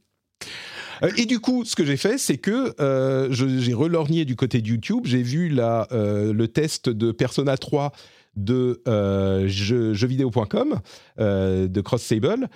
[1.04, 4.62] Euh, Et du coup, ce que j'ai fait, c'est que euh, j'ai relorgné du côté
[4.62, 5.02] de YouTube.
[5.06, 7.92] J'ai vu la, euh, le test de Persona 3
[8.36, 10.80] de euh, jeux- jeuxvideo.com,
[11.20, 12.48] de Cross Sable.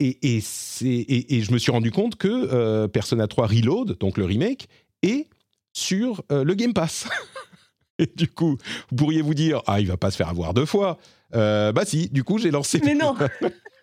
[0.00, 0.42] Et, et,
[0.82, 4.68] et- et je me suis rendu compte que Persona 3 Reload, donc le remake,
[5.02, 5.28] est
[5.72, 7.06] sur le Game Pass.
[8.00, 8.56] et du coup,
[8.90, 10.98] vous pourriez vous dire, ah, il va pas se faire avoir deux fois.
[11.32, 13.14] Bah si, du coup, j'ai lancé Mais non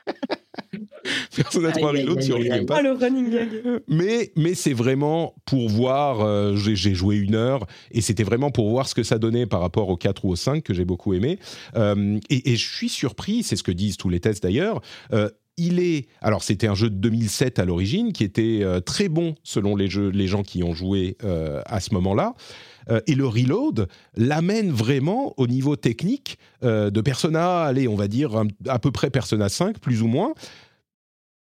[1.36, 2.66] Persona 3 Aïe, aïe, Reload aïe, sur le aïe, Game.
[2.66, 2.78] Pass.
[2.80, 3.50] Ah, le running gag.
[3.88, 8.70] Mais, mais c'est vraiment pour voir, euh, j'ai joué une heure, et c'était vraiment pour
[8.70, 11.14] voir ce que ça donnait par rapport au 4 ou au 5 que j'ai beaucoup
[11.14, 11.40] aimé.
[11.76, 14.82] Euh, et, et je suis surpris, c'est ce que disent tous les tests d'ailleurs,
[15.14, 19.10] euh, il est, alors c'était un jeu de 2007 à l'origine, qui était euh, très
[19.10, 22.34] bon selon les, jeux, les gens qui ont joué euh, à ce moment-là.
[22.90, 28.08] Euh, et le reload l'amène vraiment au niveau technique euh, de Persona, allez, on va
[28.08, 30.34] dire un- à peu près Persona 5, plus ou moins,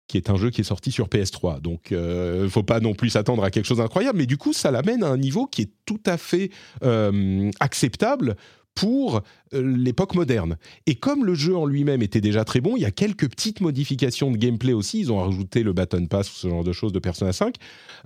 [0.08, 1.62] qui est un jeu qui est sorti sur PS3.
[1.62, 4.54] Donc, il ne faut pas non plus s'attendre à quelque chose d'incroyable, mais du coup,
[4.54, 6.50] ça l'amène à un niveau qui est tout à fait
[6.84, 8.36] euh, acceptable
[8.76, 9.22] pour
[9.54, 10.58] euh, l'époque moderne.
[10.88, 13.62] Et comme le jeu en lui-même était déjà très bon, il y a quelques petites
[13.62, 15.00] modifications de gameplay aussi.
[15.00, 17.56] Ils ont rajouté le Baton Pass ou ce genre de choses de Persona 5.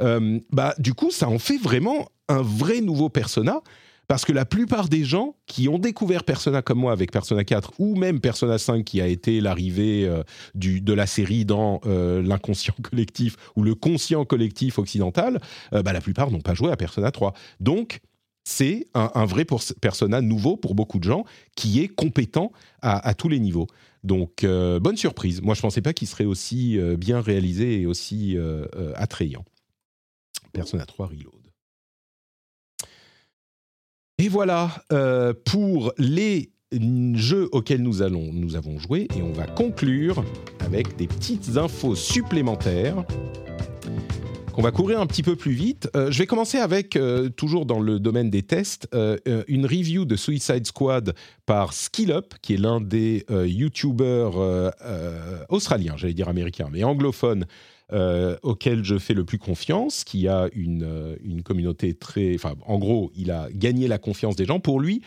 [0.02, 3.62] Euh, bah, du coup, ça en fait vraiment un vrai nouveau Persona.
[4.08, 7.74] Parce que la plupart des gens qui ont découvert Persona comme moi avec Persona 4
[7.78, 10.24] ou même Persona 5 qui a été l'arrivée euh,
[10.56, 15.42] de la série dans euh, l'inconscient collectif ou le conscient collectif occidental,
[15.74, 17.34] euh, bah, la plupart n'ont pas joué à Persona 3.
[17.60, 18.00] Donc,
[18.46, 19.46] c'est un, vrai
[19.82, 21.26] Persona nouveau pour beaucoup de gens
[21.58, 23.68] qui est compétent à, tous les niveaux.
[24.06, 25.42] Donc, bonne surprise.
[25.42, 28.38] Moi, je ne pensais pas qu'il serait aussi bien réalisé et aussi
[28.96, 29.44] attrayant.
[30.54, 31.47] Persona 3 Reload.
[34.20, 36.50] Et voilà euh, pour les
[37.14, 39.08] jeux auxquels nous, allons, nous avons joué.
[39.16, 40.26] Et on va conclure
[40.60, 43.06] avec des petites infos supplémentaires
[44.54, 45.88] qu'on va courir un petit peu plus vite.
[45.96, 48.90] Euh, je vais commencer avec, euh, toujours dans le domaine des tests,
[49.48, 51.14] une review de Suicide Squad
[51.46, 54.72] par SkillUp, qui est l'un des YouTubers
[55.50, 57.46] australiens, j'allais dire américains, mais anglophones,
[57.94, 62.36] euh, auquel je fais le plus confiance, qui a une, euh, une communauté très...
[62.36, 64.60] Enfin, en gros, il a gagné la confiance des gens.
[64.60, 65.02] Pour lui,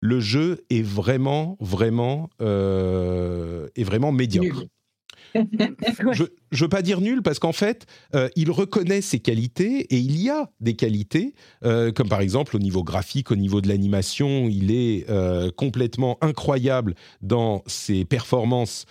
[0.00, 4.64] le jeu est vraiment, vraiment, euh, est vraiment médiocre.
[5.34, 9.98] Je ne veux pas dire nul parce qu'en fait, euh, il reconnaît ses qualités et
[9.98, 11.34] il y a des qualités,
[11.64, 16.18] euh, comme par exemple au niveau graphique, au niveau de l'animation, il est euh, complètement
[16.20, 18.86] incroyable dans ses performances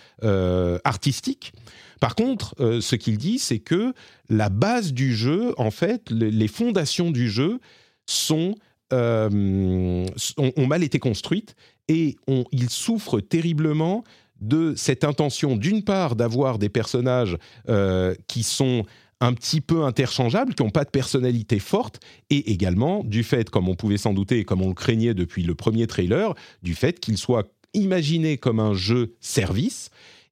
[0.84, 1.52] artistiques.
[2.00, 3.92] Par contre, euh, ce qu'il dit, c'est que
[4.28, 7.60] la base du jeu, en fait, le- les fondations du jeu
[8.06, 8.54] sont,
[8.92, 10.06] euh,
[10.38, 11.54] ont, mal été construites
[11.88, 14.02] et on, il souffre terriblement
[14.40, 17.36] de cette intention, d'une part, d'avoir des personnages
[17.68, 18.84] euh, qui sont
[19.20, 22.00] un petit peu interchangeables, qui n'ont pas de personnalité forte,
[22.30, 25.42] et également du fait, comme on pouvait s'en douter et comme on le craignait depuis
[25.42, 27.44] le premier trailer, du fait qu'ils soient
[27.74, 29.90] imaginés comme un jeu service,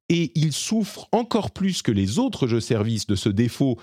[0.09, 3.79] et il souffre encore plus que les autres jeux services de ce défaut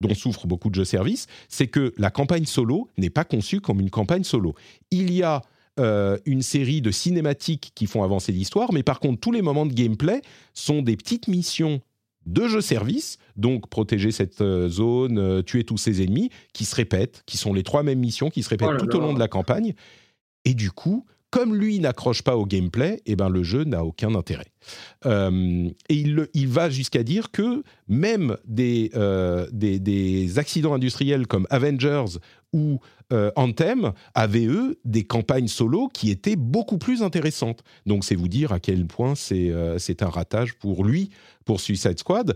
[0.00, 3.80] dont souffrent beaucoup de jeux services, c'est que la campagne solo n'est pas conçue comme
[3.80, 4.54] une campagne solo.
[4.90, 5.42] Il y a
[5.80, 9.64] euh, une série de cinématiques qui font avancer l'histoire, mais par contre, tous les moments
[9.64, 10.20] de gameplay
[10.52, 11.80] sont des petites missions
[12.26, 16.74] de jeux service, donc protéger cette euh, zone, euh, tuer tous ses ennemis, qui se
[16.74, 19.14] répètent, qui sont les trois mêmes missions qui se répètent Oh là tout au long
[19.14, 19.74] de la campagne.
[20.44, 24.14] Et du coup, comme lui n'accroche pas au gameplay, eh ben le jeu n'a aucun
[24.14, 24.52] intérêt.
[25.06, 25.94] Euh, et
[26.34, 32.18] il, va jusqu'à dire que même des, euh, des accidents industriels comme Avengers
[32.52, 32.80] ou
[33.36, 37.62] Anthem avaient, eux, des campagnes solo qui étaient beaucoup plus intéressantes.
[37.84, 41.10] Donc, c'est vous dire à quel point c'est c'est un ratage pour lui,
[41.44, 42.34] pour Suicide Squad.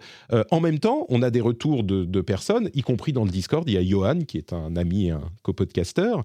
[0.50, 3.64] en même temps, on a des retours de, de, personnes, y compris dans le Discord.
[3.66, 6.16] Il y a Johan, qui est un ami, un copodcaster,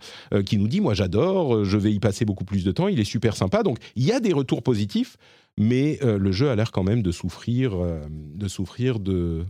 [0.45, 3.05] qui nous dit Moi, j'adore, je vais y passer beaucoup plus de temps, il est
[3.05, 3.63] super sympa.
[3.63, 5.15] Donc, il y a des retours positifs
[5.57, 9.45] mais euh, le jeu a l'air quand même de souffrir, euh, de souffrir de,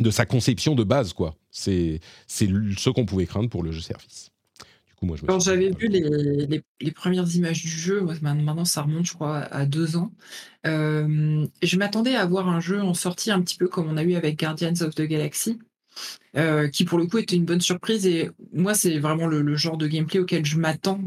[0.00, 1.34] de sa conception de base, quoi.
[1.50, 4.30] C'est ce qu'on pouvait craindre pour le jeu service.
[4.86, 8.82] Du coup, moi, je Quand j'avais vu les, les, premières images du jeu, maintenant ça
[8.82, 10.12] remonte, je crois, à deux ans.
[10.66, 14.02] Euh, je m'attendais à avoir un jeu en sortie un petit peu comme on a
[14.02, 15.58] eu avec Guardians of the Galaxy.
[16.36, 18.06] Euh, qui pour le coup était une bonne surprise.
[18.06, 21.00] Et moi, c'est vraiment le, genre de gameplay auquel je m'attends,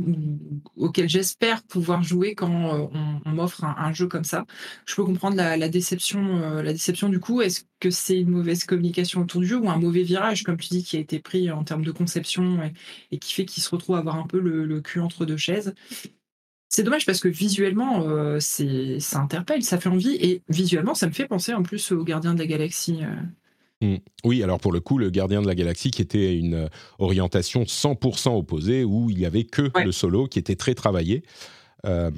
[0.75, 2.87] auquel j'espère pouvoir jouer quand euh,
[3.25, 4.45] on, m'offre un, jeu comme ça.
[4.85, 7.41] Je peux comprendre la, déception, euh, la déception du coup.
[7.41, 10.69] Est-ce que c'est une mauvaise communication autour du jeu ou un mauvais virage, comme tu
[10.69, 12.59] dis, qui a été pris en termes de conception
[13.11, 15.73] et, qui fait qu'il se retrouve à avoir un peu le, cul entre deux chaises?
[16.69, 18.05] C'est dommage parce que visuellement,
[18.39, 22.03] c'est ça interpelle, ça fait envie et visuellement, ça me fait penser en plus aux
[22.03, 23.01] Gardiens de la Galaxie.
[23.81, 23.95] Mm.
[24.23, 26.67] Oui, alors pour le coup, le Gardien de la Galaxie, qui était une euh,
[26.99, 31.23] orientation 100% opposée, où il n'y avait que le solo, qui était très travaillé.
[31.85, 32.11] Euh,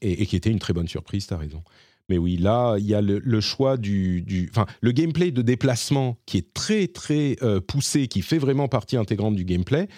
[0.00, 1.62] et, qui était une très bonne surprise, tu as raison.
[2.08, 6.38] Mais oui, là, il y a le, choix du, Enfin, le gameplay de déplacement qui
[6.38, 9.88] est très, très euh, poussé, qui fait vraiment partie intégrante du gameplay.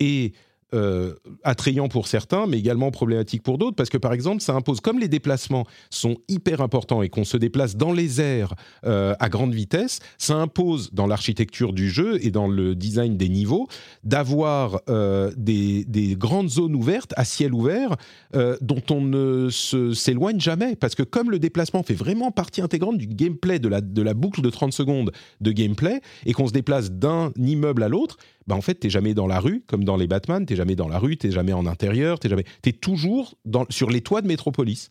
[0.00, 0.32] et
[0.76, 4.80] euh, attrayant pour certains, mais également problématique pour d'autres, parce que par exemple, ça impose,
[4.80, 8.54] comme les déplacements sont hyper importants et qu'on se déplace dans les airs
[8.84, 13.28] euh, à grande vitesse, ça impose dans l'architecture du jeu et dans le design des
[13.28, 13.68] niveaux
[14.04, 17.96] d'avoir euh, des, des, grandes zones ouvertes à ciel ouvert
[18.60, 23.06] dont on ne s'éloigne jamais, parce que comme le déplacement fait vraiment partie intégrante du
[23.06, 26.90] gameplay, de la, de la boucle de 30 secondes de gameplay, et qu'on se déplace
[26.90, 30.06] d'un immeuble à l'autre, bah en fait, t'es jamais dans la rue, comme dans les
[30.06, 33.66] Batman, t'es jamais dans la rue, t'es jamais en intérieur, t'es jamais, t'es toujours dans,
[33.70, 34.88] sur les toits de métropolis.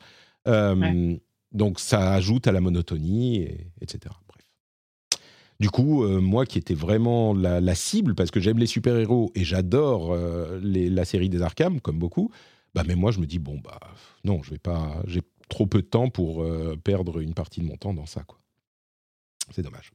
[0.48, 1.15] Euh,
[1.52, 3.48] donc ça ajoute à la monotonie,
[3.82, 4.14] etc.
[4.27, 5.22] Bref.
[5.60, 9.45] Du coup, euh, moi qui étais vraiment la, cible, parce que j'aime les super-héros et
[9.45, 12.32] j'adore euh, la série des Arkham, comme beaucoup,
[12.73, 13.80] bah mais moi je me dis, bon, bah
[14.26, 16.45] non, je vais pas, j'ai trop peu de temps pour
[16.84, 18.40] perdre une partie de mon temps dans ça, quoi.
[19.52, 19.91] C'est dommage.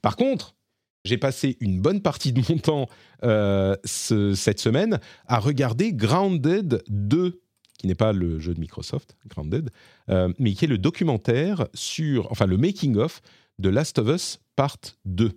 [0.00, 0.54] Par contre,
[1.04, 2.88] j'ai passé une bonne partie de mon temps
[3.24, 7.40] euh, cette semaine à regarder Grounded 2,
[7.78, 9.70] qui n'est pas le jeu de Microsoft, Grounded,
[10.10, 13.20] euh, mais qui est le documentaire sur, enfin le making-of
[13.58, 15.32] de Last of Us Part 2.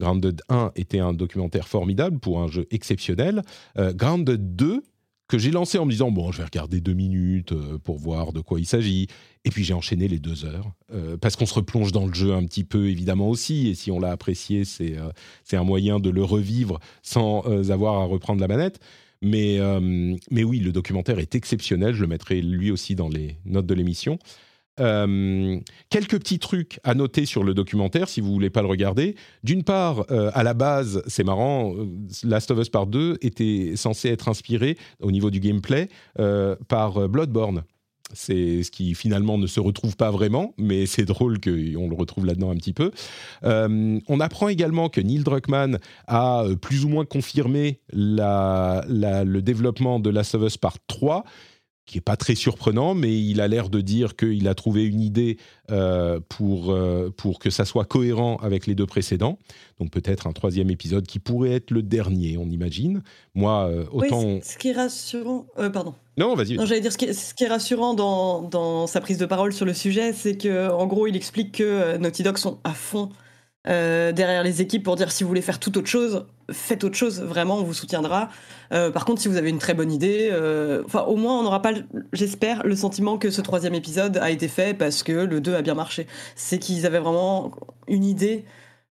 [0.00, 3.42] Grounded 1 était un documentaire formidable pour un jeu exceptionnel.
[3.78, 4.82] Euh, Grounded 2
[5.28, 8.32] que j'ai lancé en me disant bon, je vais regarder deux minutes euh, pour voir
[8.32, 9.06] de quoi il s'agit.
[9.44, 12.32] Et puis j'ai enchaîné les deux heures euh, parce qu'on se replonge dans le jeu
[12.32, 13.68] un petit peu évidemment aussi.
[13.68, 15.10] Et si on l'a apprécié, c'est euh,
[15.44, 18.80] c'est un moyen de le revivre sans avoir à reprendre la manette.
[19.20, 19.58] Mais
[20.30, 21.92] mais oui, le documentaire est exceptionnel.
[21.92, 24.18] Je le mettrai lui aussi dans les notes de l'émission.
[24.80, 25.58] Euh,
[25.90, 29.16] quelques petits trucs à noter sur le documentaire si vous voulez pas le regarder.
[29.42, 31.86] D'une part, euh, à la base, c'est marrant, euh,
[32.24, 35.88] Last of Us Part 2 était censé être inspiré au niveau du gameplay
[36.68, 37.62] par Bloodborne.
[38.14, 42.26] C'est ce qui finalement ne se retrouve pas vraiment, mais c'est drôle qu'on le retrouve
[42.26, 42.90] là-dedans un petit peu.
[43.42, 50.34] on apprend également que Neil Druckmann a plus ou moins confirmé le développement de Last
[50.34, 51.24] of Us Part 3
[51.88, 55.00] qui est pas très surprenant, mais il a l'air de dire qu'il a trouvé une
[55.00, 55.38] idée
[55.70, 59.38] euh, pour, euh, pour que ça soit cohérent avec les deux précédents.
[59.80, 63.02] Donc peut-être un troisième épisode qui pourrait être le dernier, on imagine.
[63.34, 64.22] Moi, euh, autant...
[64.22, 65.46] Oui, ce qui est rassurant...
[65.72, 65.94] pardon.
[66.18, 66.56] Non, vas-y.
[66.56, 69.26] Non, j'allais dire, ce qui, est, ce qui est rassurant dans, dans, sa prise de
[69.26, 72.74] parole sur le sujet, c'est que en gros, il explique que Naughty Dog sont à
[72.74, 73.08] fond
[73.66, 76.94] euh, derrière les équipes pour dire si vous voulez faire toute autre chose, faites autre
[76.94, 78.30] chose, vraiment, on vous soutiendra.
[78.72, 81.42] Euh, par contre, si vous avez une très bonne idée, euh, enfin, au moins, on
[81.42, 81.72] n'aura pas,
[82.12, 85.62] j'espère, le sentiment que ce troisième épisode a été fait parce que le 2 a
[85.62, 86.06] bien marché.
[86.36, 87.50] C'est qu'ils avaient vraiment
[87.88, 88.44] une idée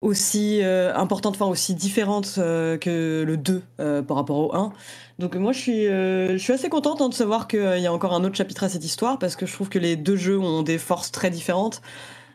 [0.00, 3.62] aussi importante, enfin aussi différente que le 2
[4.02, 4.72] par rapport au 1.
[5.18, 8.14] Donc moi je suis, je suis assez contente hein, de savoir qu'il y a encore
[8.14, 10.62] un autre chapitre à cette histoire parce que je trouve que les deux jeux ont
[10.62, 11.82] des forces très différentes.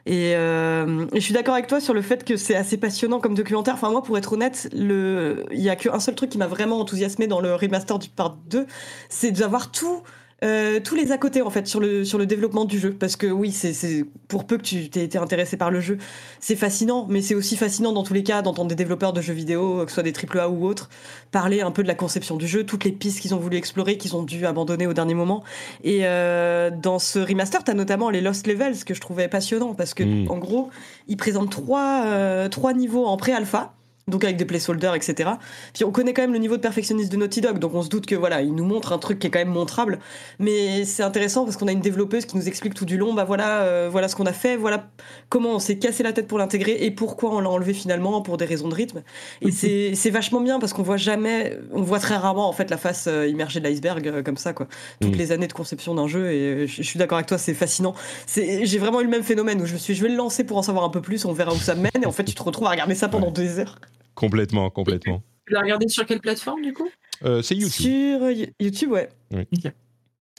[0.09, 3.35] Euh, et, je suis d'accord avec toi sur le fait que c'est assez passionnant comme
[3.35, 3.75] documentaire.
[3.75, 7.27] Enfin, moi, pour être honnête, il y a qu'un seul truc qui m'a vraiment enthousiasmé
[7.27, 8.67] dans le remaster du part 2,
[9.09, 10.03] c'est d'avoir tout
[10.43, 12.91] euh, tous les à côté en fait sur le sur le développement du jeu.
[12.91, 15.97] Parce que oui c'est pour peu que tu t'aies été intéressé par le jeu
[16.39, 17.07] c'est fascinant.
[17.09, 19.91] Mais c'est aussi fascinant dans tous les cas d'entendre des développeurs de jeux vidéo que
[19.91, 20.89] ce soit des AAA ou autres
[21.31, 23.97] parler un peu de la conception du jeu toutes les pistes qu'ils ont voulu explorer
[23.97, 25.43] qu'ils ont dû abandonner au dernier moment.
[25.83, 29.73] Et euh, dans ce remaster tu as notamment les Lost Levels que je trouvais passionnant.
[29.73, 30.31] Parce que mm.
[30.31, 30.69] en gros
[31.07, 33.73] ils présentent trois euh, trois niveaux en pré-alpha
[34.07, 35.31] donc avec des placeholders, etc.
[35.73, 37.89] Puis on connaît quand même le niveau de perfectionnisme de Naughty Dog, donc on se
[37.89, 39.99] doute que voilà, il nous montre un truc qui est quand même montrable.
[40.39, 43.23] Mais c'est intéressant parce qu'on a une développeuse qui nous explique tout du long, bah
[43.23, 44.87] voilà, euh, voilà ce qu'on a fait, voilà
[45.29, 48.37] comment on s'est cassé la tête pour l'intégrer et pourquoi on l'a enlevé finalement pour
[48.37, 49.03] des raisons de rythme.
[49.41, 49.95] Et mhm.
[49.95, 53.05] c'est vachement bien parce qu'on voit jamais, on voit très rarement en fait la face
[53.07, 54.67] euh, immergée de l'iceberg euh, comme ça quoi.
[54.99, 55.17] Toutes mhm.
[55.17, 57.95] les années de conception d'un jeu et je, suis d'accord avec toi, c'est fascinant.
[58.35, 60.57] J'ai vraiment eu le même phénomène où je me suis, je vais le lancer pour
[60.57, 62.43] en savoir un peu plus, on verra où ça mène et en fait tu te
[62.43, 63.79] retrouves à regarder ça pendant deux heures.
[64.15, 65.23] Complètement, complètement.
[65.45, 66.89] Tu l'as regardé sur quelle plateforme du coup?
[67.23, 67.71] Euh, C'est YouTube.
[67.71, 69.09] Sur euh, YouTube, ouais.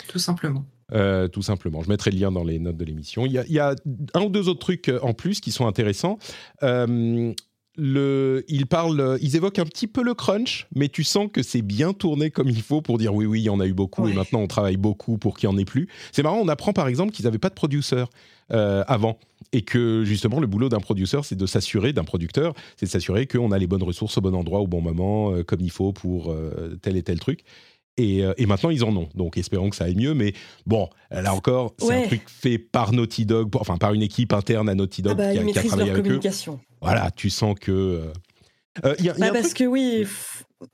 [0.09, 0.64] Tout simplement.
[0.92, 1.82] Euh, tout simplement.
[1.82, 3.26] Je mettrai le lien dans les notes de l'émission.
[3.26, 3.74] Il y, a,
[4.14, 6.18] un ou deux autres trucs en plus qui sont intéressants.
[6.62, 11.62] le, ils parlent, ils évoquent un petit peu le crunch, mais tu sens que c'est
[11.62, 14.06] bien tourné comme il faut pour dire oui, oui, il y en a eu beaucoup
[14.06, 15.88] et maintenant on travaille beaucoup pour qu'il n'y en ait plus.
[16.12, 18.05] C'est marrant, on apprend par exemple qu'ils n'avaient pas de producer
[18.51, 19.18] avant
[19.55, 23.26] et que justement le boulot d'un producteur, c'est de s'assurer, d'un producteur, c'est de s'assurer
[23.26, 25.93] qu'on a les bonnes ressources au bon endroit, au bon moment, euh, comme il faut
[25.93, 27.44] pour euh, tel et tel truc.
[27.97, 29.09] Et, euh, et, maintenant, ils en ont.
[29.14, 30.14] Donc, espérons que ça aille mieux.
[30.14, 30.32] Mais
[30.66, 34.68] bon, là encore, c'est un truc fait par Naughty Dog, enfin par une équipe interne
[34.68, 36.20] à Naughty Dog ah bah, qui, a, qui, a, travaillé avec eux.
[36.81, 38.10] Voilà, tu sens que.
[38.98, 40.05] Y a, bah, parce que oui,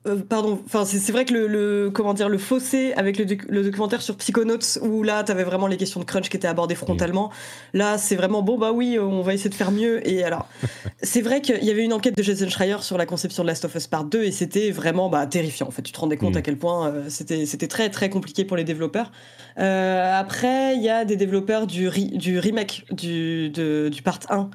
[0.07, 3.25] euh, pardon, enfin c'est vrai que le, comment dire le fossé avec le,
[3.63, 6.75] documentaire sur Psychonauts où là tu avais vraiment les questions de crunch qui étaient abordées
[6.75, 7.31] frontalement.
[7.75, 10.49] Là c'est vraiment bon bah oui on va essayer de faire mieux et alors
[11.03, 13.65] c'est vrai qu'il y avait une enquête de Jason Schreier sur la conception de Last
[13.65, 16.35] of Us Part 2 et c'était vraiment bah, terrifiant en fait tu te rendais compte
[16.35, 16.39] mm.
[16.39, 19.13] à quel point euh, c'était c'était très très compliqué pour les développeurs.
[19.59, 24.51] Euh, après il y a des développeurs du du remake du du Part 1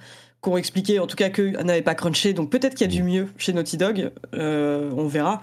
[0.45, 2.33] qui ont expliqué en tout cas qu'eux n'avaient pas crunché.
[2.33, 5.41] Donc peut-être qu'il y a du mieux chez Naughty Dog, euh, on verra.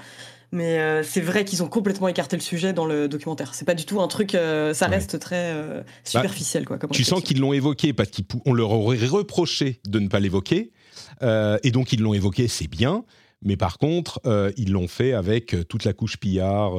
[0.52, 3.54] Mais euh, c'est vrai qu'ils ont complètement écarté le sujet dans le documentaire.
[3.54, 6.66] C'est pas du tout un truc, euh, ça reste très bah, superficiel.
[6.66, 10.72] quoi, tu sens qu'ils l'ont évoqué parce qu'on leur aurait reproché de ne pas l'évoquer.
[11.22, 13.04] et donc ils l'ont évoqué, c'est bien.
[13.44, 14.20] Mais par contre,
[14.56, 16.74] ils l'ont fait avec toute la couche pillard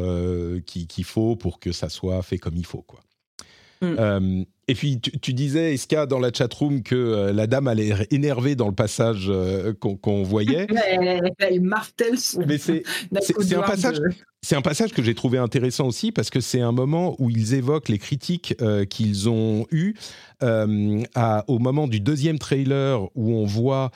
[0.65, 2.83] qu'il faut pour que ça soit fait comme il faut.
[2.83, 3.01] Quoi.
[3.83, 4.45] Mm.
[4.69, 8.55] Et puis, tu, disais, Eska, dans la chatroom, que euh, la dame allait être énervée
[8.55, 10.67] dans le passage euh, qu'on voyait.
[11.39, 12.15] Elle, martèle
[12.47, 12.83] Mais c'est
[13.55, 13.97] un passage.
[14.41, 17.53] C'est un passage que j'ai trouvé intéressant aussi parce que c'est un moment où ils
[17.53, 19.93] évoquent les critiques euh, qu'ils ont eues
[20.41, 23.91] à, au moment du deuxième trailer où on voit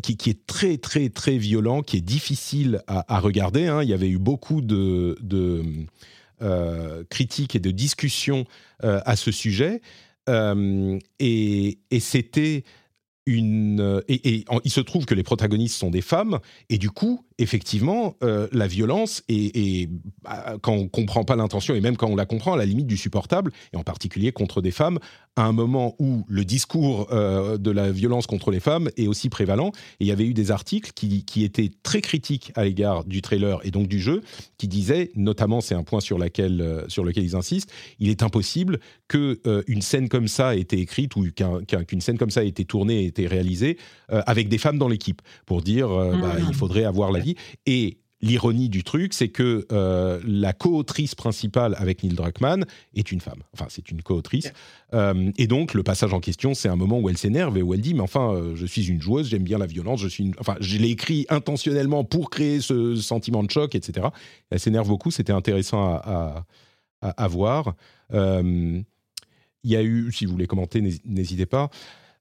[0.00, 3.66] qui, qui, est très très très violent, qui est difficile à, à regarder.
[3.66, 3.82] Hein.
[3.82, 5.64] Il y avait eu beaucoup de, de
[6.42, 8.46] euh, critiques et de discussions
[8.84, 9.80] euh, à ce sujet.
[10.28, 12.64] Euh, et, et c'était
[13.26, 14.02] une.
[14.08, 18.16] Et, et, il se trouve que les protagonistes sont des femmes, et du coup, effectivement,
[18.22, 19.88] euh, la violence, et,
[20.22, 22.86] bah, quand on comprend pas l'intention, et même quand on la comprend, à la limite
[22.86, 24.98] du supportable, et en particulier contre des femmes,
[25.34, 29.28] à un moment où le discours euh, de la violence contre les femmes est aussi
[29.28, 29.72] prévalent.
[29.98, 33.22] Et il y avait eu des articles qui, qui étaient très critiques à l'égard du
[33.22, 34.20] trailer et donc du jeu,
[34.58, 38.22] qui disaient, notamment, c'est un point sur, laquelle, euh, sur lequel ils insistent, il est
[38.22, 38.78] impossible
[39.08, 41.26] que une scène comme ça ait été écrite ou
[41.86, 43.76] qu'une scène comme ça ait été tournée, ait été réalisée
[44.08, 47.31] avec des femmes dans l'équipe, pour dire, bah, il faudrait avoir la vie
[47.66, 52.64] et l'ironie du truc, c'est que euh, la co-autrice principale avec Neil Druckmann
[52.94, 53.42] est une femme.
[53.52, 54.52] Enfin, c'est une co-autrice.
[54.94, 57.74] Euh, et donc, le passage en question, c'est un moment où elle s'énerve et où
[57.74, 60.30] elle dit, mais enfin, euh, je suis une joueuse, j'aime bien la violence, je suis
[60.38, 64.06] Enfin, je l'ai écrit intentionnellement pour créer ce sentiment de choc, etc.
[64.50, 66.46] Elle s'énerve beaucoup, c'était intéressant à,
[67.00, 67.74] à voir.
[68.12, 68.84] Il
[69.70, 71.70] y a eu, si vous voulez commenter, n'hésitez pas.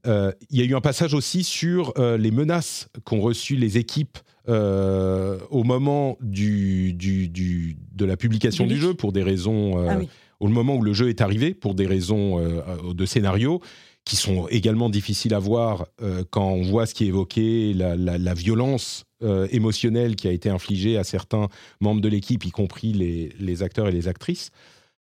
[0.06, 4.18] Il y a eu un passage aussi sur les menaces qu'ont reçues les équipes
[4.49, 9.88] euh, au moment du, du, du, de la publication du, jeu, pour des raisons, euh,
[9.90, 9.99] ah
[10.40, 13.61] au moment où le jeu est arrivé, pour des raisons euh, de scénario,
[14.03, 15.86] qui sont également difficiles à voir
[16.32, 19.06] quand on voit ce qui est évoqué, la, la, violence
[19.52, 21.49] émotionnelle qui a été infligée à certains
[21.82, 24.49] membres de l'équipe, y compris les, les, acteurs et les actrices.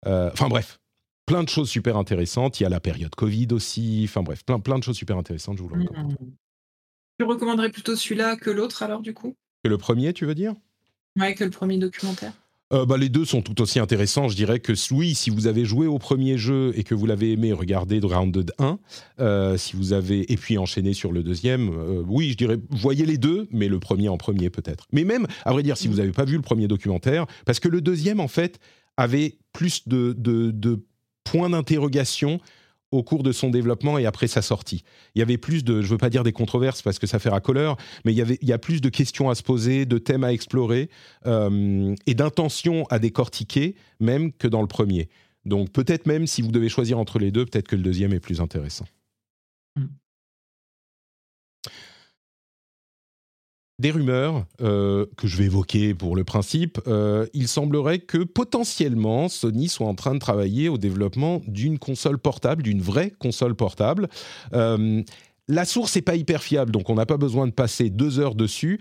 [0.04, 0.80] Enfin bref,
[1.26, 2.60] plein de choses super intéressantes.
[2.60, 4.02] Il y a la période Covid aussi.
[4.04, 6.12] Enfin bref, plein, plein de choses super intéressantes, je vous le recommande.
[6.12, 6.32] Mmh.
[7.18, 9.36] Tu recommanderais plutôt celui-là que l'autre alors du coup?
[9.62, 10.54] Que le premier, tu veux dire?
[11.18, 12.32] Ouais, que le premier documentaire.
[12.72, 14.28] Euh, bah, les deux sont tout aussi intéressants.
[14.28, 17.32] Je dirais que oui, si vous avez joué au premier jeu et que vous l'avez
[17.32, 18.78] aimé, regardez Grounded 1.
[19.20, 23.04] Euh, si vous avez et puis enchaîné sur le deuxième, euh, oui, je dirais voyez
[23.04, 24.86] les deux, mais le premier en premier peut-être.
[24.90, 27.68] Mais même, à vrai dire, si vous n'avez pas vu le premier documentaire, parce que
[27.68, 28.58] le deuxième en fait
[28.96, 30.82] avait plus de, de, de
[31.24, 32.40] points d'interrogation
[32.92, 34.84] au cours de son développement et après sa sortie.
[35.14, 37.30] Il y avait plus de, je veux pas dire des controverses parce que ça fait
[37.30, 39.98] racoleur, mais il y avait, il y a plus de questions à se poser, de
[39.98, 40.90] thèmes à explorer
[41.26, 45.08] euh, et d'intentions à décortiquer même que dans le premier.
[45.44, 48.20] Donc peut-être même si vous devez choisir entre les deux, peut-être que le deuxième est
[48.20, 48.84] plus intéressant.
[53.78, 56.80] Des rumeurs euh, que je vais évoquer pour le principe.
[56.86, 62.18] Euh, il semblerait que potentiellement Sony soit en train de travailler au développement d'une console
[62.18, 64.08] portable, d'une vraie console portable.
[64.52, 65.02] Euh,
[65.48, 68.34] la source n'est pas hyper fiable, donc on n'a pas besoin de passer deux heures
[68.34, 68.80] dessus.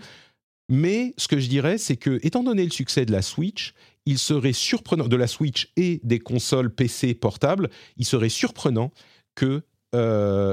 [0.68, 3.74] Mais ce que je dirais, c'est que, étant donné le succès de la Switch,
[4.06, 8.92] il serait surprenant, de la Switch et des consoles PC portables, il serait surprenant
[9.34, 9.62] que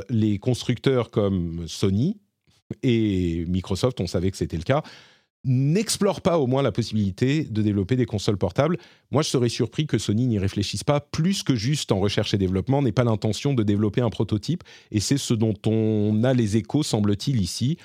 [0.09, 2.17] les constructeurs comme Sony,
[2.83, 4.83] et Microsoft, on savait que c'était le cas,
[5.45, 8.77] n'explore pas au moins la possibilité de développer des consoles portables.
[9.11, 12.37] Moi, je serais surpris que Sony n'y réfléchisse pas plus que juste en recherche et
[12.37, 16.57] développement, n'ait pas l'intention de développer un prototype, et c'est ce dont on a les
[16.57, 17.77] échos, semble-t-il, ici.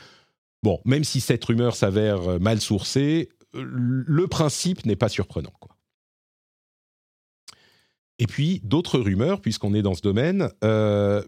[0.62, 5.52] Bon, même si cette rumeur s'avère mal sourcée, le principe n'est pas surprenant.
[8.18, 11.22] Et puis, d'autres rumeurs, puisqu'on est dans ce domaine, euh,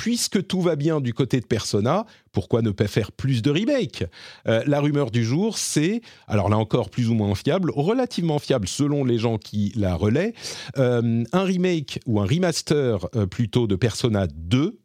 [0.00, 4.06] puisque tout va bien du côté de Persona, pourquoi ne pas faire plus de remakes?
[4.48, 8.66] Euh, La rumeur du jour, c'est, alors là encore plus ou moins fiable, relativement fiable
[8.66, 10.32] selon les gens qui la relaient,
[10.78, 14.78] euh, un remake ou un remaster euh, plutôt de Persona 2.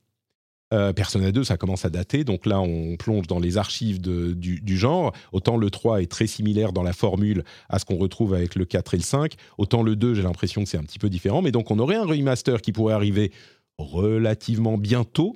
[0.93, 4.77] Persona 2, ça commence à dater, donc là on plonge dans les archives du, du,
[4.77, 5.13] genre.
[5.31, 8.65] Autant le 3 est très similaire dans la formule à ce qu'on retrouve avec le
[8.65, 11.41] 4 et le 5, autant le 2, j'ai l'impression que c'est un petit peu différent,
[11.41, 13.31] mais donc on aurait un remaster qui pourrait arriver
[13.77, 15.35] relativement bientôt.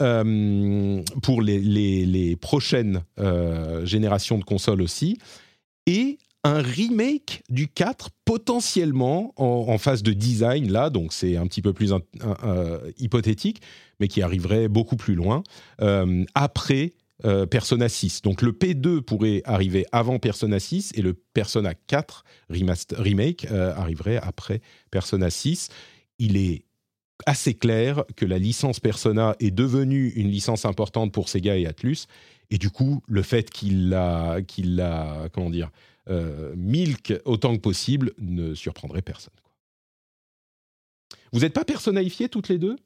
[0.00, 5.18] Euh, pour les, prochaines euh, générations de consoles aussi,
[5.86, 11.60] et un remake du 4 potentiellement en, phase de design là, donc c'est un petit
[11.60, 11.92] peu plus
[12.96, 13.60] hypothétique,
[13.98, 15.42] mais qui arriverait beaucoup plus loin
[15.82, 16.94] euh, après
[17.50, 18.22] Persona 6.
[18.22, 24.62] Donc le P2 pourrait arriver avant Persona 6 et le Persona 4 remake arriverait après
[24.90, 25.68] Persona 6.
[26.18, 26.64] Il est
[27.26, 32.06] assez clair que la licence Persona est devenue une licence importante pour Sega et Atlus.
[32.50, 34.84] Et du coup, le fait qu'il l'a, qu'il
[35.32, 35.70] comment dire,
[36.08, 39.34] euh, milk autant que possible ne surprendrait personne.
[41.32, 42.76] Vous n'êtes pas personnalifiées toutes les deux?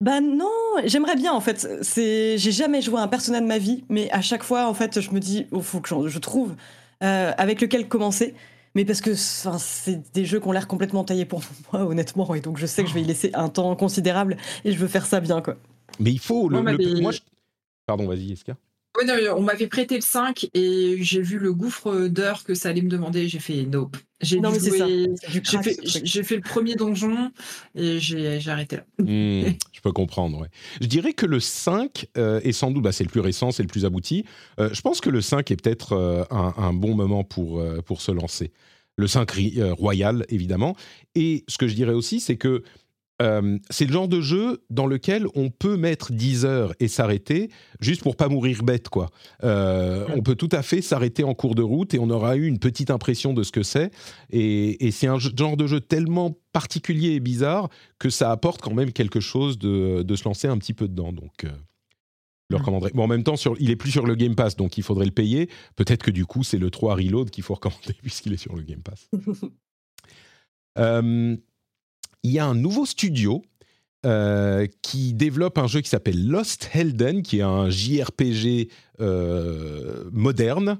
[0.00, 0.46] Bah non,
[0.84, 1.66] j'aimerais bien en fait.
[1.82, 5.00] C'est, j'ai jamais joué un personnage de ma vie, mais à chaque fois en fait,
[5.00, 6.54] je me dis, il oh, faut que je, trouve
[7.02, 8.34] euh, avec lequel commencer
[8.78, 11.42] mais parce que c'est des jeux qui ont l'air complètement taillés pour
[11.72, 14.70] moi, honnêtement, et donc je sais que je vais y laisser un temps considérable et
[14.70, 15.56] je veux faire ça bien, quoi.
[15.98, 16.62] Mais il faut le.
[17.86, 18.36] Pardon, vas-y,
[19.00, 19.36] Eska.
[19.36, 22.88] on m'avait prêté le 5 et j'ai vu le gouffre d'heures que ça allait me
[22.88, 23.28] demander.
[23.28, 23.96] J'ai fait nope.
[24.20, 27.30] J'ai J'ai fait, le premier donjon
[27.76, 28.84] et j'ai arrêté là.
[28.98, 30.40] Hmm, je peux comprendre.
[30.40, 30.48] Ouais.
[30.80, 33.62] Je dirais que le 5 euh, est sans doute, bah, c'est le plus récent, c'est
[33.62, 34.24] le plus abouti.
[34.58, 38.00] Euh, je pense que le 5 est peut-être euh, un, un, bon moment pour, pour
[38.00, 38.52] se lancer
[38.96, 39.30] le 5
[39.78, 40.74] royal, évidemment.
[41.14, 42.64] Et ce que je dirais aussi, c'est que
[43.20, 47.50] euh, c'est le genre de jeu dans lequel on peut mettre 10 heures et s'arrêter
[47.80, 49.10] juste pour pas mourir bête quoi.
[49.42, 52.46] Euh, on peut tout à fait s'arrêter en cours de route et on aura eu
[52.46, 53.90] une petite impression de ce que c'est.
[54.30, 57.68] Et, c'est un genre de jeu tellement particulier et bizarre
[57.98, 61.12] que ça apporte quand même quelque chose de, se lancer un petit peu dedans.
[61.12, 61.50] Donc euh,
[62.50, 62.90] le recommanderais.
[62.94, 65.04] Bon, en même temps, sur, il est plus sur le Game Pass, donc il faudrait
[65.04, 65.50] le payer.
[65.76, 68.62] Peut-être que du coup, c'est le 3 Reload qu'il faut recommander puisqu'il est sur le
[68.62, 69.08] Game Pass.
[72.22, 73.42] il y a un nouveau studio
[74.06, 78.68] euh, qui développe un jeu qui s'appelle Lost Helden, qui est un JRPG
[79.00, 80.78] euh, moderne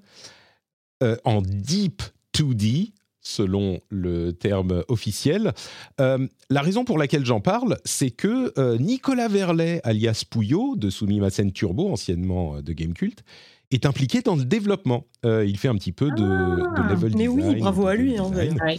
[1.02, 2.00] euh, en Deep
[2.32, 5.52] 2D, selon le terme officiel.
[5.98, 11.90] la raison pour laquelle j'en parle, c'est que Nicolas Verlet, alias Pouillot, de Sumimasen Turbo,
[11.90, 13.24] anciennement de Gamecult,
[13.72, 15.04] est impliqué dans le développement.
[15.24, 17.18] il fait un petit peu de, ah, level design.
[17.18, 18.16] Mais oui, bravo à lui.
[18.16, 18.78] Hein, Ouais,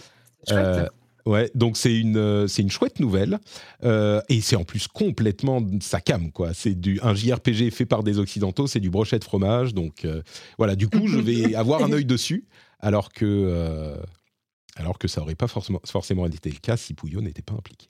[1.55, 3.39] donc c'est une, euh, c'est une chouette nouvelle.
[3.83, 6.53] Euh, et c'est en plus complètement sa cam, quoi.
[6.53, 9.73] C'est du, un JRPG fait par des Occidentaux, c'est du brochet de fromage.
[9.73, 10.21] Donc euh,
[10.57, 12.45] voilà, du coup, je vais avoir un œil dessus,
[12.79, 13.97] alors que,
[14.75, 17.87] alors que ça n'aurait pas forcément, forcément été le cas si Pouillot n'était pas impliqué.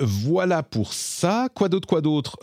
[0.00, 1.48] voilà pour ça.
[1.54, 2.38] Quoi d'autre, quoi d'autre?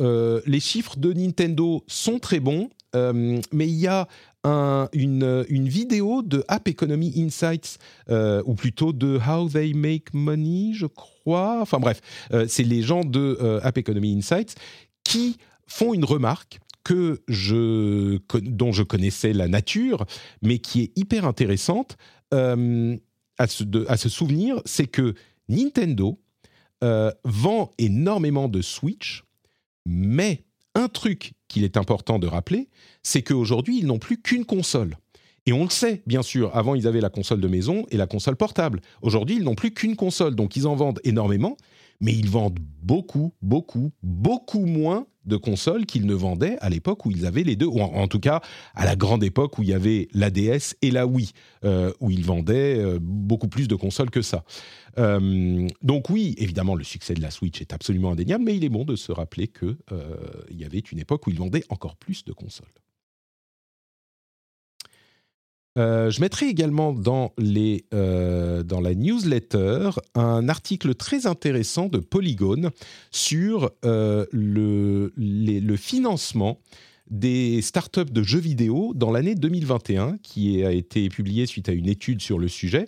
[0.45, 4.07] Les chiffres de Nintendo sont très bons, mais il y a
[4.43, 7.77] une, vidéo de App Economy Insights,
[8.09, 11.61] euh, ou plutôt de How They Make Money, je crois.
[11.61, 12.01] Enfin bref,
[12.33, 14.55] euh, c'est les gens de euh, App Economy Insights
[15.03, 15.37] qui
[15.67, 20.05] font une remarque que je, dont je connaissais la nature,
[20.41, 21.95] mais qui est hyper intéressante
[22.31, 25.13] à, se, souvenir, c'est que
[25.47, 26.19] Nintendo
[27.23, 29.23] vend énormément de Switch,
[29.85, 30.43] mais
[30.75, 32.69] un truc qu'il est important de rappeler,
[33.03, 34.97] c'est qu'aujourd'hui, ils n'ont plus qu'une console.
[35.45, 38.07] Et on le sait, bien sûr, avant ils avaient la console de maison et la
[38.07, 38.81] console portable.
[39.01, 41.57] Aujourd'hui, ils n'ont plus qu'une console, donc ils en vendent énormément,
[41.99, 47.11] mais ils vendent beaucoup, beaucoup, beaucoup moins de consoles qu'ils ne vendaient à l'époque où
[47.11, 48.41] ils avaient les deux, ou en, tout cas
[48.75, 51.31] à la grande époque où il y avait la DS et la Wii,
[51.63, 54.43] euh, où ils vendaient euh, beaucoup plus de consoles que ça.
[54.99, 58.69] Euh, donc oui, évidemment, le succès de la Switch est absolument indéniable, mais il est
[58.69, 59.77] bon de se rappeler qu'il
[60.51, 62.67] y avait une époque où ils vendaient encore plus de consoles.
[65.79, 72.69] Euh, je mettrai également euh, dans la newsletter un article très intéressant de Polygon
[73.09, 75.11] sur euh, le,
[75.77, 76.59] financement
[77.09, 81.89] des startups de jeux vidéo dans l'année 2021, qui a été publié suite à une
[81.89, 82.87] étude sur le sujet.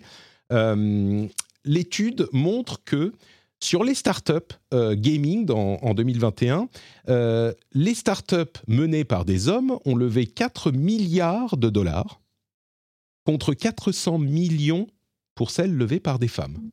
[1.64, 3.12] L'étude montre que
[3.60, 6.68] sur les startups gaming en 2021,
[7.74, 12.20] les startups menées par des hommes ont levé 4 milliards de dollars
[13.26, 14.86] contre 400 millions
[15.34, 16.70] pour celles levées par des femmes.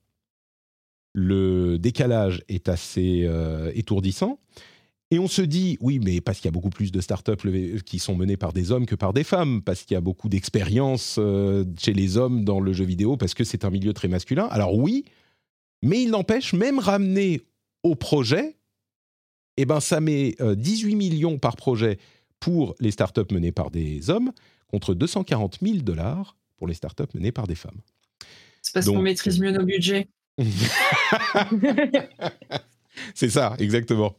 [1.14, 4.40] Le décalage est assez euh, étourdissant.
[5.12, 8.00] Et on se dit, oui, mais parce qu'il y a beaucoup plus de startups qui
[8.00, 11.18] sont menées par des hommes que par des femmes, parce qu'il y a beaucoup d'expérience
[11.20, 14.48] euh, chez les hommes dans le jeu vidéo, parce que c'est un milieu très masculin.
[14.50, 15.06] Alors oui,
[15.84, 17.42] mais il n'empêche, même ramener
[17.84, 18.58] au projet,
[19.58, 22.00] eh ben, ça met 18 euh, millions par projet
[22.40, 24.32] pour les startups menées par des hommes,
[24.68, 27.82] contre 240 000 dollars pour les startups menées par des femmes.
[28.62, 30.08] C'est parce qu'on maîtrise mieux nos budgets.
[33.14, 34.16] C'est ça, exactement.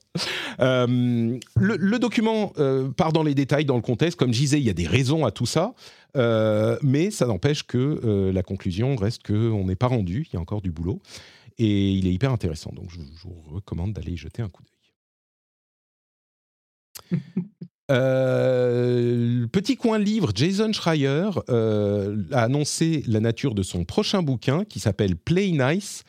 [0.60, 4.18] Euh, le, document euh, part dans les détails, dans le contexte.
[4.18, 5.72] Comme je disais, il y a des raisons à tout ça,
[6.18, 10.40] euh, mais ça n'empêche que la conclusion reste qu'on n'est pas rendu, il y a
[10.40, 11.00] encore du boulot,
[11.56, 12.72] et il est hyper intéressant.
[12.74, 14.62] Donc je, je vous recommande d'aller y jeter un coup
[17.10, 17.20] d'œil.
[17.90, 24.64] Euh, petit coin livre, Jason Schreier euh, a annoncé la nature de son prochain bouquin
[24.64, 26.04] qui s'appelle Play Nice.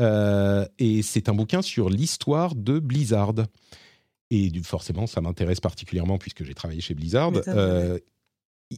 [0.00, 3.34] Euh, et c'est un bouquin sur l'histoire de Blizzard.
[4.30, 7.32] Et forcément, ça m'intéresse particulièrement puisque j'ai travaillé chez Blizzard.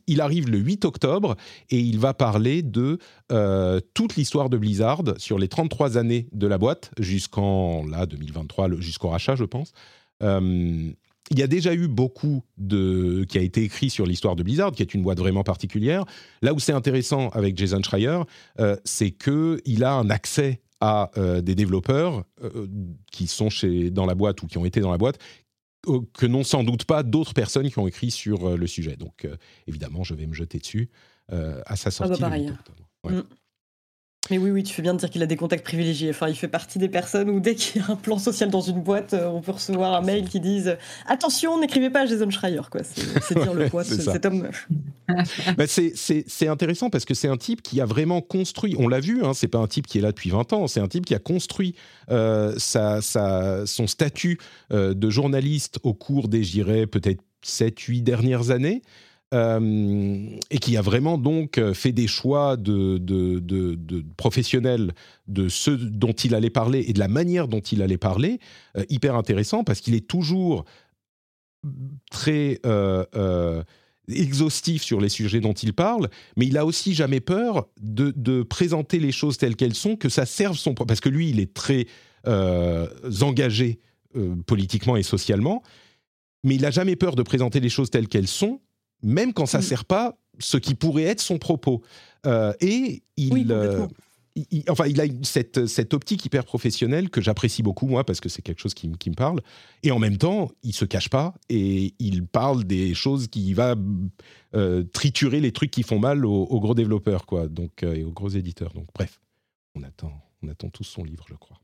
[0.06, 1.36] il arrive le 8 octobre
[1.70, 2.98] et il va parler de
[3.94, 9.08] toute l'histoire de Blizzard sur les 33 années de la boîte jusqu'en là 2023, jusqu'au
[9.08, 9.72] rachat, je pense
[11.30, 14.72] il y a déjà eu beaucoup de qui a été écrit sur l'histoire de Blizzard,
[14.72, 16.04] qui est une boîte vraiment particulière.
[16.42, 18.20] Là où c'est intéressant avec Jason Schreier,
[18.60, 22.68] euh, c'est que il a un accès à euh, des développeurs euh,
[23.10, 25.18] qui sont chez dans la boîte ou qui ont été dans la boîte
[26.14, 28.96] que n'ont sans doute pas d'autres personnes qui ont écrit sur le sujet.
[28.96, 29.24] Donc
[29.68, 30.90] évidemment, je vais me jeter dessus
[31.28, 32.14] à sa sortie.
[32.24, 33.22] Ah bah pareil.
[34.30, 36.10] Mais oui, oui, tu fais bien de dire qu'il a des contacts privilégiés.
[36.10, 38.60] Enfin, il fait partie des personnes où dès qu'il y a un plan social dans
[38.60, 40.76] une boîte, euh, on peut recevoir un mail qui dise
[41.06, 42.60] Attention, n'écrivez pas à Jason Schreier.
[43.22, 44.48] C'est dire le poids de cet homme.
[45.56, 49.24] bah c'est intéressant parce que c'est un type qui a vraiment construit, on l'a vu,
[49.24, 51.14] hein, c'est pas un type qui est là depuis 20 ans, c'est un type qui
[51.14, 51.74] a construit
[52.10, 54.38] euh, sa, sa, son statut
[54.72, 58.82] euh, de journaliste au cours des, j'irais, peut-être 7-8 dernières années.
[59.34, 64.94] Euh, et qui a vraiment donc euh, fait des choix de, de, professionnels
[65.26, 68.38] de ce dont il allait parler et de la manière dont il allait parler,
[68.76, 70.64] euh, hyper intéressant parce qu'il est toujours
[72.12, 72.60] très
[74.08, 79.00] exhaustif sur les sujets dont il parle, mais il a aussi jamais peur de, présenter
[79.00, 80.74] les choses telles qu'elles sont, que ça serve son...
[80.74, 81.86] Parce que lui, il est très
[82.24, 83.80] engagé
[84.46, 85.64] politiquement et socialement,
[86.44, 88.60] mais il n'a jamais peur de présenter les choses telles qu'elles sont
[89.02, 89.66] même quand ça ne mm.
[89.66, 91.82] sert pas ce qui pourrait être son propos.
[92.26, 93.86] Euh, et il, euh,
[94.68, 98.42] enfin, il a cette, cette, optique hyper professionnelle que j'apprécie beaucoup, moi, parce que c'est
[98.42, 99.40] quelque chose qui, qui, me parle.
[99.82, 103.76] Et en même temps, il se cache pas et il parle des choses qui va
[104.54, 108.28] euh, triturer les trucs qui font mal aux, gros développeurs, quoi, donc, et aux gros
[108.28, 108.72] éditeurs.
[108.72, 109.20] Donc, bref,
[109.74, 110.12] on attend,
[110.42, 111.60] on attend tous son livre, je crois.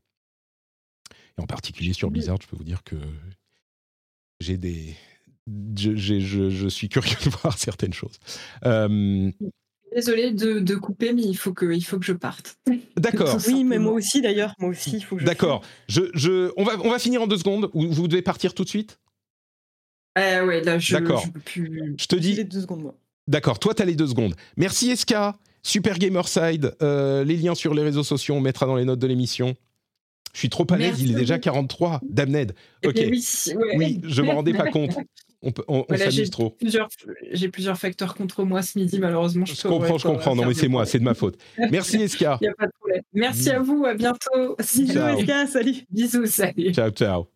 [1.37, 2.95] Et en particulier sur Blizzard, je peux vous dire que
[4.39, 4.95] j'ai des,
[5.47, 8.19] je, suis curieux de voir certaines choses.
[8.65, 9.31] Euh,
[9.93, 12.57] Désolée de, couper, mais il faut que, il faut que je parte.
[12.97, 13.37] D'accord.
[13.47, 14.55] Oui, mais moi aussi d'ailleurs.
[14.59, 15.61] Moi aussi, il faut que D'accord.
[15.87, 17.69] Je, on, va, on va finir en deux secondes.
[17.73, 18.99] Vous devez partir tout de suite?
[20.17, 21.25] Euh, ouais, là, je, D'accord.
[21.55, 22.33] Je, te dis.
[22.33, 22.95] Les deux secondes, moi.
[23.27, 24.35] D'accord, toi, tu as les deux secondes.
[24.57, 25.37] Merci, Eska.
[25.63, 26.75] Super Gamerside.
[26.81, 29.55] Euh, les liens sur les réseaux sociaux, on mettra dans les notes de l'émission.
[30.33, 32.01] Je suis trop à l'aise, il est déjà 43.
[32.03, 32.53] Damned.
[32.81, 32.95] Eh ok.
[32.97, 33.25] Oui,
[33.75, 34.97] oui, je me rendais pas compte.
[35.67, 36.51] On, s'amuse trop.
[36.51, 36.87] Plusieurs,
[37.31, 39.45] j'ai plusieurs facteurs contre moi ce midi, malheureusement.
[39.45, 40.35] Je, comprends, je comprends.
[40.35, 41.37] Non, mais c'est moi, c'est de ma faute.
[41.71, 42.37] Merci, Eska.
[42.41, 43.01] Il n'y a pas de problème.
[43.13, 44.55] Merci à vous, à bientôt.
[44.57, 45.75] Bisous, Eska, salut.
[45.89, 46.73] Bisous, salut.
[46.73, 47.27] Ciao, ciao.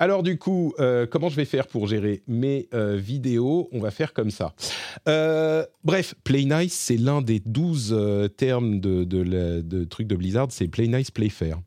[0.00, 3.68] Alors du coup, euh, comment je vais faire pour gérer mes euh, vidéos?
[3.72, 4.54] On va faire comme ça.
[5.08, 10.48] Euh, bref, Play Nice, c'est l'un des 12 termes de, de, de, trucs de Blizzard,
[10.50, 11.58] c'est Play Nice, Play Fair.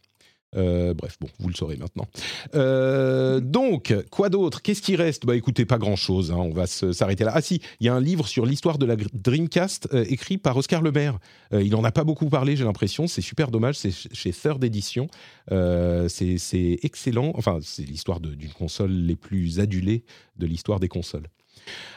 [0.57, 2.07] Euh, bref, bon, vous le saurez maintenant.
[2.55, 4.61] Euh, donc, quoi d'autre?
[4.61, 5.25] Qu'est-ce qui reste?
[5.25, 7.31] Bah écoutez, pas grand-chose, hein, on va s'arrêter là.
[7.33, 10.57] Ah si, il y a un livre sur l'histoire de la Dreamcast euh, écrit par
[10.57, 11.19] Oscar Lemaire.
[11.53, 15.07] il n'en a pas beaucoup parlé, j'ai l'impression, c'est super dommage, c'est chez Third Edition.
[15.49, 20.03] c'est excellent, enfin, c'est l'histoire d'une console les plus adulées
[20.37, 21.27] de l'histoire des consoles.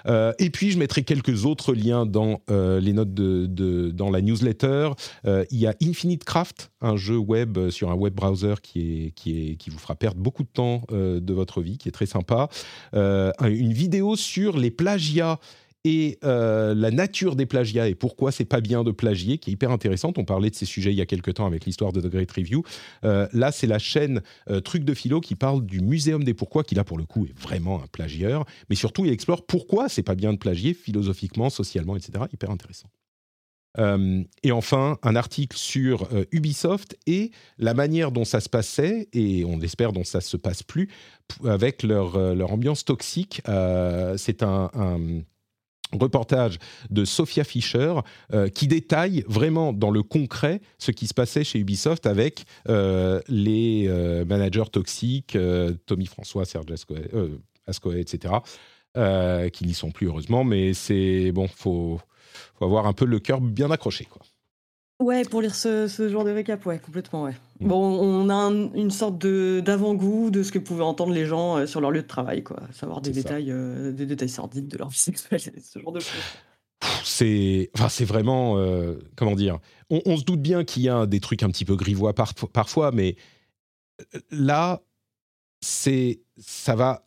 [0.07, 4.20] Euh, et puis, je mettrai quelques autres liens dans euh, les notes de, dans la
[4.20, 4.91] newsletter.
[5.27, 9.11] Euh, il y a Infinite Craft, un jeu web sur un web browser qui, est,
[9.12, 12.07] qui, est, qui vous fera perdre beaucoup de temps de votre vie, qui est très
[12.07, 12.49] sympa.
[12.95, 15.39] une vidéo sur les plagiats
[15.85, 19.52] et euh, la nature des plagiats et pourquoi c'est pas bien de plagier, qui est
[19.52, 20.19] hyper intéressante.
[20.19, 22.32] On parlait de ces sujets il y a quelques temps avec l'histoire de The Great
[22.32, 22.62] Review.
[23.05, 26.65] Euh, là, c'est la chaîne euh, Truc de Philo qui parle du Muséum des Pourquoi,
[26.65, 30.02] qui là pour le coup est vraiment un plagieur, mais surtout il explore pourquoi c'est
[30.02, 32.24] pas bien de plagier philosophiquement, socialement, etc.
[32.32, 32.89] Hyper intéressant.
[34.43, 39.61] et enfin, un article sur Ubisoft et la manière dont ça se passait, et on
[39.61, 40.89] espère dont ça se passe plus,
[41.44, 43.43] avec leur, leur ambiance toxique.
[44.16, 44.70] c'est un,
[45.99, 46.59] reportage
[46.91, 47.95] de Sophia Fischer
[48.33, 53.21] euh, qui détaille vraiment dans le concret ce qui se passait chez Ubisoft avec euh,
[53.29, 55.37] les euh, managers toxiques,
[55.87, 56.66] Tommy François, Serge
[57.66, 58.35] Ascoé, etc.,
[59.53, 62.01] qui n'y sont plus heureusement, mais c'est bon, faut,
[62.61, 64.23] avoir un peu le cœur bien accroché, quoi.
[65.01, 67.35] Ouais, pour lire ce, genre de récap, ouais, complètement, ouais.
[67.61, 67.69] Mm.
[67.69, 71.66] Bon, on a une sorte de d'avant-goût de ce que pouvaient entendre les gens euh,
[71.66, 72.61] sur leur lieu de travail, quoi.
[72.73, 76.23] Savoir des détails, euh, des détails sordides de leur vie sexuelle, ce genre de choses.
[77.03, 79.59] C'est, enfin, c'est vraiment, euh, comment dire.
[79.91, 83.16] On, se doute bien qu'il y a des trucs un petit peu grivois parfois, mais
[84.31, 84.83] là,
[85.61, 87.07] c'est, ça va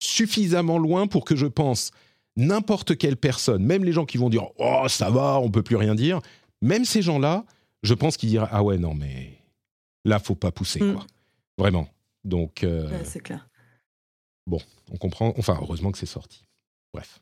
[0.00, 1.92] suffisamment loin pour que je pense
[2.36, 5.76] n'importe quelle personne, même les gens qui vont dire oh ça va, on peut plus
[5.76, 6.20] rien dire,
[6.62, 7.44] même ces gens-là,
[7.82, 9.38] je pense qu'ils diraient ah ouais non mais
[10.04, 10.94] là faut pas pousser mm.
[10.94, 11.06] quoi,
[11.58, 11.88] vraiment.
[12.24, 13.48] Donc euh, c'est clair.
[14.46, 14.60] Bon,
[14.90, 15.32] on comprend.
[15.38, 16.44] Enfin, heureusement que c'est sorti.
[16.92, 17.20] Bref.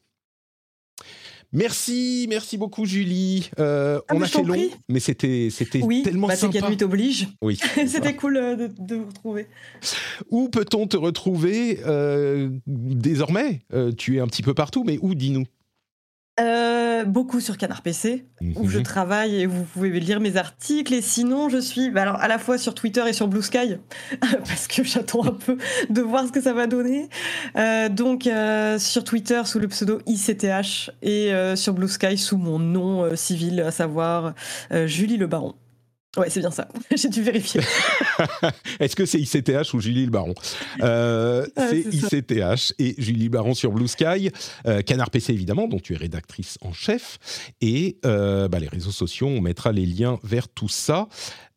[1.52, 3.51] Merci, merci beaucoup Julie.
[3.59, 6.59] Euh, ah, on a fait long, mais c'était c'était oui, tellement bah, sympa.
[6.69, 7.28] Oui, oblige.
[7.43, 7.59] Oui.
[7.86, 9.47] c'était cool euh, de, vous retrouver.
[10.31, 11.81] Où peut-on te retrouver
[12.66, 13.60] désormais?
[13.97, 15.47] Tu es un petit peu partout, mais où dis-nous?
[16.99, 18.27] Euh, beaucoup sur Canard PC,
[18.57, 18.85] où je mhm.
[18.85, 20.93] travaille et vous pouvez lire mes articles.
[20.95, 23.77] Et sinon, je suis bah alors, à la fois sur Twitter et sur Blue Sky,
[24.20, 25.57] parce que j'attends un peu
[25.91, 27.09] de voir ce que ça va donner.
[27.57, 32.59] Euh, donc, euh, sur Twitter sous le pseudo ICTH et sur Blue Sky sous mon
[32.59, 34.35] nom civil, à savoir
[34.87, 35.55] Julie Le Baron.
[36.19, 36.69] Ouais, c'est bien ça.
[36.97, 37.61] J'ai dû vérifier.
[38.81, 40.35] Est-ce que c'est ICTH ou Julie le Baron?
[40.82, 44.31] Euh, C'est ICTH et Julie Baron sur Blue Sky.
[44.66, 47.19] Euh, Canard PC, évidemment, dont tu es rédactrice en chef.
[47.61, 51.09] Et euh, bah, les réseaux sociaux, on mettra les liens vers tout ça.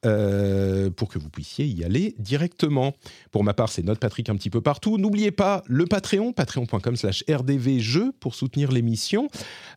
[0.04, 2.96] Euh, pour que vous puissiez y aller directement.
[3.30, 4.98] Pour ma part, c'est Note Patrick un petit peu partout.
[4.98, 9.28] N'oubliez pas le Patreon, patreon.com slash rdvjeux pour soutenir l'émission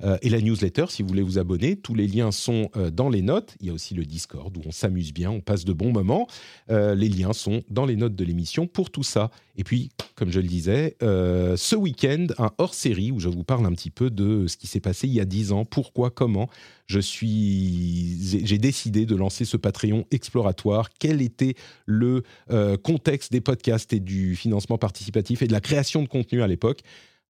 [0.02, 1.76] euh, et la newsletter si vous voulez vous abonner.
[1.76, 3.54] Tous les liens sont euh, dans les notes.
[3.60, 6.26] Il y a aussi le Discord où on s'amuse bien, on passe de bons moments.
[6.70, 9.30] les liens sont dans les notes de l'émission pour tout ça.
[9.56, 13.72] Et puis, comme je le disais, ce week-end, un hors-série où je vous parle un
[13.72, 16.48] petit peu de ce qui s'est passé il y a dix ans, pourquoi, comment,
[16.86, 20.90] je suis, j'ai décidé de lancer ce Patreon exploratoire.
[20.98, 21.54] Quel était
[21.86, 26.42] le euh, contexte des podcasts et du financement participatif et de la création de contenu
[26.42, 26.80] à l'époque?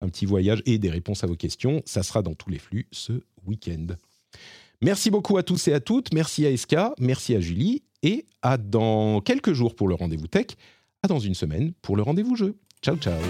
[0.01, 1.81] Un petit voyage et des réponses à vos questions.
[1.85, 3.13] Ça sera dans tous les flux ce
[3.45, 3.87] week-end.
[4.81, 6.13] Merci beaucoup à tous et à toutes.
[6.13, 10.47] Merci à Eska, merci à Julie et à dans quelques jours pour le rendez-vous tech,
[11.03, 12.57] à dans une semaine pour le rendez-vous jeu.
[12.81, 13.21] Ciao ciao